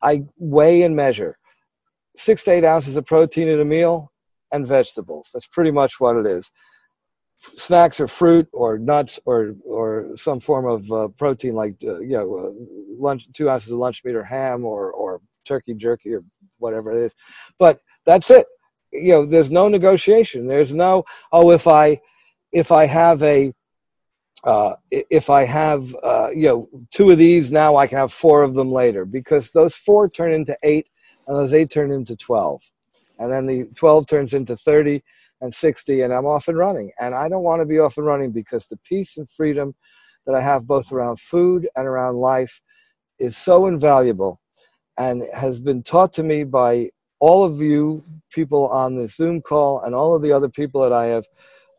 I 0.03 0.25
weigh 0.39 0.83
and 0.83 0.95
measure 0.95 1.39
six 2.17 2.45
to 2.45 2.53
eight 2.53 2.65
ounces 2.65 2.97
of 2.97 3.07
protein 3.07 3.49
in 3.49 3.61
a 3.61 3.65
meal 3.65 4.13
and 4.53 4.67
vegetables. 4.67 5.31
That's 5.33 5.49
pretty 5.49 5.73
much 5.73 5.99
what 5.99 6.17
it 6.17 6.27
is. 6.27 6.53
Snacks 7.39 8.01
or 8.01 8.07
fruit 8.07 8.49
or 8.53 8.79
nuts 8.79 9.19
or 9.25 9.55
or 9.67 10.11
some 10.17 10.41
form 10.41 10.67
of 10.67 10.93
uh, 10.93 11.09
protein 11.09 11.55
like 11.55 11.75
uh, 11.85 11.99
you 11.99 12.17
know 12.17 12.37
uh, 12.37 12.51
lunch 12.97 13.27
two 13.33 13.51
ounces 13.51 13.71
of 13.71 13.79
lunch 13.79 14.03
meat 14.05 14.15
or 14.15 14.23
ham 14.23 14.65
or 14.65 14.93
or 14.93 15.21
turkey 15.45 15.75
jerky 15.75 16.15
or 16.15 16.23
whatever 16.59 16.93
it 16.93 17.05
is. 17.05 17.13
But 17.59 17.81
that's 18.07 18.31
it 18.31 18.47
you 18.95 19.13
know 19.13 19.27
there's 19.27 19.51
no 19.51 19.69
negotiation. 19.69 20.47
There's 20.47 20.73
no 20.73 21.05
oh 21.33 21.51
if 21.51 21.67
i 21.67 22.01
if 22.53 22.73
i 22.73 22.87
have 22.87 23.23
a 23.23 23.53
uh, 24.45 24.75
if 24.91 25.31
I 25.31 25.45
have 25.45 25.97
uh, 26.03 26.29
you 26.35 26.47
know 26.47 26.69
two 26.91 27.11
of 27.11 27.17
these 27.17 27.51
now, 27.51 27.77
I 27.77 27.87
can 27.87 27.97
have 27.97 28.13
four 28.13 28.43
of 28.43 28.55
them 28.55 28.71
later. 28.71 29.07
Because 29.07 29.51
those 29.51 29.75
four 29.75 30.09
turn 30.11 30.33
into 30.33 30.55
eight, 30.63 30.87
and 31.27 31.35
those 31.35 31.55
eight 31.55 31.71
turn 31.71 31.91
into 31.91 32.15
twelve, 32.15 32.63
and 33.19 33.33
then 33.33 33.47
the 33.47 33.65
twelve 33.75 34.07
turns 34.07 34.35
into 34.35 34.55
thirty, 34.55 35.03
and 35.45 35.55
60 35.55 36.01
and 36.01 36.13
I'm 36.13 36.27
off 36.27 36.49
and 36.49 36.57
running. 36.57 36.91
And 36.99 37.15
I 37.15 37.29
don't 37.29 37.43
want 37.43 37.61
to 37.61 37.67
be 37.67 37.79
off 37.79 37.99
and 37.99 38.07
running 38.07 38.33
because 38.33 38.67
the 38.67 38.79
peace 38.79 39.17
and 39.17 39.29
freedom 39.29 39.75
that 40.27 40.35
I 40.35 40.41
have 40.41 40.67
both 40.67 40.91
around 40.91 41.21
food 41.21 41.69
and 41.77 41.87
around 41.87 42.17
life 42.17 42.61
is 43.19 43.37
so 43.37 43.67
invaluable 43.67 44.41
and 44.97 45.23
has 45.35 45.59
been 45.61 45.83
taught 45.83 46.15
to 46.15 46.23
me 46.23 46.45
by 46.45 46.91
all 47.21 47.45
of 47.45 47.61
you 47.61 48.03
people 48.35 48.69
on 48.69 48.97
the 48.97 49.09
Zoom 49.09 49.41
call 49.41 49.83
and 49.83 49.95
all 49.95 50.15
of 50.15 50.23
the 50.23 50.33
other 50.33 50.49
people 50.49 50.83
that 50.83 50.93
I 50.93 51.07
have 51.07 51.25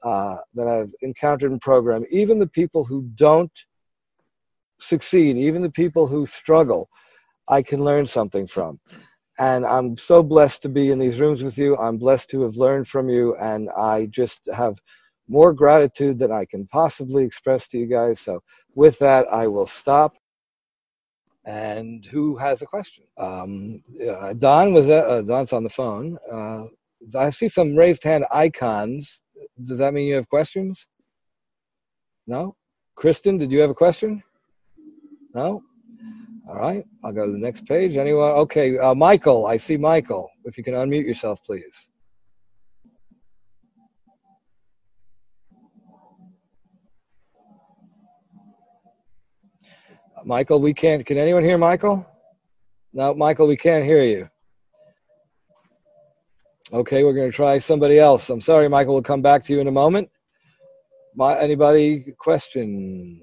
uh, 0.04 0.38
that 0.54 0.68
I've 0.68 0.94
encountered 1.02 1.52
in 1.52 1.60
program, 1.60 2.06
even 2.12 2.38
the 2.38 2.48
people 2.48 2.86
who 2.86 3.10
don't 3.16 3.52
succeed, 4.80 5.36
even 5.36 5.62
the 5.64 5.70
people 5.70 6.06
who 6.06 6.28
struggle, 6.28 6.90
I 7.48 7.62
can 7.62 7.84
learn 7.84 8.06
something 8.06 8.46
from. 8.46 8.80
And 9.40 9.66
I'm 9.66 9.98
so 9.98 10.24
blessed 10.24 10.62
to 10.62 10.70
be 10.70 10.92
in 10.92 11.00
these 11.00 11.20
rooms 11.20 11.44
with 11.44 11.58
you. 11.58 11.76
I'm 11.78 11.98
blessed 11.98 12.30
to 12.30 12.44
have 12.44 12.56
learned 12.56 12.88
from 12.88 13.10
you, 13.10 13.36
and 13.38 13.70
I 13.72 14.06
just 14.06 14.48
have 14.54 14.80
more 15.28 15.52
gratitude 15.52 16.20
than 16.20 16.32
I 16.32 16.46
can 16.46 16.68
possibly 16.68 17.26
express 17.26 17.68
to 17.70 17.78
you 17.78 17.88
guys. 17.88 18.20
So, 18.20 18.44
with 18.76 19.00
that, 19.00 19.26
I 19.32 19.48
will 19.48 19.68
stop. 19.68 20.14
And 21.46 22.06
who 22.06 22.38
has 22.38 22.62
a 22.62 22.66
question? 22.66 23.04
Um, 23.18 23.82
uh, 24.10 24.34
Don 24.34 24.74
was 24.74 24.90
uh, 24.90 24.94
uh, 24.94 25.22
Don's 25.22 25.54
on 25.54 25.64
the 25.64 25.70
phone. 25.70 26.18
Uh, 26.32 26.64
I 27.18 27.30
see 27.30 27.50
some 27.50 27.76
raised 27.76 28.04
hand 28.04 28.26
icons. 28.32 29.22
Does 29.64 29.78
that 29.78 29.94
mean 29.94 30.08
you 30.08 30.16
have 30.16 30.28
questions? 30.28 30.88
No. 32.26 32.56
Kristen, 32.96 33.38
did 33.38 33.52
you 33.52 33.60
have 33.60 33.70
a 33.70 33.76
question? 33.76 34.24
No. 35.36 35.62
All 36.48 36.56
right. 36.56 36.86
I'll 37.04 37.12
go 37.12 37.26
to 37.26 37.32
the 37.32 37.38
next 37.38 37.66
page. 37.66 37.96
Anyone? 37.96 38.32
Okay. 38.32 38.78
Uh, 38.78 38.96
Michael, 38.96 39.46
I 39.46 39.58
see 39.58 39.78
Michael. 39.78 40.30
If 40.46 40.58
you 40.58 40.64
can 40.64 40.74
unmute 40.74 41.06
yourself, 41.06 41.44
please. 41.44 41.90
Michael, 50.26 50.60
we 50.60 50.74
can't. 50.74 51.06
Can 51.06 51.20
anyone 51.20 51.44
hear 51.44 51.58
Michael? 51.60 52.04
No, 52.94 53.14
Michael, 53.14 53.46
we 53.46 53.56
can't 53.56 53.86
hear 53.86 54.04
you. 54.04 54.28
Okay, 56.74 57.04
we're 57.04 57.14
going 57.14 57.30
to 57.30 57.36
try 57.36 57.60
somebody 57.60 58.00
else. 58.00 58.32
I'm 58.32 58.42
sorry, 58.42 58.68
Michael. 58.68 58.96
We'll 58.96 59.04
come 59.04 59.22
back 59.22 59.46
to 59.46 59.54
you 59.54 59.60
in 59.60 59.68
a 59.68 59.72
moment. 59.72 60.10
My, 61.16 61.38
anybody 61.38 62.16
questions? 62.18 63.22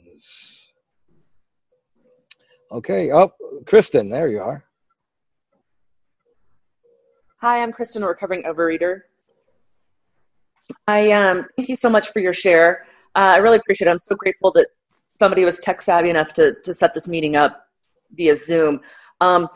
Okay. 2.71 3.11
Oh, 3.11 3.33
Kristen, 3.67 4.09
there 4.09 4.29
you 4.29 4.41
are. 4.41 4.63
Hi, 7.41 7.65
I'm 7.65 7.73
Kristen, 7.73 8.05
a 8.05 8.07
recovering 8.07 8.45
overeater. 8.45 9.01
I 10.87 11.11
um, 11.11 11.49
thank 11.57 11.69
you 11.69 11.75
so 11.75 11.91
much 11.91 12.13
for 12.13 12.21
your 12.21 12.33
share. 12.33 12.87
Uh, 13.17 13.35
I 13.35 13.39
really 13.39 13.57
appreciate 13.57 13.89
it. 13.89 13.91
I'm 13.91 13.99
so 13.99 14.15
grateful 14.15 14.53
that 14.53 14.69
somebody 15.23 15.45
was 15.45 15.61
tech 15.61 15.81
savvy 15.81 16.11
enough 16.11 16.33
to, 16.33 16.57
to 16.65 16.75
set 16.75 16.95
this 16.95 17.07
meeting 17.07 17.37
up 17.37 17.69
via 18.11 18.35
Zoom. 18.35 18.81
Um, 19.21 19.49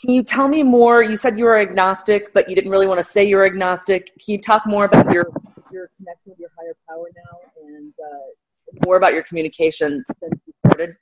can 0.00 0.14
you 0.14 0.22
tell 0.22 0.48
me 0.48 0.62
more? 0.62 1.02
You 1.02 1.18
said 1.18 1.38
you 1.38 1.44
were 1.44 1.58
agnostic, 1.58 2.32
but 2.32 2.48
you 2.48 2.54
didn't 2.54 2.70
really 2.70 2.86
want 2.86 2.98
to 2.98 3.04
say 3.04 3.28
you're 3.28 3.44
agnostic. 3.44 4.06
Can 4.06 4.32
you 4.34 4.40
talk 4.40 4.62
more 4.66 4.86
about 4.86 5.12
your 5.12 5.26
your 5.70 5.90
connection 5.98 6.28
with 6.30 6.38
your 6.38 6.48
higher 6.58 6.76
power 6.88 7.10
now, 7.14 7.34
and 7.66 7.92
uh, 8.02 8.86
more 8.86 8.96
about 8.96 9.12
your 9.12 9.22
communication 9.22 10.02
since 10.18 10.40
you 10.46 10.54
started? 10.64 10.96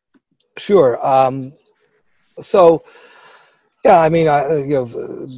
Sure. 0.59 1.07
Um, 1.07 1.53
so, 2.43 2.83
yeah, 3.87 4.01
I 4.01 4.09
mean, 4.09 4.27
I 4.29 4.57
you 4.59 4.67
know, 4.67 5.29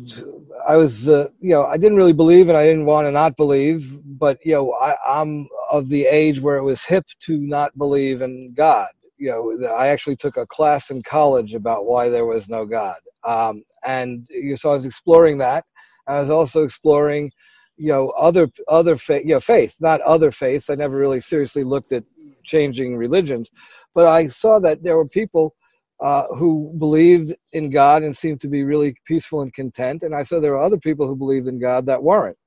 I 0.66 0.76
was 0.76 1.06
uh, 1.06 1.28
you 1.40 1.50
know, 1.50 1.66
I 1.66 1.76
didn't 1.76 1.98
really 1.98 2.14
believe, 2.14 2.48
and 2.48 2.56
I 2.56 2.64
didn't 2.64 2.86
want 2.86 3.06
to 3.06 3.12
not 3.12 3.36
believe, 3.36 3.94
but 4.18 4.38
you 4.44 4.54
know, 4.54 4.72
I, 4.72 4.96
I'm 5.06 5.48
of 5.70 5.90
the 5.90 6.06
age 6.06 6.40
where 6.40 6.56
it 6.56 6.62
was 6.62 6.84
hip 6.84 7.04
to 7.20 7.38
not 7.38 7.76
believe 7.76 8.22
in 8.22 8.54
God. 8.54 8.88
You 9.18 9.30
know, 9.58 9.68
I 9.74 9.88
actually 9.88 10.16
took 10.16 10.38
a 10.38 10.46
class 10.46 10.90
in 10.90 11.02
college 11.02 11.54
about 11.54 11.84
why 11.86 12.08
there 12.08 12.24
was 12.24 12.48
no 12.48 12.64
God, 12.64 12.96
um, 13.24 13.64
and 13.86 14.26
you 14.30 14.50
know, 14.50 14.56
so 14.56 14.70
I 14.70 14.74
was 14.74 14.86
exploring 14.86 15.38
that. 15.38 15.66
I 16.06 16.20
was 16.20 16.30
also 16.30 16.62
exploring, 16.64 17.32
you 17.76 17.88
know, 17.88 18.10
other 18.10 18.48
other 18.68 18.96
faith, 18.96 19.24
you 19.26 19.34
know, 19.34 19.40
faith, 19.40 19.76
not 19.80 20.00
other 20.02 20.30
faiths. 20.30 20.70
I 20.70 20.74
never 20.76 20.96
really 20.96 21.20
seriously 21.20 21.64
looked 21.64 21.92
at 21.92 22.04
changing 22.44 22.96
religions, 22.96 23.50
but 23.94 24.06
I 24.06 24.26
saw 24.28 24.58
that 24.60 24.82
there 24.82 24.96
were 24.96 25.08
people 25.08 25.54
uh, 26.00 26.24
who 26.36 26.72
believed 26.78 27.34
in 27.52 27.70
God 27.70 28.02
and 28.02 28.16
seemed 28.16 28.40
to 28.42 28.48
be 28.48 28.64
really 28.64 28.94
peaceful 29.04 29.42
and 29.42 29.52
content, 29.52 30.02
and 30.02 30.14
I 30.14 30.22
saw 30.22 30.38
there 30.38 30.52
were 30.52 30.64
other 30.64 30.76
people 30.78 31.06
who 31.06 31.16
believed 31.16 31.48
in 31.48 31.58
God 31.58 31.86
that 31.86 32.02
weren't. 32.02 32.38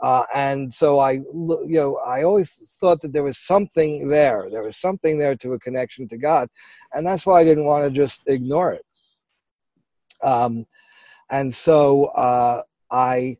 Uh, 0.00 0.24
and 0.34 0.72
so 0.74 0.98
I, 0.98 1.12
you 1.12 1.66
know, 1.68 1.96
I 2.06 2.22
always 2.22 2.74
thought 2.78 3.00
that 3.00 3.12
there 3.12 3.22
was 3.22 3.38
something 3.38 4.08
there. 4.08 4.46
There 4.50 4.62
was 4.62 4.76
something 4.76 5.16
there 5.16 5.34
to 5.36 5.54
a 5.54 5.58
connection 5.58 6.06
to 6.08 6.18
God, 6.18 6.48
and 6.92 7.06
that's 7.06 7.24
why 7.24 7.40
I 7.40 7.44
didn't 7.44 7.64
want 7.64 7.84
to 7.84 7.90
just 7.90 8.22
ignore 8.26 8.72
it. 8.72 8.84
Um, 10.22 10.66
and 11.30 11.54
so 11.54 12.06
uh, 12.06 12.62
I, 12.90 13.38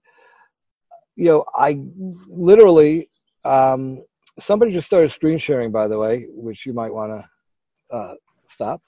you 1.14 1.26
know, 1.26 1.44
I 1.54 1.82
literally 2.28 3.10
um, 3.44 4.02
somebody 4.38 4.72
just 4.72 4.86
started 4.86 5.10
screen 5.10 5.38
sharing, 5.38 5.70
by 5.70 5.88
the 5.88 5.98
way, 5.98 6.26
which 6.30 6.66
you 6.66 6.72
might 6.72 6.92
want 6.92 7.12
to 7.12 7.94
uh, 7.94 8.14
stop. 8.48 8.82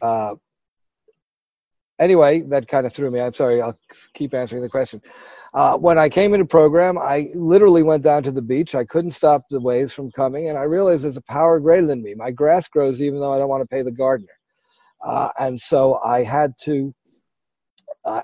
Uh, 0.00 0.34
anyway, 1.98 2.40
that 2.42 2.68
kind 2.68 2.86
of 2.86 2.92
threw 2.92 3.10
me. 3.10 3.20
I'm 3.20 3.34
sorry. 3.34 3.60
I'll 3.60 3.78
keep 4.14 4.34
answering 4.34 4.62
the 4.62 4.68
question. 4.68 5.00
Uh, 5.54 5.76
when 5.76 5.98
I 5.98 6.08
came 6.08 6.34
into 6.34 6.46
program, 6.46 6.98
I 6.98 7.30
literally 7.34 7.82
went 7.82 8.02
down 8.02 8.22
to 8.24 8.30
the 8.30 8.42
beach. 8.42 8.74
I 8.74 8.84
couldn't 8.84 9.12
stop 9.12 9.42
the 9.50 9.60
waves 9.60 9.92
from 9.92 10.10
coming, 10.10 10.48
and 10.48 10.58
I 10.58 10.62
realized 10.62 11.04
there's 11.04 11.16
a 11.16 11.22
power 11.22 11.58
greater 11.60 11.86
than 11.86 12.02
me. 12.02 12.14
My 12.14 12.30
grass 12.30 12.68
grows 12.68 13.00
even 13.00 13.20
though 13.20 13.32
I 13.32 13.38
don't 13.38 13.48
want 13.48 13.62
to 13.62 13.68
pay 13.68 13.82
the 13.82 13.92
gardener, 13.92 14.28
uh, 15.04 15.30
and 15.38 15.60
so 15.60 15.98
I 16.04 16.22
had 16.22 16.54
to. 16.62 16.94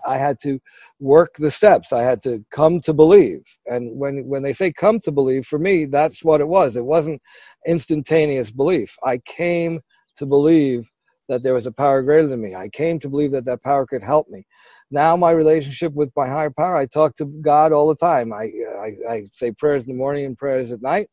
I 0.07 0.17
had 0.17 0.39
to 0.45 0.59
work 0.99 1.35
the 1.37 1.51
steps. 1.51 1.93
I 1.93 2.01
had 2.01 2.23
to 2.23 2.43
come 2.51 2.81
to 2.83 2.95
believe. 2.95 3.43
And 3.67 3.99
when, 3.99 4.27
when 4.27 4.43
they 4.43 4.55
say 4.55 4.73
come 4.73 4.99
to 5.01 5.13
believe, 5.13 5.45
for 5.45 5.59
me, 5.59 5.85
that's 5.85 6.25
what 6.25 6.41
it 6.41 6.49
was. 6.49 6.77
It 6.77 6.87
wasn't 6.87 7.21
instantaneous 7.67 8.51
belief. 8.51 8.97
I 9.05 9.19
came 9.19 9.81
to 10.17 10.25
believe 10.25 10.91
that 11.29 11.43
there 11.43 11.55
was 11.55 11.67
a 11.67 11.73
power 11.73 12.03
greater 12.03 12.29
than 12.29 12.41
me. 12.43 12.55
I 12.55 12.69
came 12.69 12.99
to 13.01 13.09
believe 13.09 13.33
that 13.33 13.47
that 13.47 13.63
power 13.63 13.87
could 13.87 14.03
help 14.03 14.29
me. 14.29 14.47
Now, 14.91 15.17
my 15.17 15.31
relationship 15.31 15.93
with 15.95 16.11
my 16.17 16.29
higher 16.29 16.51
power, 16.51 16.77
I 16.77 16.87
talk 16.87 17.17
to 17.17 17.25
God 17.27 17.73
all 17.73 17.89
the 17.89 17.97
time. 17.97 18.33
I, 18.33 18.51
I, 18.79 18.97
I 19.09 19.27
say 19.33 19.53
prayers 19.53 19.85
in 19.85 19.89
the 19.91 19.99
morning 19.99 20.27
and 20.27 20.39
prayers 20.39 20.73
at 20.73 20.83
night. 20.83 21.09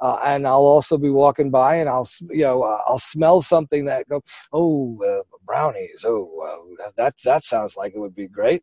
Uh, 0.00 0.20
and 0.24 0.46
I'll 0.46 0.58
also 0.60 0.98
be 0.98 1.08
walking 1.08 1.50
by, 1.50 1.76
and 1.76 1.88
I'll 1.88 2.08
you 2.30 2.42
know 2.42 2.62
uh, 2.62 2.80
I'll 2.86 2.98
smell 2.98 3.40
something 3.40 3.86
that 3.86 4.08
go, 4.08 4.22
oh 4.52 4.98
uh, 5.06 5.22
brownies, 5.46 6.04
oh 6.04 6.76
that 6.96 7.14
that 7.24 7.44
sounds 7.44 7.76
like 7.76 7.94
it 7.94 7.98
would 7.98 8.14
be 8.14 8.28
great. 8.28 8.62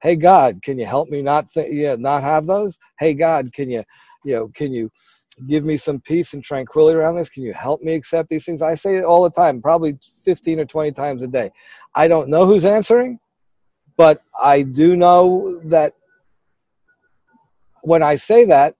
Hey 0.00 0.16
God, 0.16 0.60
can 0.62 0.78
you 0.78 0.86
help 0.86 1.08
me 1.08 1.22
not 1.22 1.50
th- 1.52 1.72
yeah 1.72 1.94
not 1.96 2.24
have 2.24 2.46
those? 2.46 2.76
Hey 2.98 3.14
God, 3.14 3.52
can 3.52 3.70
you 3.70 3.84
you 4.24 4.34
know 4.34 4.48
can 4.48 4.72
you 4.72 4.90
give 5.46 5.64
me 5.64 5.76
some 5.76 6.00
peace 6.00 6.34
and 6.34 6.44
tranquility 6.44 6.96
around 6.96 7.16
this? 7.16 7.28
Can 7.28 7.42
you 7.42 7.52
help 7.52 7.82
me 7.82 7.94
accept 7.94 8.28
these 8.28 8.44
things? 8.44 8.62
I 8.62 8.74
say 8.74 8.96
it 8.96 9.04
all 9.04 9.22
the 9.22 9.30
time, 9.30 9.62
probably 9.62 9.98
15 10.24 10.60
or 10.60 10.64
20 10.64 10.92
times 10.92 11.22
a 11.22 11.26
day. 11.26 11.50
I 11.94 12.08
don't 12.08 12.28
know 12.28 12.46
who's 12.46 12.64
answering, 12.64 13.18
but 13.96 14.22
I 14.40 14.62
do 14.62 14.96
know 14.96 15.60
that 15.64 15.94
when 17.82 18.02
I 18.02 18.16
say 18.16 18.44
that, 18.46 18.76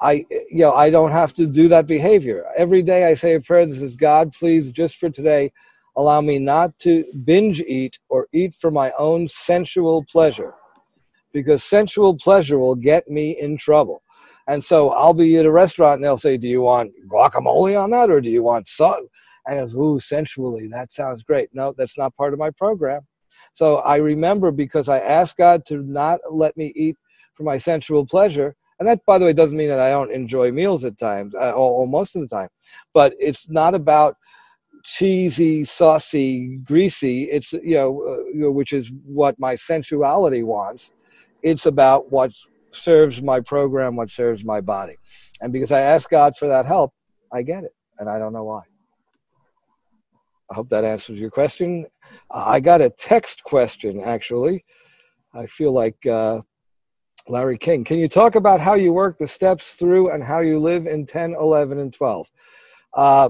I 0.00 0.24
you 0.30 0.60
know 0.60 0.72
I 0.72 0.90
don't 0.90 1.10
have 1.10 1.32
to 1.34 1.46
do 1.46 1.68
that 1.68 1.86
behavior. 1.86 2.46
Every 2.56 2.82
day 2.82 3.06
I 3.06 3.14
say 3.14 3.34
a 3.34 3.40
prayer 3.40 3.66
that 3.66 3.74
says, 3.74 3.96
God, 3.96 4.32
please, 4.32 4.70
just 4.70 4.96
for 4.96 5.10
today, 5.10 5.52
allow 5.96 6.20
me 6.20 6.38
not 6.38 6.78
to 6.80 7.04
binge 7.24 7.60
eat 7.60 7.98
or 8.08 8.28
eat 8.32 8.54
for 8.54 8.70
my 8.70 8.92
own 8.98 9.26
sensual 9.28 10.04
pleasure. 10.04 10.54
Because 11.32 11.62
sensual 11.64 12.16
pleasure 12.16 12.58
will 12.58 12.74
get 12.74 13.08
me 13.08 13.38
in 13.38 13.58
trouble. 13.58 14.02
And 14.48 14.64
so 14.64 14.88
I'll 14.90 15.14
be 15.14 15.36
at 15.36 15.46
a 15.46 15.52
restaurant 15.52 15.96
and 15.96 16.04
they'll 16.04 16.16
say, 16.16 16.38
Do 16.38 16.48
you 16.48 16.62
want 16.62 16.90
guacamole 17.06 17.80
on 17.80 17.90
that 17.90 18.10
or 18.10 18.20
do 18.20 18.30
you 18.30 18.42
want 18.42 18.66
salt? 18.66 19.04
And 19.46 19.58
it's, 19.58 19.74
ooh, 19.74 20.00
sensually, 20.00 20.66
that 20.68 20.92
sounds 20.92 21.22
great. 21.22 21.50
No, 21.52 21.74
that's 21.76 21.96
not 21.96 22.16
part 22.16 22.32
of 22.32 22.38
my 22.38 22.50
program. 22.50 23.02
So 23.52 23.76
I 23.76 23.96
remember 23.96 24.50
because 24.50 24.88
I 24.88 24.98
asked 25.00 25.36
God 25.36 25.64
to 25.66 25.82
not 25.82 26.20
let 26.30 26.56
me 26.56 26.72
eat 26.74 26.96
for 27.34 27.42
my 27.44 27.58
sensual 27.58 28.06
pleasure. 28.06 28.56
And 28.78 28.88
that, 28.88 29.04
by 29.06 29.18
the 29.18 29.24
way, 29.24 29.32
doesn't 29.32 29.56
mean 29.56 29.68
that 29.68 29.80
I 29.80 29.90
don't 29.90 30.12
enjoy 30.12 30.52
meals 30.52 30.84
at 30.84 30.98
times, 30.98 31.34
uh, 31.34 31.50
or, 31.50 31.80
or 31.80 31.88
most 31.88 32.14
of 32.14 32.22
the 32.22 32.28
time. 32.28 32.48
But 32.94 33.14
it's 33.18 33.48
not 33.50 33.74
about 33.74 34.16
cheesy, 34.84 35.64
saucy, 35.64 36.58
greasy. 36.58 37.24
It's 37.24 37.52
you 37.52 37.74
know, 37.74 38.22
uh, 38.46 38.50
which 38.50 38.72
is 38.72 38.92
what 39.04 39.38
my 39.38 39.56
sensuality 39.56 40.44
wants. 40.44 40.92
It's 41.42 41.66
about 41.66 42.12
what's 42.12 42.46
serves 42.72 43.22
my 43.22 43.40
program, 43.40 43.96
what 43.96 44.10
serves 44.10 44.44
my 44.44 44.60
body. 44.60 44.96
And 45.40 45.52
because 45.52 45.72
I 45.72 45.80
ask 45.80 46.08
God 46.08 46.36
for 46.36 46.48
that 46.48 46.66
help, 46.66 46.92
I 47.32 47.42
get 47.42 47.64
it. 47.64 47.74
And 47.98 48.08
I 48.08 48.18
don't 48.18 48.32
know 48.32 48.44
why. 48.44 48.62
I 50.50 50.54
hope 50.54 50.68
that 50.70 50.84
answers 50.84 51.18
your 51.18 51.30
question. 51.30 51.86
I 52.30 52.60
got 52.60 52.80
a 52.80 52.90
text 52.90 53.44
question, 53.44 54.00
actually. 54.00 54.64
I 55.34 55.46
feel 55.46 55.72
like 55.72 56.06
uh, 56.06 56.40
Larry 57.28 57.58
King, 57.58 57.84
can 57.84 57.98
you 57.98 58.08
talk 58.08 58.34
about 58.34 58.60
how 58.60 58.74
you 58.74 58.92
work 58.92 59.18
the 59.18 59.28
steps 59.28 59.74
through 59.74 60.10
and 60.10 60.24
how 60.24 60.40
you 60.40 60.58
live 60.58 60.86
in 60.86 61.04
10, 61.04 61.34
11, 61.34 61.78
and 61.78 61.92
12? 61.92 62.30
Uh, 62.94 63.28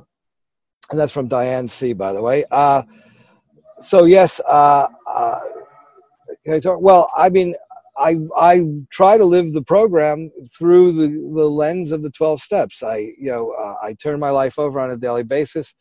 and 0.90 0.98
that's 0.98 1.12
from 1.12 1.26
Diane 1.26 1.66
C, 1.66 1.92
by 1.92 2.12
the 2.12 2.22
way. 2.22 2.44
Uh, 2.50 2.82
so, 3.80 4.04
yes, 4.04 4.40
uh, 4.46 4.86
uh, 5.06 5.40
can 6.44 6.54
I 6.54 6.60
talk? 6.60 6.80
Well, 6.80 7.10
I 7.16 7.28
mean, 7.28 7.54
I, 7.98 8.16
I 8.36 8.62
try 8.90 9.18
to 9.18 9.24
live 9.24 9.52
the 9.52 9.62
program 9.62 10.30
through 10.56 10.92
the, 10.92 11.08
the 11.08 11.50
lens 11.50 11.92
of 11.92 12.02
the 12.02 12.10
12 12.10 12.40
steps. 12.40 12.82
I, 12.82 13.12
you 13.18 13.30
know, 13.30 13.52
uh, 13.52 13.74
I 13.82 13.94
turn 13.94 14.20
my 14.20 14.30
life 14.30 14.58
over 14.58 14.80
on 14.80 14.90
a 14.90 14.96
daily 14.96 15.24
basis. 15.24 15.74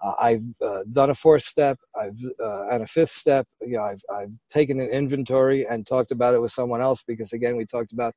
Uh, 0.00 0.14
I've 0.18 0.44
uh, 0.64 0.84
done 0.92 1.10
a 1.10 1.14
fourth 1.14 1.42
step. 1.42 1.78
I've 2.00 2.18
uh, 2.42 2.68
and 2.68 2.84
a 2.84 2.86
fifth 2.86 3.10
step. 3.10 3.46
You 3.60 3.78
know, 3.78 3.82
I've 3.82 4.02
I've 4.12 4.30
taken 4.48 4.80
an 4.80 4.88
inventory 4.90 5.66
and 5.66 5.84
talked 5.86 6.12
about 6.12 6.34
it 6.34 6.40
with 6.40 6.52
someone 6.52 6.80
else 6.80 7.02
because 7.02 7.32
again, 7.32 7.56
we 7.56 7.66
talked 7.66 7.92
about 7.92 8.14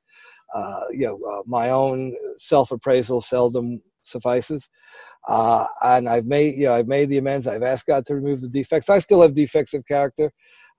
uh, 0.54 0.84
you 0.92 1.06
know 1.06 1.18
uh, 1.28 1.42
my 1.44 1.70
own 1.70 2.14
self 2.38 2.70
appraisal 2.70 3.20
seldom 3.20 3.82
suffices. 4.04 4.68
Uh, 5.26 5.66
and 5.82 6.08
I've 6.08 6.26
made 6.26 6.56
you 6.56 6.66
know 6.66 6.74
I've 6.74 6.86
made 6.88 7.08
the 7.08 7.18
amends. 7.18 7.48
I've 7.48 7.64
asked 7.64 7.86
God 7.86 8.06
to 8.06 8.14
remove 8.14 8.42
the 8.42 8.48
defects. 8.48 8.88
I 8.88 9.00
still 9.00 9.22
have 9.22 9.34
defects 9.34 9.74
of 9.74 9.84
character. 9.86 10.32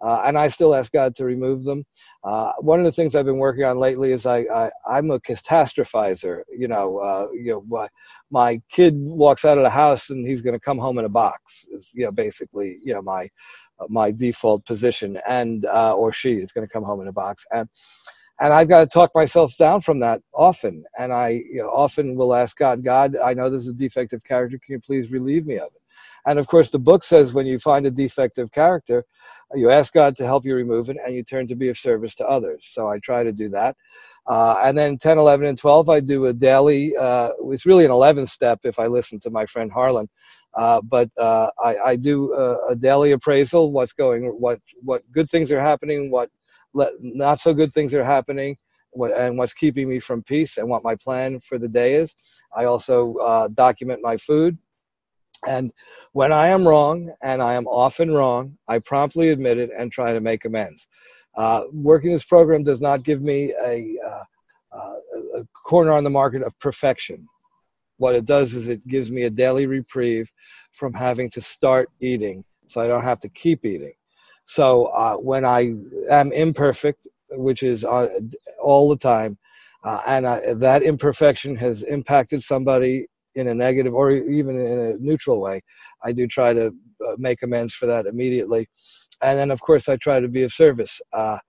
Uh, 0.03 0.23
and 0.25 0.37
I 0.37 0.49
still 0.49 0.75
ask 0.75 0.91
God 0.91 1.15
to 1.15 1.25
remove 1.25 1.63
them. 1.63 1.85
Uh, 2.23 2.51
one 2.59 2.79
of 2.79 2.85
the 2.85 2.91
things 2.91 3.15
I've 3.15 3.25
been 3.25 3.37
working 3.37 3.63
on 3.63 3.77
lately 3.77 4.11
is 4.11 4.25
I, 4.25 4.39
I 4.85 4.97
am 4.97 5.09
a 5.11 5.19
catastrophizer. 5.19 6.41
You 6.55 6.67
know, 6.67 6.97
uh, 6.97 7.27
you 7.33 7.63
know, 7.69 7.87
my, 8.29 8.61
kid 8.69 8.95
walks 8.97 9.45
out 9.45 9.57
of 9.57 9.63
the 9.63 9.69
house 9.69 10.09
and 10.09 10.27
he's 10.27 10.41
going 10.41 10.53
to 10.53 10.59
come 10.59 10.77
home 10.77 10.97
in 10.97 11.05
a 11.05 11.09
box. 11.09 11.67
Is, 11.71 11.89
you 11.93 12.03
know, 12.03 12.11
basically, 12.11 12.79
you 12.83 12.93
know, 12.93 13.01
my 13.01 13.29
my 13.89 14.11
default 14.11 14.65
position, 14.65 15.19
and 15.27 15.65
uh, 15.65 15.93
or 15.95 16.11
she 16.11 16.33
is 16.33 16.51
going 16.51 16.67
to 16.67 16.71
come 16.71 16.83
home 16.83 17.01
in 17.01 17.07
a 17.07 17.11
box, 17.11 17.45
and 17.51 17.67
and 18.39 18.51
I've 18.51 18.67
got 18.67 18.81
to 18.81 18.87
talk 18.87 19.11
myself 19.13 19.55
down 19.57 19.81
from 19.81 19.99
that 19.99 20.21
often. 20.33 20.83
And 20.97 21.13
I 21.13 21.29
you 21.29 21.61
know, 21.61 21.69
often 21.69 22.15
will 22.15 22.33
ask 22.33 22.57
God, 22.57 22.83
God, 22.83 23.15
I 23.15 23.33
know 23.33 23.49
this 23.49 23.63
is 23.63 23.69
a 23.69 23.73
defective 23.73 24.23
character. 24.23 24.59
Can 24.63 24.73
you 24.73 24.79
please 24.79 25.11
relieve 25.11 25.45
me 25.45 25.57
of 25.57 25.67
it? 25.67 25.81
And 26.25 26.39
of 26.39 26.47
course, 26.47 26.69
the 26.69 26.79
book 26.79 27.03
says 27.03 27.33
when 27.33 27.45
you 27.45 27.59
find 27.59 27.85
a 27.85 27.91
defective 27.91 28.51
character, 28.51 29.05
you 29.53 29.69
ask 29.69 29.93
God 29.93 30.15
to 30.15 30.25
help 30.25 30.45
you 30.45 30.55
remove 30.55 30.89
it 30.89 30.97
and 31.05 31.13
you 31.13 31.23
turn 31.23 31.47
to 31.47 31.55
be 31.55 31.69
of 31.69 31.77
service 31.77 32.15
to 32.15 32.27
others. 32.27 32.67
So 32.71 32.87
I 32.87 32.99
try 32.99 33.23
to 33.23 33.31
do 33.31 33.49
that. 33.49 33.75
Uh, 34.25 34.55
and 34.63 34.77
then 34.77 34.97
10, 34.97 35.17
11, 35.17 35.45
and 35.45 35.57
12, 35.57 35.89
I 35.89 35.99
do 35.99 36.25
a 36.27 36.33
daily, 36.33 36.95
uh, 36.95 37.31
it's 37.47 37.65
really 37.65 37.83
an 37.83 37.91
11th 37.91 38.29
step 38.29 38.61
if 38.63 38.79
I 38.79 38.87
listen 38.87 39.19
to 39.19 39.29
my 39.29 39.45
friend 39.45 39.69
Harlan. 39.71 40.09
Uh, 40.53 40.81
but 40.81 41.09
uh, 41.17 41.49
I, 41.61 41.77
I, 41.77 41.95
do 41.95 42.31
a, 42.33 42.69
a, 42.69 42.75
daily 42.75 43.11
appraisal 43.11 43.71
what's 43.71 43.91
going, 43.91 44.25
what, 44.39 44.59
what 44.83 45.01
good 45.11 45.27
things 45.27 45.51
are 45.51 45.59
happening, 45.59 46.11
what 46.11 46.29
not 46.73 47.39
so 47.39 47.53
good 47.53 47.73
things 47.73 47.93
are 47.93 48.03
happening. 48.03 48.57
And 48.95 49.39
what's 49.39 49.55
keeping 49.55 49.89
me 49.89 49.99
from 49.99 50.21
peace 50.21 50.57
and 50.57 50.69
what 50.69 50.83
my 50.83 50.93
plan 50.93 51.39
for 51.39 51.57
the 51.57 51.67
day 51.67 51.95
is. 51.95 52.13
I 52.55 52.65
also 52.65 53.15
uh, 53.15 53.47
document 53.47 54.01
my 54.03 54.17
food 54.17 54.59
and 55.47 55.71
when 56.13 56.31
I 56.31 56.47
am 56.47 56.67
wrong, 56.67 57.13
and 57.21 57.41
I 57.41 57.55
am 57.55 57.67
often 57.67 58.11
wrong, 58.11 58.57
I 58.67 58.79
promptly 58.79 59.29
admit 59.29 59.57
it 59.57 59.71
and 59.77 59.91
try 59.91 60.13
to 60.13 60.21
make 60.21 60.45
amends. 60.45 60.87
Uh, 61.35 61.63
working 61.71 62.11
this 62.11 62.23
program 62.23 62.63
does 62.63 62.81
not 62.81 63.03
give 63.03 63.21
me 63.21 63.53
a, 63.65 63.97
uh, 64.05 64.23
a, 65.35 65.47
corner 65.65 65.91
on 65.91 66.03
the 66.03 66.09
market 66.09 66.43
of 66.43 66.57
perfection. 66.59 67.27
What 67.97 68.15
it 68.15 68.25
does 68.25 68.53
is 68.53 68.67
it 68.67 68.87
gives 68.87 69.09
me 69.09 69.23
a 69.23 69.29
daily 69.29 69.65
reprieve 69.65 70.31
from 70.71 70.93
having 70.93 71.29
to 71.31 71.41
start 71.41 71.89
eating 71.99 72.43
so 72.67 72.81
I 72.81 72.87
don't 72.87 73.03
have 73.03 73.19
to 73.19 73.29
keep 73.29 73.65
eating. 73.65 73.93
So 74.45 74.85
uh, 74.87 75.15
when 75.15 75.45
I 75.45 75.73
am 76.09 76.31
imperfect, 76.31 77.07
which 77.31 77.63
is 77.63 77.85
uh, 77.85 78.07
all 78.61 78.89
the 78.89 78.97
time, 78.97 79.37
uh, 79.83 80.01
and 80.07 80.27
I, 80.27 80.53
that 80.53 80.83
imperfection 80.83 81.55
has 81.57 81.83
impacted 81.83 82.43
somebody 82.43 83.07
in 83.35 83.47
a 83.47 83.53
negative 83.53 83.93
or 83.93 84.11
even 84.11 84.59
in 84.59 84.79
a 84.79 84.93
neutral 84.97 85.41
way, 85.41 85.61
I 86.03 86.11
do 86.11 86.27
try 86.27 86.53
to 86.53 86.67
uh, 86.67 87.15
make 87.17 87.41
amends 87.41 87.73
for 87.73 87.85
that 87.87 88.05
immediately. 88.05 88.69
And 89.21 89.37
then, 89.37 89.51
of 89.51 89.61
course, 89.61 89.89
I 89.89 89.97
try 89.97 90.19
to 90.19 90.27
be 90.27 90.43
of 90.43 90.53
service. 90.53 91.01
Uh, 91.11 91.39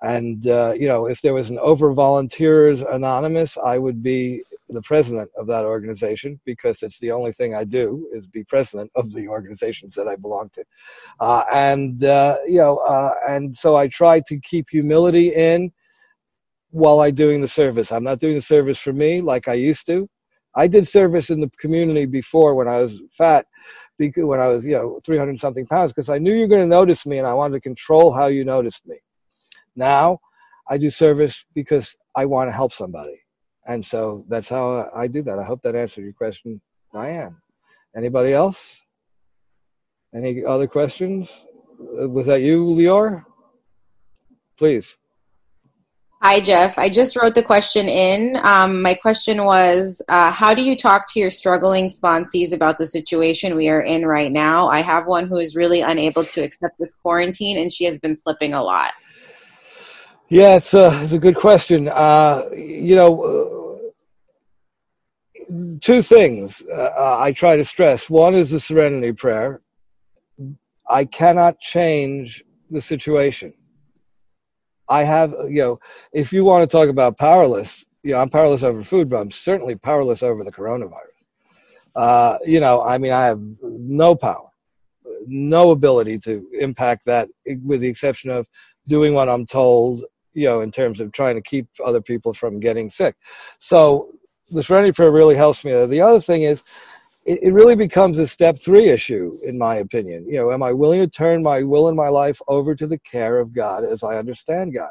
and, 0.00 0.46
uh, 0.46 0.74
you 0.76 0.88
know, 0.88 1.06
if 1.06 1.20
there 1.20 1.34
was 1.34 1.50
an 1.50 1.58
Over 1.58 1.92
Volunteers 1.92 2.82
Anonymous, 2.82 3.58
I 3.58 3.78
would 3.78 4.02
be 4.02 4.42
the 4.68 4.82
president 4.82 5.30
of 5.36 5.46
that 5.46 5.64
organization 5.64 6.40
because 6.44 6.82
it's 6.82 6.98
the 6.98 7.10
only 7.10 7.32
thing 7.32 7.54
I 7.54 7.64
do 7.64 8.08
is 8.12 8.26
be 8.26 8.44
president 8.44 8.90
of 8.94 9.12
the 9.12 9.28
organizations 9.28 9.94
that 9.94 10.08
I 10.08 10.16
belong 10.16 10.50
to. 10.50 10.64
Uh, 11.20 11.44
and, 11.52 12.04
uh, 12.04 12.38
you 12.46 12.58
know, 12.58 12.78
uh, 12.78 13.14
and 13.28 13.56
so 13.56 13.76
I 13.76 13.88
try 13.88 14.20
to 14.20 14.38
keep 14.40 14.68
humility 14.70 15.34
in 15.34 15.72
while 16.70 17.00
I'm 17.00 17.14
doing 17.14 17.40
the 17.40 17.48
service. 17.48 17.90
I'm 17.92 18.04
not 18.04 18.18
doing 18.18 18.34
the 18.34 18.42
service 18.42 18.78
for 18.78 18.92
me 18.92 19.20
like 19.20 19.48
I 19.48 19.54
used 19.54 19.86
to. 19.86 20.08
I 20.54 20.66
did 20.66 20.88
service 20.88 21.30
in 21.30 21.40
the 21.40 21.50
community 21.60 22.06
before 22.06 22.54
when 22.54 22.68
I 22.68 22.78
was 22.80 23.00
fat, 23.12 23.46
because 23.98 24.24
when 24.24 24.40
I 24.40 24.48
was 24.48 24.66
you 24.66 24.72
know 24.72 25.00
300 25.04 25.38
something 25.38 25.66
pounds, 25.66 25.92
because 25.92 26.08
I 26.08 26.18
knew 26.18 26.32
you 26.32 26.42
were 26.42 26.48
going 26.48 26.62
to 26.62 26.76
notice 26.76 27.06
me 27.06 27.18
and 27.18 27.26
I 27.26 27.34
wanted 27.34 27.54
to 27.54 27.60
control 27.60 28.12
how 28.12 28.26
you 28.26 28.44
noticed 28.44 28.86
me. 28.86 28.96
Now, 29.76 30.18
I 30.68 30.78
do 30.78 30.90
service 30.90 31.44
because 31.54 31.94
I 32.16 32.24
want 32.26 32.50
to 32.50 32.54
help 32.54 32.72
somebody, 32.72 33.20
and 33.68 33.84
so 33.84 34.24
that's 34.28 34.48
how 34.48 34.90
I 34.96 35.06
do 35.06 35.22
that. 35.22 35.38
I 35.38 35.44
hope 35.44 35.62
that 35.62 35.76
answered 35.76 36.02
your 36.02 36.14
question, 36.14 36.60
Diane. 36.92 37.36
Anybody 37.94 38.32
else? 38.32 38.80
Any 40.14 40.42
other 40.44 40.66
questions? 40.66 41.44
Uh, 41.78 42.08
was 42.08 42.26
that 42.26 42.40
you, 42.40 42.64
Lior? 42.64 43.24
Please. 44.56 44.96
Hi, 46.22 46.40
Jeff. 46.40 46.78
I 46.78 46.88
just 46.88 47.14
wrote 47.14 47.36
the 47.36 47.44
question 47.44 47.88
in. 47.88 48.40
Um, 48.42 48.82
my 48.82 48.94
question 48.94 49.44
was 49.44 50.02
uh, 50.08 50.32
How 50.32 50.52
do 50.52 50.62
you 50.64 50.74
talk 50.74 51.04
to 51.12 51.20
your 51.20 51.30
struggling 51.30 51.88
sponsees 51.88 52.52
about 52.52 52.78
the 52.78 52.86
situation 52.86 53.54
we 53.54 53.68
are 53.68 53.80
in 53.80 54.04
right 54.04 54.32
now? 54.32 54.66
I 54.66 54.80
have 54.80 55.06
one 55.06 55.28
who 55.28 55.36
is 55.36 55.54
really 55.54 55.80
unable 55.80 56.24
to 56.24 56.42
accept 56.42 56.76
this 56.80 56.98
quarantine, 57.00 57.58
and 57.60 57.72
she 57.72 57.84
has 57.84 58.00
been 58.00 58.16
slipping 58.16 58.52
a 58.52 58.62
lot. 58.62 58.94
Yeah, 60.28 60.56
it's 60.56 60.74
a, 60.74 61.00
it's 61.02 61.12
a 61.12 61.18
good 61.18 61.36
question. 61.36 61.88
Uh, 61.88 62.44
you 62.54 62.96
know, 62.96 63.90
uh, 65.48 65.76
two 65.80 66.02
things 66.02 66.62
uh, 66.72 67.18
I 67.20 67.32
try 67.32 67.56
to 67.56 67.64
stress. 67.64 68.10
One 68.10 68.34
is 68.34 68.50
the 68.50 68.60
serenity 68.60 69.12
prayer. 69.12 69.62
I 70.88 71.04
cannot 71.06 71.60
change 71.60 72.44
the 72.70 72.80
situation 72.80 73.54
I 74.88 75.04
have, 75.04 75.34
you 75.48 75.62
know, 75.62 75.80
if 76.12 76.32
you 76.32 76.44
want 76.44 76.62
to 76.62 76.76
talk 76.76 76.88
about 76.88 77.18
powerless, 77.18 77.84
you 78.02 78.12
know, 78.12 78.20
I'm 78.20 78.30
powerless 78.30 78.62
over 78.62 78.82
food, 78.82 79.10
but 79.10 79.18
I'm 79.18 79.30
certainly 79.30 79.74
powerless 79.76 80.22
over 80.22 80.44
the 80.44 80.52
coronavirus. 80.52 80.94
Uh, 81.94 82.38
you 82.46 82.60
know, 82.60 82.82
I 82.82 82.98
mean, 82.98 83.12
I 83.12 83.26
have 83.26 83.40
no 83.62 84.14
power, 84.14 84.48
no 85.26 85.72
ability 85.72 86.18
to 86.20 86.46
impact 86.58 87.04
that, 87.06 87.28
with 87.64 87.80
the 87.80 87.88
exception 87.88 88.30
of 88.30 88.46
doing 88.86 89.12
what 89.12 89.28
I'm 89.28 89.44
told, 89.44 90.04
you 90.34 90.46
know, 90.46 90.60
in 90.60 90.70
terms 90.70 91.00
of 91.00 91.12
trying 91.12 91.34
to 91.34 91.42
keep 91.42 91.66
other 91.84 92.00
people 92.00 92.32
from 92.32 92.60
getting 92.60 92.90
sick. 92.90 93.16
So 93.58 94.10
the 94.50 94.62
Serenity 94.62 94.92
Prayer 94.92 95.10
really 95.10 95.34
helps 95.34 95.64
me. 95.64 95.72
The 95.86 96.00
other 96.00 96.20
thing 96.20 96.42
is, 96.42 96.62
it, 97.24 97.42
it 97.42 97.52
really 97.52 97.76
becomes 97.76 98.18
a 98.18 98.26
step 98.26 98.58
three 98.58 98.88
issue, 98.88 99.38
in 99.42 99.58
my 99.58 99.76
opinion. 99.76 100.26
You 100.26 100.38
know, 100.38 100.52
am 100.52 100.62
I 100.62 100.72
willing 100.72 101.00
to 101.00 101.06
turn 101.06 101.42
my 101.42 101.62
will 101.62 101.88
and 101.88 101.96
my 101.96 102.08
life 102.08 102.40
over 102.48 102.74
to 102.74 102.86
the 102.86 102.98
care 102.98 103.38
of 103.38 103.52
God 103.52 103.84
as 103.84 104.02
I 104.02 104.16
understand 104.16 104.74
God? 104.74 104.90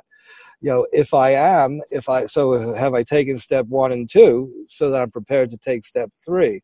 You 0.61 0.71
know, 0.71 0.87
if 0.91 1.13
I 1.13 1.31
am, 1.31 1.81
if 1.91 2.09
I, 2.09 2.25
so 2.25 2.73
have 2.73 2.93
I 2.93 3.03
taken 3.03 3.37
step 3.37 3.65
one 3.67 3.91
and 3.91 4.09
two 4.09 4.65
so 4.69 4.89
that 4.89 5.01
I'm 5.01 5.11
prepared 5.11 5.51
to 5.51 5.57
take 5.57 5.85
step 5.85 6.11
three? 6.25 6.61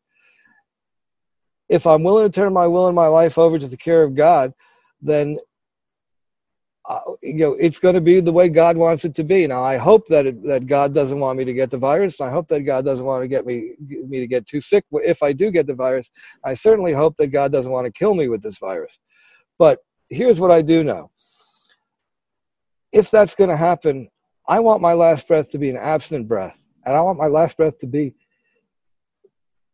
If 1.68 1.86
I'm 1.86 2.02
willing 2.02 2.30
to 2.30 2.40
turn 2.40 2.52
my 2.52 2.66
will 2.66 2.86
and 2.86 2.96
my 2.96 3.06
life 3.06 3.38
over 3.38 3.58
to 3.58 3.68
the 3.68 3.76
care 3.76 4.02
of 4.02 4.14
God, 4.14 4.52
then 5.00 5.36
uh, 6.86 7.00
you 7.22 7.34
know, 7.34 7.52
it's 7.54 7.78
going 7.78 7.94
to 7.94 8.00
be 8.00 8.20
the 8.20 8.32
way 8.32 8.48
God 8.48 8.76
wants 8.76 9.06
it 9.06 9.14
to 9.14 9.24
be. 9.24 9.46
Now, 9.46 9.64
I 9.64 9.78
hope 9.78 10.06
that 10.08 10.26
it, 10.26 10.42
that 10.44 10.66
God 10.66 10.92
doesn't 10.92 11.18
want 11.18 11.38
me 11.38 11.44
to 11.44 11.54
get 11.54 11.70
the 11.70 11.78
virus. 11.78 12.20
I 12.20 12.30
hope 12.30 12.48
that 12.48 12.60
God 12.60 12.84
doesn't 12.84 13.06
want 13.06 13.22
to 13.22 13.28
get 13.28 13.46
me 13.46 13.72
me 13.80 14.20
to 14.20 14.26
get 14.26 14.46
too 14.46 14.60
sick. 14.60 14.84
If 14.92 15.22
I 15.22 15.32
do 15.32 15.50
get 15.50 15.66
the 15.66 15.74
virus, 15.74 16.10
I 16.44 16.52
certainly 16.52 16.92
hope 16.92 17.16
that 17.16 17.28
God 17.28 17.52
doesn't 17.52 17.72
want 17.72 17.86
to 17.86 17.92
kill 17.92 18.14
me 18.14 18.28
with 18.28 18.42
this 18.42 18.58
virus. 18.58 18.98
But 19.58 19.78
here's 20.10 20.40
what 20.40 20.50
I 20.50 20.60
do 20.60 20.84
know: 20.84 21.10
if 22.92 23.10
that's 23.10 23.34
going 23.34 23.50
to 23.50 23.56
happen, 23.56 24.08
I 24.46 24.60
want 24.60 24.82
my 24.82 24.92
last 24.92 25.26
breath 25.26 25.50
to 25.52 25.58
be 25.58 25.70
an 25.70 25.78
abstinent 25.78 26.28
breath, 26.28 26.60
and 26.84 26.94
I 26.94 27.00
want 27.00 27.18
my 27.18 27.28
last 27.28 27.56
breath 27.56 27.78
to 27.78 27.86
be 27.86 28.14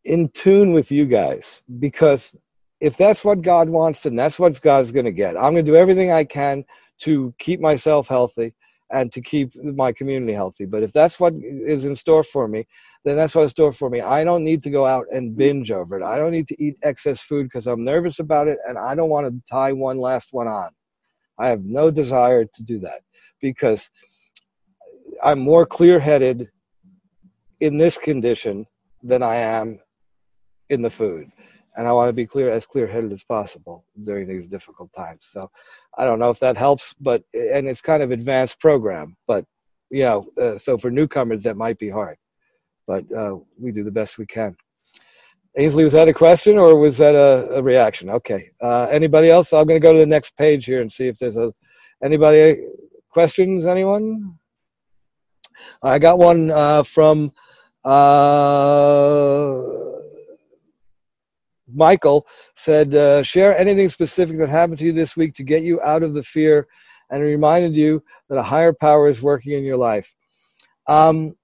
in 0.05 0.29
tune 0.29 0.71
with 0.71 0.91
you 0.91 1.05
guys 1.05 1.61
because 1.79 2.35
if 2.79 2.97
that's 2.97 3.23
what 3.23 3.41
God 3.41 3.69
wants, 3.69 4.01
then 4.03 4.15
that's 4.15 4.39
what 4.39 4.59
God's 4.61 4.91
going 4.91 5.05
to 5.05 5.11
get. 5.11 5.35
I'm 5.35 5.53
going 5.53 5.65
to 5.65 5.71
do 5.71 5.75
everything 5.75 6.11
I 6.11 6.23
can 6.23 6.65
to 7.01 7.33
keep 7.39 7.59
myself 7.59 8.07
healthy 8.07 8.53
and 8.91 9.11
to 9.11 9.21
keep 9.21 9.55
my 9.63 9.91
community 9.91 10.33
healthy. 10.33 10.65
But 10.65 10.83
if 10.83 10.91
that's 10.91 11.19
what 11.19 11.33
is 11.41 11.85
in 11.85 11.95
store 11.95 12.23
for 12.23 12.47
me, 12.47 12.67
then 13.05 13.15
that's 13.15 13.33
what's 13.33 13.45
in 13.45 13.49
store 13.51 13.71
for 13.71 13.89
me. 13.89 14.01
I 14.01 14.23
don't 14.23 14.43
need 14.43 14.63
to 14.63 14.69
go 14.69 14.85
out 14.85 15.05
and 15.11 15.35
binge 15.35 15.71
over 15.71 15.97
it. 15.99 16.03
I 16.03 16.17
don't 16.17 16.31
need 16.31 16.47
to 16.49 16.61
eat 16.61 16.77
excess 16.83 17.21
food 17.21 17.43
because 17.43 17.67
I'm 17.67 17.83
nervous 17.83 18.19
about 18.19 18.47
it 18.47 18.59
and 18.67 18.77
I 18.77 18.95
don't 18.95 19.09
want 19.09 19.27
to 19.27 19.41
tie 19.49 19.71
one 19.71 19.97
last 19.97 20.29
one 20.33 20.47
on. 20.47 20.71
I 21.37 21.47
have 21.47 21.63
no 21.63 21.89
desire 21.89 22.45
to 22.45 22.63
do 22.63 22.79
that 22.79 23.01
because 23.41 23.89
I'm 25.23 25.39
more 25.39 25.65
clear 25.65 25.99
headed 25.99 26.49
in 27.59 27.77
this 27.77 27.97
condition 27.97 28.67
than 29.01 29.23
I 29.23 29.37
am 29.37 29.79
in 30.69 30.81
the 30.81 30.89
food. 30.89 31.31
And 31.75 31.87
I 31.87 31.93
want 31.93 32.09
to 32.09 32.13
be 32.13 32.25
clear, 32.25 32.49
as 32.49 32.65
clear 32.65 32.87
headed 32.87 33.11
as 33.13 33.23
possible 33.23 33.85
during 34.03 34.27
these 34.27 34.47
difficult 34.47 34.91
times. 34.93 35.27
So 35.31 35.49
I 35.97 36.05
don't 36.05 36.19
know 36.19 36.29
if 36.29 36.39
that 36.39 36.57
helps, 36.57 36.93
but, 36.99 37.23
and 37.33 37.67
it's 37.67 37.81
kind 37.81 38.03
of 38.03 38.11
advanced 38.11 38.59
program, 38.59 39.15
but, 39.27 39.45
you 39.89 40.03
know, 40.03 40.27
uh, 40.41 40.57
so 40.57 40.77
for 40.77 40.91
newcomers, 40.91 41.43
that 41.43 41.57
might 41.57 41.77
be 41.77 41.89
hard, 41.89 42.17
but 42.87 43.05
uh, 43.13 43.37
we 43.57 43.71
do 43.71 43.83
the 43.83 43.91
best 43.91 44.17
we 44.17 44.25
can. 44.25 44.55
Ainsley, 45.57 45.83
was 45.83 45.93
that 45.93 46.07
a 46.07 46.13
question 46.13 46.57
or 46.57 46.77
was 46.79 46.97
that 46.97 47.15
a, 47.15 47.55
a 47.55 47.61
reaction? 47.61 48.09
Okay. 48.09 48.51
Uh, 48.61 48.87
anybody 48.89 49.29
else? 49.29 49.51
I'm 49.51 49.67
going 49.67 49.79
to 49.79 49.85
go 49.85 49.91
to 49.91 49.99
the 49.99 50.05
next 50.05 50.37
page 50.37 50.65
here 50.65 50.81
and 50.81 50.91
see 50.91 51.07
if 51.07 51.17
there's 51.17 51.35
a, 51.35 51.51
anybody 52.03 52.67
questions, 53.09 53.65
anyone? 53.65 54.39
I 55.83 55.99
got 55.99 56.17
one 56.17 56.49
uh, 56.49 56.83
from 56.83 57.33
uh, 57.83 59.61
Michael 61.73 62.25
said, 62.55 62.93
uh, 62.95 63.23
share 63.23 63.57
anything 63.57 63.89
specific 63.89 64.37
that 64.37 64.49
happened 64.49 64.79
to 64.79 64.85
you 64.85 64.93
this 64.93 65.15
week 65.15 65.33
to 65.35 65.43
get 65.43 65.63
you 65.63 65.81
out 65.81 66.03
of 66.03 66.13
the 66.13 66.23
fear 66.23 66.67
and 67.09 67.21
reminded 67.21 67.75
you 67.75 68.03
that 68.29 68.37
a 68.37 68.43
higher 68.43 68.73
power 68.73 69.07
is 69.07 69.21
working 69.21 69.53
in 69.53 69.63
your 69.63 69.77
life. 69.77 70.13
Um, 70.87 71.35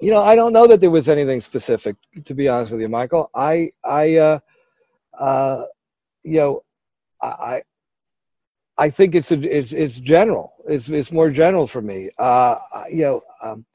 you 0.00 0.10
know, 0.10 0.20
I 0.20 0.34
don't 0.34 0.52
know 0.52 0.66
that 0.66 0.80
there 0.80 0.90
was 0.90 1.08
anything 1.08 1.40
specific, 1.40 1.96
to 2.24 2.34
be 2.34 2.48
honest 2.48 2.72
with 2.72 2.80
you, 2.80 2.88
Michael. 2.88 3.30
I, 3.34 3.70
I, 3.84 4.16
uh, 4.16 4.38
uh, 5.18 5.64
you 6.22 6.38
know, 6.38 6.62
I, 7.20 7.62
I 8.76 8.90
think 8.90 9.14
it's 9.14 9.32
a, 9.32 9.40
it's, 9.40 9.72
it's 9.72 9.98
general. 9.98 10.52
It's, 10.68 10.88
it's 10.88 11.10
more 11.10 11.30
general 11.30 11.66
for 11.66 11.82
me. 11.82 12.10
Uh, 12.16 12.56
you 12.90 13.02
know, 13.02 13.22
um, 13.42 13.66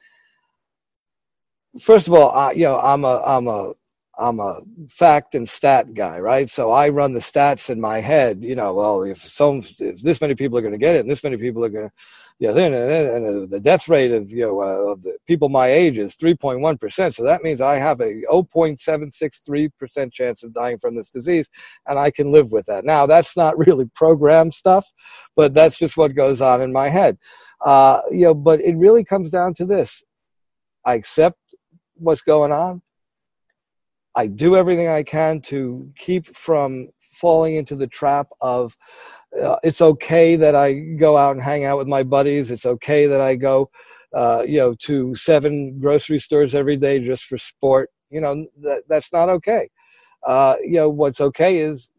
first 1.79 2.07
of 2.07 2.13
all, 2.13 2.31
I, 2.31 2.51
you 2.51 2.63
know, 2.63 2.79
I'm 2.79 3.03
a 3.03 3.21
I'm 3.25 3.47
a 3.47 3.73
I'm 4.17 4.39
a 4.39 4.61
fact 4.89 5.33
and 5.33 5.49
stat 5.49 5.93
guy, 5.95 6.19
right? 6.19 6.47
So 6.49 6.69
I 6.69 6.89
run 6.89 7.13
the 7.13 7.19
stats 7.19 7.69
in 7.69 7.81
my 7.81 7.99
head. 7.99 8.43
You 8.43 8.55
know, 8.55 8.73
well, 8.73 9.03
if 9.03 9.17
some 9.17 9.63
if 9.79 10.01
this 10.01 10.21
many 10.21 10.35
people 10.35 10.57
are 10.57 10.61
going 10.61 10.73
to 10.73 10.77
get 10.77 10.95
it, 10.95 10.99
and 10.99 11.09
this 11.09 11.23
many 11.23 11.37
people 11.37 11.65
are 11.65 11.69
going 11.69 11.89
to, 11.89 11.93
yeah, 12.37 12.51
then 12.51 12.73
and 12.73 13.49
the 13.49 13.59
death 13.59 13.89
rate 13.89 14.11
of 14.11 14.29
you 14.29 14.45
know 14.45 14.61
uh, 14.61 14.91
of 14.91 15.01
the 15.01 15.17
people 15.25 15.49
my 15.49 15.67
age 15.67 15.97
is 15.97 16.15
3.1 16.15 16.79
percent. 16.79 17.15
So 17.15 17.23
that 17.23 17.41
means 17.41 17.59
I 17.59 17.77
have 17.77 18.01
a 18.01 18.21
0.763 18.31 19.69
percent 19.79 20.13
chance 20.13 20.43
of 20.43 20.53
dying 20.53 20.77
from 20.77 20.95
this 20.95 21.09
disease, 21.09 21.49
and 21.87 21.97
I 21.97 22.11
can 22.11 22.31
live 22.31 22.51
with 22.51 22.67
that. 22.67 22.85
Now 22.85 23.07
that's 23.07 23.35
not 23.35 23.57
really 23.67 23.85
program 23.95 24.51
stuff, 24.51 24.91
but 25.35 25.55
that's 25.55 25.79
just 25.79 25.97
what 25.97 26.15
goes 26.15 26.39
on 26.39 26.61
in 26.61 26.71
my 26.71 26.89
head. 26.89 27.17
Uh, 27.65 28.01
you 28.11 28.25
know, 28.25 28.35
but 28.35 28.61
it 28.61 28.75
really 28.75 29.03
comes 29.03 29.31
down 29.31 29.55
to 29.55 29.65
this: 29.65 30.03
I 30.85 30.93
accept 30.95 31.39
what's 31.95 32.21
going 32.21 32.51
on. 32.51 32.83
I 34.15 34.27
do 34.27 34.55
everything 34.55 34.87
I 34.87 35.03
can 35.03 35.41
to 35.41 35.91
keep 35.95 36.25
from 36.35 36.89
falling 36.99 37.55
into 37.55 37.75
the 37.75 37.87
trap 37.87 38.27
of 38.41 38.75
uh, 39.41 39.57
it's 39.63 39.81
okay 39.81 40.35
that 40.35 40.55
I 40.55 40.73
go 40.73 41.17
out 41.17 41.35
and 41.35 41.43
hang 41.43 41.65
out 41.65 41.77
with 41.77 41.87
my 41.87 42.03
buddies. 42.03 42.51
It's 42.51 42.65
okay 42.65 43.07
that 43.07 43.21
I 43.21 43.35
go, 43.35 43.71
uh, 44.13 44.43
you 44.47 44.59
know, 44.59 44.73
to 44.75 45.15
seven 45.15 45.79
grocery 45.79 46.19
stores 46.19 46.53
every 46.53 46.77
day 46.77 46.99
just 46.99 47.23
for 47.23 47.37
sport. 47.37 47.89
You 48.11 48.21
know, 48.21 48.45
that, 48.61 48.83
that's 48.87 49.11
not 49.11 49.29
okay. 49.29 49.69
Uh, 50.25 50.55
you 50.61 50.73
know, 50.73 50.89
what's 50.89 51.19
okay 51.19 51.57
is 51.57 51.89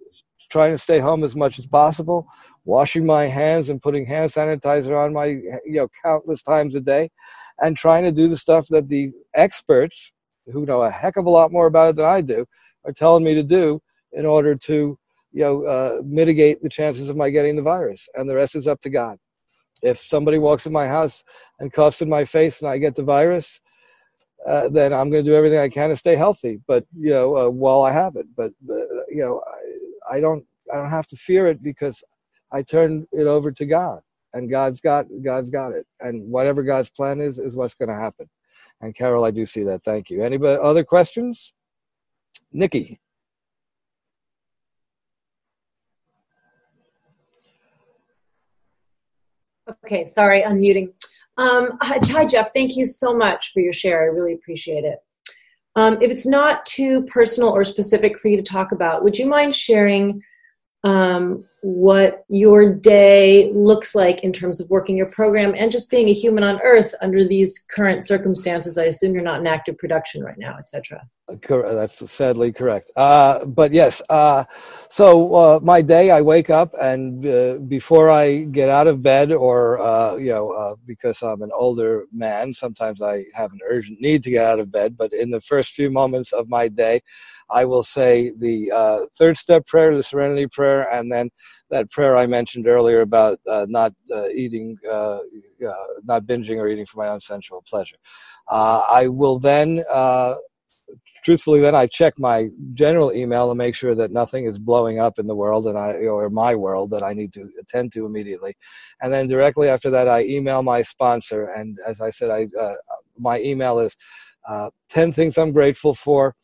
trying 0.51 0.71
to 0.71 0.79
stay 0.79 1.01
home 1.01 1.25
as 1.25 1.35
much 1.35 1.59
as 1.59 1.67
possible, 1.67 2.29
washing 2.65 3.05
my 3.05 3.27
hands 3.27 3.71
and 3.71 3.83
putting 3.83 4.07
hand 4.07 4.31
sanitizer 4.31 4.97
on 4.97 5.13
my, 5.13 5.27
you 5.27 5.61
know, 5.67 5.89
countless 6.05 6.43
times 6.43 6.77
a 6.77 6.81
day, 6.81 7.11
and 7.61 7.77
trying 7.77 8.05
to 8.05 8.13
do 8.13 8.29
the 8.29 8.37
stuff 8.37 8.69
that 8.69 8.89
the 8.89 9.11
experts 9.35 10.13
who 10.53 10.67
know 10.67 10.83
a 10.83 10.91
heck 10.91 11.17
of 11.17 11.27
a 11.27 11.31
lot 11.31 11.53
more 11.53 11.67
about 11.67 11.91
it 11.91 11.97
than 11.97 12.05
I 12.05 12.21
do 12.21 12.47
are 12.85 12.93
telling 12.93 13.25
me 13.25 13.35
to 13.35 13.43
do 13.43 13.81
in 14.13 14.27
order 14.27 14.55
to 14.55 14.99
you 15.33 15.43
know 15.43 15.65
uh, 15.65 16.03
mitigate 16.05 16.63
the 16.63 16.69
chances 16.69 17.09
of 17.09 17.17
my 17.17 17.31
getting 17.31 17.57
the 17.57 17.63
virus 17.63 18.09
and 18.15 18.29
the 18.29 18.35
rest 18.35 18.55
is 18.55 18.69
up 18.69 18.81
to 18.83 18.91
God. 18.91 19.19
If 19.83 19.99
somebody 19.99 20.39
walks 20.39 20.67
in 20.67 20.73
my 20.73 20.87
house 20.87 21.25
and 21.59 21.73
coughs 21.73 22.01
in 22.01 22.09
my 22.09 22.25
face 22.25 22.63
and 22.63 22.71
I 22.71 22.79
get 22.79 22.95
the 22.95 23.03
virus, 23.03 23.61
uh, 24.47 24.69
then 24.69 24.93
I'm 24.93 25.11
going 25.11 25.25
to 25.25 25.31
do 25.31 25.37
everything 25.37 25.59
I 25.59 25.69
can 25.69 25.91
to 25.91 25.97
stay 25.97 26.17
healthy. 26.17 26.61
But 26.67 26.87
you 26.97 27.11
know, 27.11 27.37
uh, 27.37 27.51
while 27.51 27.83
I 27.83 27.93
have 27.93 28.17
it, 28.17 28.27
but 28.37 28.53
uh, 28.69 29.05
you 29.09 29.23
know, 29.25 29.43
I, 30.11 30.17
I, 30.17 30.21
don't 30.21 30.45
I 30.73 30.77
don't 30.77 30.91
have 30.91 31.07
to 31.09 31.17
fear 31.17 31.49
it 31.49 31.63
because 31.63 32.03
I 32.53 32.63
turn 32.63 33.07
it 33.13 33.27
over 33.27 33.51
to 33.51 33.67
God 33.67 34.01
and 34.35 34.51
God's 34.51 34.81
got 34.81 35.07
God's 35.23 35.49
got 35.49 35.73
it, 35.73 35.87
and 36.01 36.29
whatever 36.31 36.63
God's 36.63 36.91
plan 36.91 37.21
is 37.21 37.39
is 37.39 37.55
what's 37.55 37.75
going 37.75 37.89
to 37.89 37.95
happen. 37.95 38.29
And 38.85 38.95
Carol, 38.95 39.25
I 39.25 39.31
do 39.31 39.47
see 39.47 39.63
that. 39.65 39.83
Thank 39.83 40.11
you. 40.11 40.23
Any 40.23 40.39
other 40.47 40.85
questions? 40.85 41.55
Nikki. 42.53 43.01
Okay, 49.87 50.05
sorry, 50.05 50.43
unmuting. 50.43 50.93
Um, 51.39 51.79
hi, 51.81 52.27
Jeff. 52.27 52.51
Thank 52.53 52.77
you 52.77 52.85
so 52.85 53.17
much 53.17 53.53
for 53.55 53.61
your 53.61 53.73
share. 53.73 54.03
I 54.03 54.05
really 54.05 54.35
appreciate 54.35 54.85
it. 54.85 54.99
Um, 55.77 55.97
if 56.03 56.11
it's 56.11 56.27
not 56.27 56.67
too 56.67 57.05
personal 57.05 57.49
or 57.49 57.65
specific 57.65 58.19
for 58.19 58.29
you 58.29 58.37
to 58.37 58.43
talk 58.43 58.73
about, 58.73 59.03
would 59.03 59.17
you 59.17 59.27
mind 59.27 59.55
sharing 59.55 60.21
um, 60.85 61.45
what 61.63 62.25
your 62.29 62.73
day 62.75 63.51
looks 63.53 63.95
like 63.95 64.23
in 64.23 64.33
terms 64.33 64.61
of 64.61 64.69
working 64.69 64.97
your 64.97 65.07
program 65.07 65.55
and 65.57 65.73
just 65.73 65.91
being 65.91 66.09
a 66.09 66.13
human 66.13 66.45
on 66.45 66.61
earth 66.63 66.95
under 67.01 67.27
these 67.27 67.65
current 67.71 68.07
circumstances. 68.07 68.77
I 68.77 68.85
assume 68.85 69.15
you're 69.15 69.23
not 69.23 69.41
in 69.41 69.47
active 69.47 69.79
production 69.79 70.23
right 70.23 70.39
now 70.39 70.57
etc 70.59 71.01
that's 71.29 72.11
sadly 72.11 72.53
correct. 72.53 72.91
Uh, 72.97 73.45
but 73.47 73.73
yes 73.73 74.03
uh, 74.11 74.45
so 74.91 75.35
uh, 75.35 75.61
my 75.63 75.81
day 75.81 76.11
i 76.11 76.21
wake 76.21 76.51
up 76.51 76.75
and 76.81 77.27
uh, 77.27 77.55
before 77.67 78.11
i 78.11 78.45
get 78.45 78.69
out 78.69 78.87
of 78.87 79.03
bed 79.03 79.33
or 79.33 79.81
uh, 79.81 80.17
you 80.17 80.31
know 80.31 80.51
uh, 80.51 80.75
because 80.87 81.23
i'm 81.23 81.43
an 81.43 81.51
older 81.57 82.05
man 82.13 82.53
sometimes 82.53 83.01
i 83.01 83.25
have 83.33 83.53
an 83.53 83.61
urgent 83.69 84.01
need 84.01 84.23
to 84.23 84.31
get 84.31 84.45
out 84.45 84.61
of 84.61 84.71
bed 84.71 84.97
but 84.97 85.13
in 85.15 85.31
the 85.31 85.41
first 85.41 85.73
few 85.73 85.91
moments 85.91 86.33
of 86.33 86.49
my 86.49 86.69
day 86.69 87.01
I 87.51 87.65
will 87.65 87.83
say 87.83 88.33
the 88.37 88.71
uh, 88.73 89.07
third 89.17 89.37
step 89.37 89.67
prayer, 89.67 89.95
the 89.97 90.03
serenity 90.03 90.47
prayer, 90.47 90.91
and 90.93 91.13
then 91.13 91.31
that 91.71 91.91
prayer 91.91 92.17
I 92.17 92.27
mentioned 92.27 92.67
earlier 92.67 93.01
about 93.01 93.39
uh, 93.49 93.67
not 93.69 93.93
uh, 94.15 94.29
eating, 94.29 94.77
uh, 94.89 95.19
uh, 95.67 95.73
not 96.05 96.25
binging 96.25 96.59
or 96.59 96.69
eating 96.69 96.87
for 96.87 96.99
my 96.99 97.09
own 97.09 97.21
sensual 97.21 97.63
pleasure. 97.69 97.97
Uh, 98.49 98.83
I 98.91 99.09
will 99.09 99.39
then, 99.39 99.85
truthfully, 101.25 101.61
then 101.61 101.75
I 101.75 101.87
check 101.87 102.15
my 102.19 102.49
general 102.75 103.13
email 103.13 103.49
to 103.49 103.55
make 103.55 103.75
sure 103.75 103.95
that 103.95 104.13
nothing 104.13 104.45
is 104.45 104.59
blowing 104.59 104.99
up 104.99 105.19
in 105.19 105.27
the 105.27 105.35
world 105.35 105.67
and 105.67 105.79
I 105.79 105.93
or 105.93 106.29
my 106.31 106.55
world 106.55 106.91
that 106.91 107.03
I 107.03 107.15
need 107.15 107.33
to 107.35 107.49
attend 107.61 107.93
to 107.93 108.07
immediately, 108.07 108.57
and 109.01 109.13
then 109.13 109.27
directly 109.27 109.69
after 109.69 109.91
that 109.91 110.09
I 110.09 110.23
email 110.25 110.63
my 110.63 110.83
sponsor. 110.83 111.47
And 111.47 111.79
as 111.87 112.01
I 112.01 112.11
said, 112.11 112.31
I 112.31 112.49
my 113.19 113.41
email 113.41 113.79
is. 113.81 113.97
10 114.91 115.11
things 115.15 115.39
I'm 115.39 115.53
grateful 115.53 115.95
for, 115.95 116.37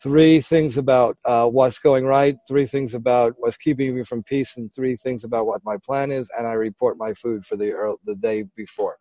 three 0.00 0.40
things 0.40 0.78
about 0.78 1.16
uh, 1.24 1.46
what's 1.46 1.78
going 1.78 2.04
right, 2.04 2.36
three 2.46 2.66
things 2.66 2.94
about 2.94 3.34
what's 3.38 3.56
keeping 3.56 3.96
me 3.96 4.04
from 4.04 4.22
peace, 4.22 4.56
and 4.56 4.72
three 4.74 4.96
things 4.96 5.24
about 5.24 5.46
what 5.46 5.64
my 5.64 5.76
plan 5.78 6.10
is, 6.10 6.30
and 6.36 6.46
I 6.46 6.52
report 6.52 6.98
my 6.98 7.12
food 7.14 7.44
for 7.44 7.56
the 7.56 7.72
early, 7.72 7.96
the 8.04 8.14
day 8.14 8.44
before. 8.56 8.96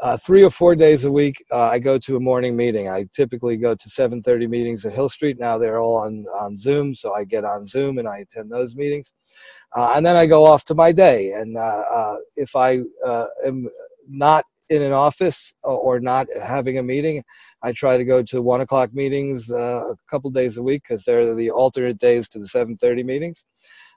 Uh, 0.00 0.16
three 0.16 0.44
or 0.44 0.50
four 0.50 0.76
days 0.76 1.04
a 1.04 1.10
week, 1.10 1.44
uh, 1.50 1.68
I 1.68 1.80
go 1.80 1.98
to 1.98 2.16
a 2.16 2.20
morning 2.20 2.54
meeting. 2.56 2.88
I 2.88 3.06
typically 3.12 3.56
go 3.56 3.74
to 3.74 3.88
7:30 3.88 4.46
meetings 4.46 4.86
at 4.86 4.92
Hill 4.92 5.08
Street. 5.08 5.40
Now 5.40 5.58
they're 5.58 5.80
all 5.80 5.96
on 5.96 6.24
on 6.38 6.56
Zoom, 6.56 6.94
so 6.94 7.12
I 7.12 7.24
get 7.24 7.44
on 7.44 7.66
Zoom 7.66 7.98
and 7.98 8.06
I 8.06 8.18
attend 8.18 8.50
those 8.50 8.76
meetings, 8.76 9.12
uh, 9.76 9.92
and 9.96 10.06
then 10.06 10.14
I 10.14 10.26
go 10.26 10.44
off 10.44 10.64
to 10.66 10.74
my 10.74 10.92
day. 10.92 11.32
And 11.32 11.58
uh, 11.58 11.84
uh, 11.90 12.16
if 12.36 12.54
I 12.54 12.78
am 13.44 13.68
not 14.08 14.44
in 14.70 14.82
an 14.82 14.92
office 14.92 15.52
or 15.62 16.00
not 16.00 16.26
having 16.40 16.78
a 16.78 16.82
meeting. 16.82 17.24
I 17.62 17.72
try 17.72 17.96
to 17.96 18.04
go 18.04 18.22
to 18.22 18.42
one 18.42 18.60
o'clock 18.60 18.94
meetings 18.94 19.50
uh, 19.50 19.90
a 19.90 19.96
couple 20.08 20.30
days 20.30 20.56
a 20.56 20.62
week 20.62 20.82
because 20.88 21.04
they're 21.04 21.34
the 21.34 21.50
alternate 21.50 21.98
days 21.98 22.28
to 22.30 22.38
the 22.38 22.46
seven 22.46 22.76
thirty 22.76 23.02
meetings. 23.02 23.44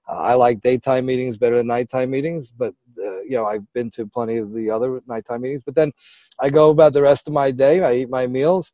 Uh, 0.10 0.18
I 0.18 0.34
like 0.34 0.62
daytime 0.62 1.06
meetings 1.06 1.38
better 1.38 1.58
than 1.58 1.68
nighttime 1.68 2.10
meetings, 2.10 2.52
but 2.52 2.74
uh, 2.98 3.22
you 3.22 3.32
know 3.32 3.46
I've 3.46 3.72
been 3.74 3.90
to 3.92 4.08
plenty 4.08 4.38
of 4.38 4.54
the 4.54 4.70
other 4.70 5.02
nighttime 5.08 5.42
meetings. 5.42 5.64
But 5.64 5.76
then 5.76 5.92
I 6.40 6.50
go 6.50 6.70
about 6.70 6.94
the 6.94 7.02
rest 7.02 7.28
of 7.28 7.34
my 7.34 7.52
day. 7.52 7.82
I 7.82 7.96
eat 7.96 8.10
my 8.10 8.28
meals. 8.28 8.72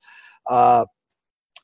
Uh, 0.50 0.86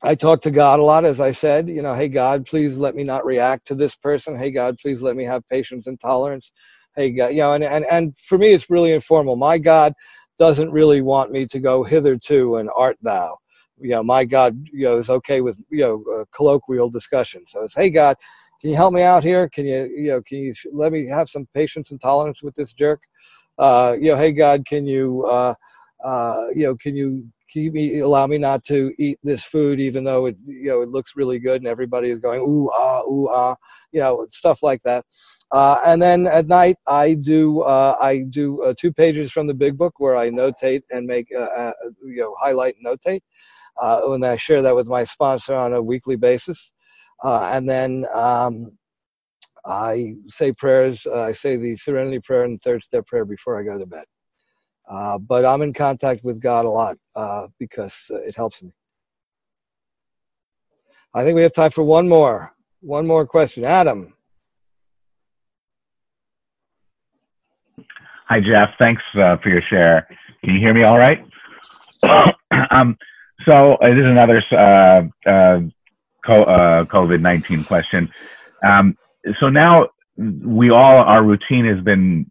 I 0.05 0.15
talk 0.15 0.41
to 0.41 0.51
God 0.51 0.81
a 0.81 0.83
lot, 0.83 1.05
as 1.05 1.21
I 1.21 1.31
said. 1.31 1.69
You 1.69 1.81
know, 1.81 1.93
hey 1.93 2.09
God, 2.09 2.45
please 2.45 2.77
let 2.77 2.93
me 2.93 3.05
not 3.05 3.25
react 3.25 3.67
to 3.67 3.75
this 3.75 3.95
person. 3.95 4.35
Hey 4.35 4.51
God, 4.51 4.77
please 4.81 5.01
let 5.01 5.15
me 5.15 5.23
have 5.23 5.47
patience 5.47 5.87
and 5.87 5.99
tolerance. 5.99 6.51
Hey 6.95 7.11
God, 7.11 7.29
you 7.29 7.37
know, 7.37 7.53
and 7.53 7.63
and 7.63 7.85
and 7.85 8.17
for 8.17 8.37
me, 8.37 8.51
it's 8.51 8.69
really 8.69 8.91
informal. 8.91 9.37
My 9.37 9.57
God 9.57 9.93
doesn't 10.37 10.71
really 10.71 11.01
want 11.01 11.31
me 11.31 11.45
to 11.47 11.59
go 11.59 11.83
hitherto 11.83 12.57
and 12.57 12.69
art 12.75 12.97
thou. 13.01 13.37
You 13.79 13.89
know, 13.89 14.03
my 14.03 14.25
God, 14.25 14.67
you 14.71 14.85
know, 14.85 14.97
is 14.97 15.09
okay 15.09 15.41
with 15.41 15.57
you 15.69 15.83
know 15.83 16.03
uh, 16.15 16.25
colloquial 16.35 16.89
discussion. 16.89 17.45
So 17.45 17.63
it's, 17.63 17.75
hey 17.75 17.89
God, 17.89 18.17
can 18.61 18.69
you 18.69 18.75
help 18.75 18.93
me 18.93 19.01
out 19.01 19.23
here? 19.23 19.49
Can 19.49 19.65
you 19.65 19.85
you 19.95 20.07
know 20.09 20.21
can 20.21 20.37
you 20.37 20.53
let 20.71 20.91
me 20.91 21.07
have 21.07 21.29
some 21.29 21.47
patience 21.53 21.91
and 21.91 21.99
tolerance 21.99 22.43
with 22.43 22.55
this 22.55 22.73
jerk? 22.73 23.01
Uh, 23.57 23.95
you 23.99 24.11
know, 24.11 24.17
hey 24.17 24.31
God, 24.31 24.65
can 24.65 24.85
you 24.85 25.25
uh, 25.25 25.53
uh, 26.03 26.47
you 26.53 26.63
know, 26.63 26.75
can 26.75 26.95
you 26.95 27.25
keep 27.53 27.73
me 27.73 27.99
allow 27.99 28.25
me 28.25 28.37
not 28.39 28.63
to 28.63 28.91
eat 28.97 29.19
this 29.23 29.43
food 29.43 29.79
even 29.79 30.03
though 30.03 30.25
it 30.25 30.35
you 30.45 30.67
know 30.69 30.81
it 30.81 30.89
looks 30.89 31.15
really 31.15 31.37
good 31.37 31.61
and 31.61 31.67
everybody 31.67 32.09
is 32.09 32.19
going 32.19 32.41
ooh 32.41 32.69
ah 32.73 33.01
ooh 33.03 33.29
ah 33.29 33.55
you 33.91 33.99
know 33.99 34.25
stuff 34.29 34.63
like 34.63 34.81
that. 34.81 35.05
Uh, 35.51 35.79
and 35.85 36.01
then 36.01 36.25
at 36.25 36.47
night 36.47 36.77
i 36.87 37.13
do 37.13 37.61
uh, 37.61 37.95
i 38.01 38.21
do 38.29 38.63
uh, 38.63 38.73
two 38.77 38.91
pages 38.91 39.31
from 39.31 39.45
the 39.45 39.53
big 39.53 39.77
book 39.77 39.93
where 39.99 40.17
i 40.17 40.29
notate 40.29 40.81
and 40.91 41.05
make 41.05 41.27
uh, 41.37 41.41
uh, 41.43 41.71
you 42.03 42.21
know 42.21 42.35
highlight 42.39 42.75
and 42.75 42.85
notate 42.87 43.21
uh, 43.81 44.01
and 44.11 44.25
i 44.25 44.35
share 44.35 44.63
that 44.63 44.75
with 44.75 44.89
my 44.89 45.03
sponsor 45.03 45.55
on 45.55 45.73
a 45.73 45.81
weekly 45.81 46.15
basis. 46.15 46.71
And 47.23 47.69
then 47.69 48.05
um, 48.13 48.71
i 49.65 50.15
say 50.27 50.51
prayers 50.51 51.05
i 51.07 51.31
say 51.31 51.55
the 51.55 51.75
serenity 51.75 52.19
prayer 52.19 52.43
and 52.43 52.59
third 52.61 52.81
step 52.83 53.05
prayer 53.05 53.25
before 53.25 53.59
i 53.59 53.63
go 53.63 53.77
to 53.77 53.85
bed 53.85 54.05
uh, 54.89 55.17
but 55.17 55.45
I'm 55.45 55.61
in 55.61 55.73
contact 55.73 56.23
with 56.23 56.41
God 56.41 56.65
a 56.65 56.69
lot 56.69 56.97
uh, 57.15 57.47
because 57.57 58.09
uh, 58.11 58.17
it 58.17 58.35
helps 58.35 58.61
me. 58.61 58.71
I 61.13 61.23
think 61.23 61.35
we 61.35 61.43
have 61.43 61.53
time 61.53 61.71
for 61.71 61.83
one 61.83 62.09
more. 62.09 62.53
One 62.81 63.07
more 63.07 63.25
question. 63.25 63.63
Adam. 63.63 64.13
Hi, 68.27 68.39
Jeff. 68.39 68.69
Thanks 68.79 69.01
uh, 69.15 69.37
for 69.37 69.49
your 69.49 69.61
share. 69.69 70.07
Can 70.43 70.55
you 70.55 70.59
hear 70.59 70.73
me 70.73 70.83
all 70.83 70.97
right? 70.97 71.23
um, 72.71 72.97
so, 73.47 73.73
uh, 73.75 73.89
this 73.89 73.99
is 73.99 74.05
another 74.05 74.43
COVID 75.25 77.21
19 77.21 77.63
question. 77.63 78.09
Um, 78.65 78.97
so, 79.39 79.49
now 79.49 79.89
we 80.17 80.71
all, 80.71 81.03
our 81.03 81.23
routine 81.23 81.65
has 81.65 81.83
been 81.83 82.29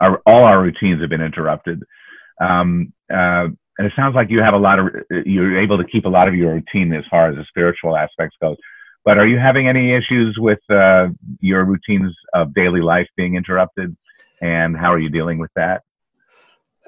our, 0.00 0.20
all 0.26 0.44
our 0.44 0.62
routines 0.62 1.00
have 1.00 1.10
been 1.10 1.22
interrupted. 1.22 1.82
Um, 2.40 2.92
uh, 3.10 3.48
and 3.78 3.86
it 3.86 3.92
sounds 3.94 4.14
like 4.14 4.30
you 4.30 4.40
have 4.40 4.54
a 4.54 4.58
lot 4.58 4.78
of, 4.78 4.86
you're 5.24 5.60
able 5.60 5.78
to 5.78 5.84
keep 5.84 6.06
a 6.06 6.08
lot 6.08 6.28
of 6.28 6.34
your 6.34 6.54
routine 6.54 6.92
as 6.94 7.04
far 7.10 7.28
as 7.28 7.36
the 7.36 7.44
spiritual 7.48 7.96
aspects 7.96 8.36
goes. 8.40 8.56
But 9.04 9.18
are 9.18 9.26
you 9.26 9.38
having 9.38 9.68
any 9.68 9.92
issues 9.94 10.36
with 10.38 10.58
uh, 10.70 11.08
your 11.40 11.64
routines 11.64 12.12
of 12.34 12.54
daily 12.54 12.80
life 12.80 13.06
being 13.16 13.36
interrupted? 13.36 13.96
And 14.40 14.76
how 14.76 14.92
are 14.92 14.98
you 14.98 15.10
dealing 15.10 15.38
with 15.38 15.50
that? 15.56 15.82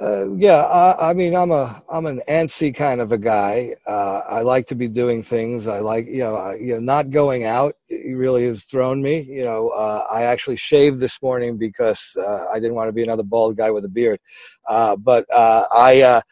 Uh, 0.01 0.33
yeah, 0.37 0.63
I, 0.63 1.11
I, 1.11 1.13
mean, 1.13 1.35
I'm 1.35 1.51
a 1.51 1.83
I'm 1.91 2.07
an 2.07 2.21
antsy 2.29 2.73
kind 2.73 3.01
of 3.01 3.11
a 3.11 3.19
guy. 3.19 3.75
Uh, 3.85 4.21
I 4.29 4.43
like 4.43 4.67
to 4.67 4.77
be 4.77 4.87
doing 4.87 5.25
things. 5.25 5.67
I 5.67 5.81
like 5.81 6.07
you 6.07 6.19
know 6.19 6.37
I, 6.37 6.55
you 6.55 6.75
know 6.75 6.81
not 6.81 7.11
going 7.11 7.45
out. 7.45 7.75
really 7.91 8.45
has 8.45 8.65
thrown 8.65 9.03
me. 9.03 9.23
You 9.23 9.43
know, 9.43 9.71
uh, 9.71 10.07
I 10.09 10.23
actually 10.23 10.55
shaved 10.55 11.01
this 11.01 11.21
morning 11.21 11.59
because 11.59 12.01
uh, 12.17 12.47
I 12.47 12.61
didn't 12.61 12.77
want 12.77 12.89
to 12.89 12.93
be 12.93 13.03
another 13.03 13.25
bald 13.25 13.57
guy 13.57 13.73
with 13.73 13.85
a 13.87 13.89
beard. 13.89 14.21
Uh, 14.69 14.95
but 14.95 15.27
uh, 15.33 15.65
I 15.73 16.23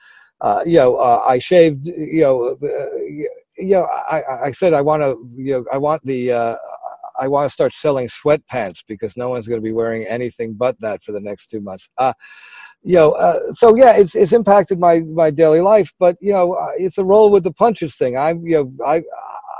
you 0.64 0.77
know 0.79 0.99
I 0.99 1.41
shaved. 1.41 1.87
You 1.87 2.21
know, 2.21 2.59
you 3.59 3.75
know 3.75 3.83
I, 3.85 4.45
I 4.45 4.51
said 4.53 4.75
I 4.75 4.81
want 4.83 5.03
to 5.03 5.29
you 5.37 5.55
know 5.55 5.64
I 5.73 5.79
want 5.79 6.05
the 6.05 6.57
I 7.19 7.29
want 7.29 7.49
to 7.49 7.53
start 7.53 7.73
selling 7.73 8.09
sweatpants 8.09 8.85
because 8.87 9.17
no 9.17 9.29
one's 9.29 9.49
going 9.49 9.61
to 9.61 9.64
be 9.64 9.73
wearing 9.73 10.05
anything 10.07 10.55
but 10.55 10.81
that 10.81 11.03
for 11.03 11.12
the 11.12 11.21
next 11.21 11.47
two 11.47 11.61
months. 11.61 11.89
Uh, 11.99 12.12
you 12.87 12.95
know, 12.95 13.12
uh, 13.12 13.53
so 13.53 13.74
yeah, 13.74 13.97
it's 13.97 14.14
it's 14.14 14.32
impacted 14.32 14.78
my 14.78 15.01
my 15.01 15.28
daily 15.28 15.61
life, 15.61 15.93
but 15.99 16.16
you 16.20 16.32
know, 16.32 16.53
uh, 16.53 16.70
it's 16.76 16.99
a 16.99 17.05
roll 17.05 17.30
with 17.32 17.43
the 17.43 17.51
punches 17.51 17.97
thing. 17.97 18.16
I'm 18.16 18.47
you 18.47 18.57
know 18.78 18.87
I 18.87 19.03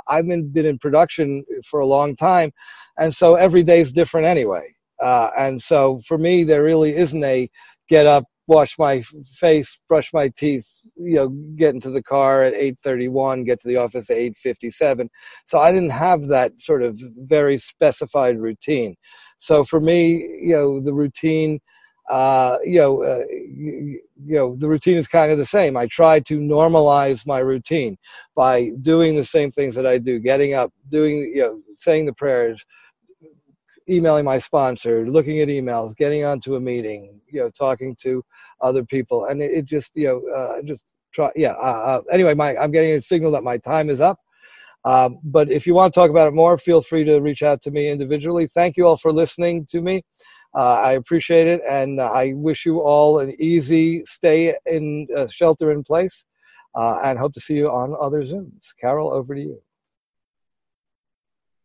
I've 0.07 0.25
been 0.25 0.47
been 0.47 0.65
in 0.65 0.79
production 0.79 1.43
for 1.69 1.81
a 1.81 1.85
long 1.85 2.15
time, 2.15 2.53
and 2.97 3.13
so 3.13 3.35
every 3.35 3.63
day 3.63 3.81
is 3.81 3.91
different 3.91 4.27
anyway. 4.27 4.73
Uh, 5.01 5.29
and 5.37 5.61
so 5.61 5.99
for 6.07 6.17
me, 6.17 6.45
there 6.45 6.63
really 6.63 6.95
isn't 6.95 7.21
a 7.25 7.49
get 7.89 8.05
up, 8.05 8.23
wash 8.47 8.79
my 8.79 9.01
face, 9.35 9.77
brush 9.89 10.13
my 10.13 10.29
teeth, 10.29 10.65
you 10.95 11.15
know, 11.17 11.27
get 11.57 11.75
into 11.75 11.89
the 11.89 12.01
car 12.01 12.43
at 12.43 12.53
8:31, 12.53 13.43
get 13.43 13.59
to 13.59 13.67
the 13.67 13.75
office 13.75 14.09
at 14.09 14.15
8:57. 14.15 15.09
So 15.45 15.59
I 15.59 15.73
didn't 15.73 15.89
have 15.89 16.27
that 16.27 16.61
sort 16.61 16.81
of 16.81 16.97
very 17.17 17.57
specified 17.57 18.39
routine. 18.39 18.95
So 19.37 19.65
for 19.65 19.81
me, 19.81 20.13
you 20.41 20.53
know, 20.53 20.79
the 20.79 20.93
routine 20.93 21.59
uh, 22.09 22.57
you 22.63 22.79
know, 22.79 23.03
uh, 23.03 23.23
you, 23.29 23.99
you, 24.25 24.35
know, 24.35 24.55
the 24.55 24.67
routine 24.67 24.97
is 24.97 25.07
kind 25.07 25.31
of 25.31 25.37
the 25.37 25.45
same. 25.45 25.75
I 25.75 25.87
try 25.87 26.19
to 26.21 26.39
normalize 26.39 27.25
my 27.25 27.39
routine 27.39 27.97
by 28.35 28.71
doing 28.81 29.15
the 29.15 29.23
same 29.23 29.51
things 29.51 29.75
that 29.75 29.85
I 29.85 29.97
do, 29.97 30.19
getting 30.19 30.53
up, 30.53 30.71
doing, 30.87 31.31
you 31.35 31.41
know, 31.41 31.61
saying 31.77 32.05
the 32.05 32.13
prayers, 32.13 32.65
emailing 33.89 34.25
my 34.25 34.37
sponsor, 34.37 35.05
looking 35.09 35.39
at 35.39 35.49
emails, 35.49 35.95
getting 35.95 36.23
onto 36.23 36.55
a 36.55 36.59
meeting, 36.59 37.19
you 37.27 37.41
know, 37.41 37.49
talking 37.49 37.95
to 38.01 38.23
other 38.61 38.83
people, 38.83 39.25
and 39.25 39.41
it, 39.41 39.51
it 39.51 39.65
just, 39.65 39.91
you 39.95 40.07
know, 40.07 40.33
uh, 40.33 40.61
just 40.61 40.83
try. 41.11 41.29
Yeah. 41.35 41.51
Uh, 41.51 42.01
uh, 42.01 42.01
anyway, 42.11 42.33
my 42.33 42.55
I'm 42.57 42.71
getting 42.71 42.93
a 42.93 43.01
signal 43.01 43.31
that 43.31 43.43
my 43.43 43.57
time 43.57 43.89
is 43.89 44.01
up. 44.01 44.19
Um, 44.85 45.19
but 45.23 45.51
if 45.51 45.67
you 45.67 45.73
want 45.73 45.93
to 45.93 45.99
talk 45.99 46.09
about 46.09 46.27
it 46.27 46.33
more, 46.33 46.57
feel 46.57 46.81
free 46.81 47.03
to 47.03 47.19
reach 47.19 47.43
out 47.43 47.61
to 47.63 47.71
me 47.71 47.89
individually. 47.89 48.47
Thank 48.47 48.77
you 48.77 48.87
all 48.87 48.95
for 48.95 49.11
listening 49.11 49.65
to 49.67 49.81
me. 49.81 50.03
Uh, 50.55 50.73
I 50.73 50.93
appreciate 50.93 51.47
it, 51.47 51.61
and 51.67 52.01
I 52.01 52.33
wish 52.33 52.65
you 52.65 52.79
all 52.81 53.19
an 53.19 53.35
easy 53.39 54.03
stay 54.05 54.55
in 54.65 55.07
uh, 55.15 55.27
shelter 55.27 55.71
in 55.71 55.83
place, 55.83 56.25
uh, 56.75 56.99
and 57.03 57.19
hope 57.19 57.33
to 57.33 57.39
see 57.39 57.55
you 57.55 57.69
on 57.69 57.95
other 58.01 58.23
Zooms. 58.23 58.73
Carol, 58.79 59.13
over 59.13 59.35
to 59.35 59.41
you. 59.41 59.61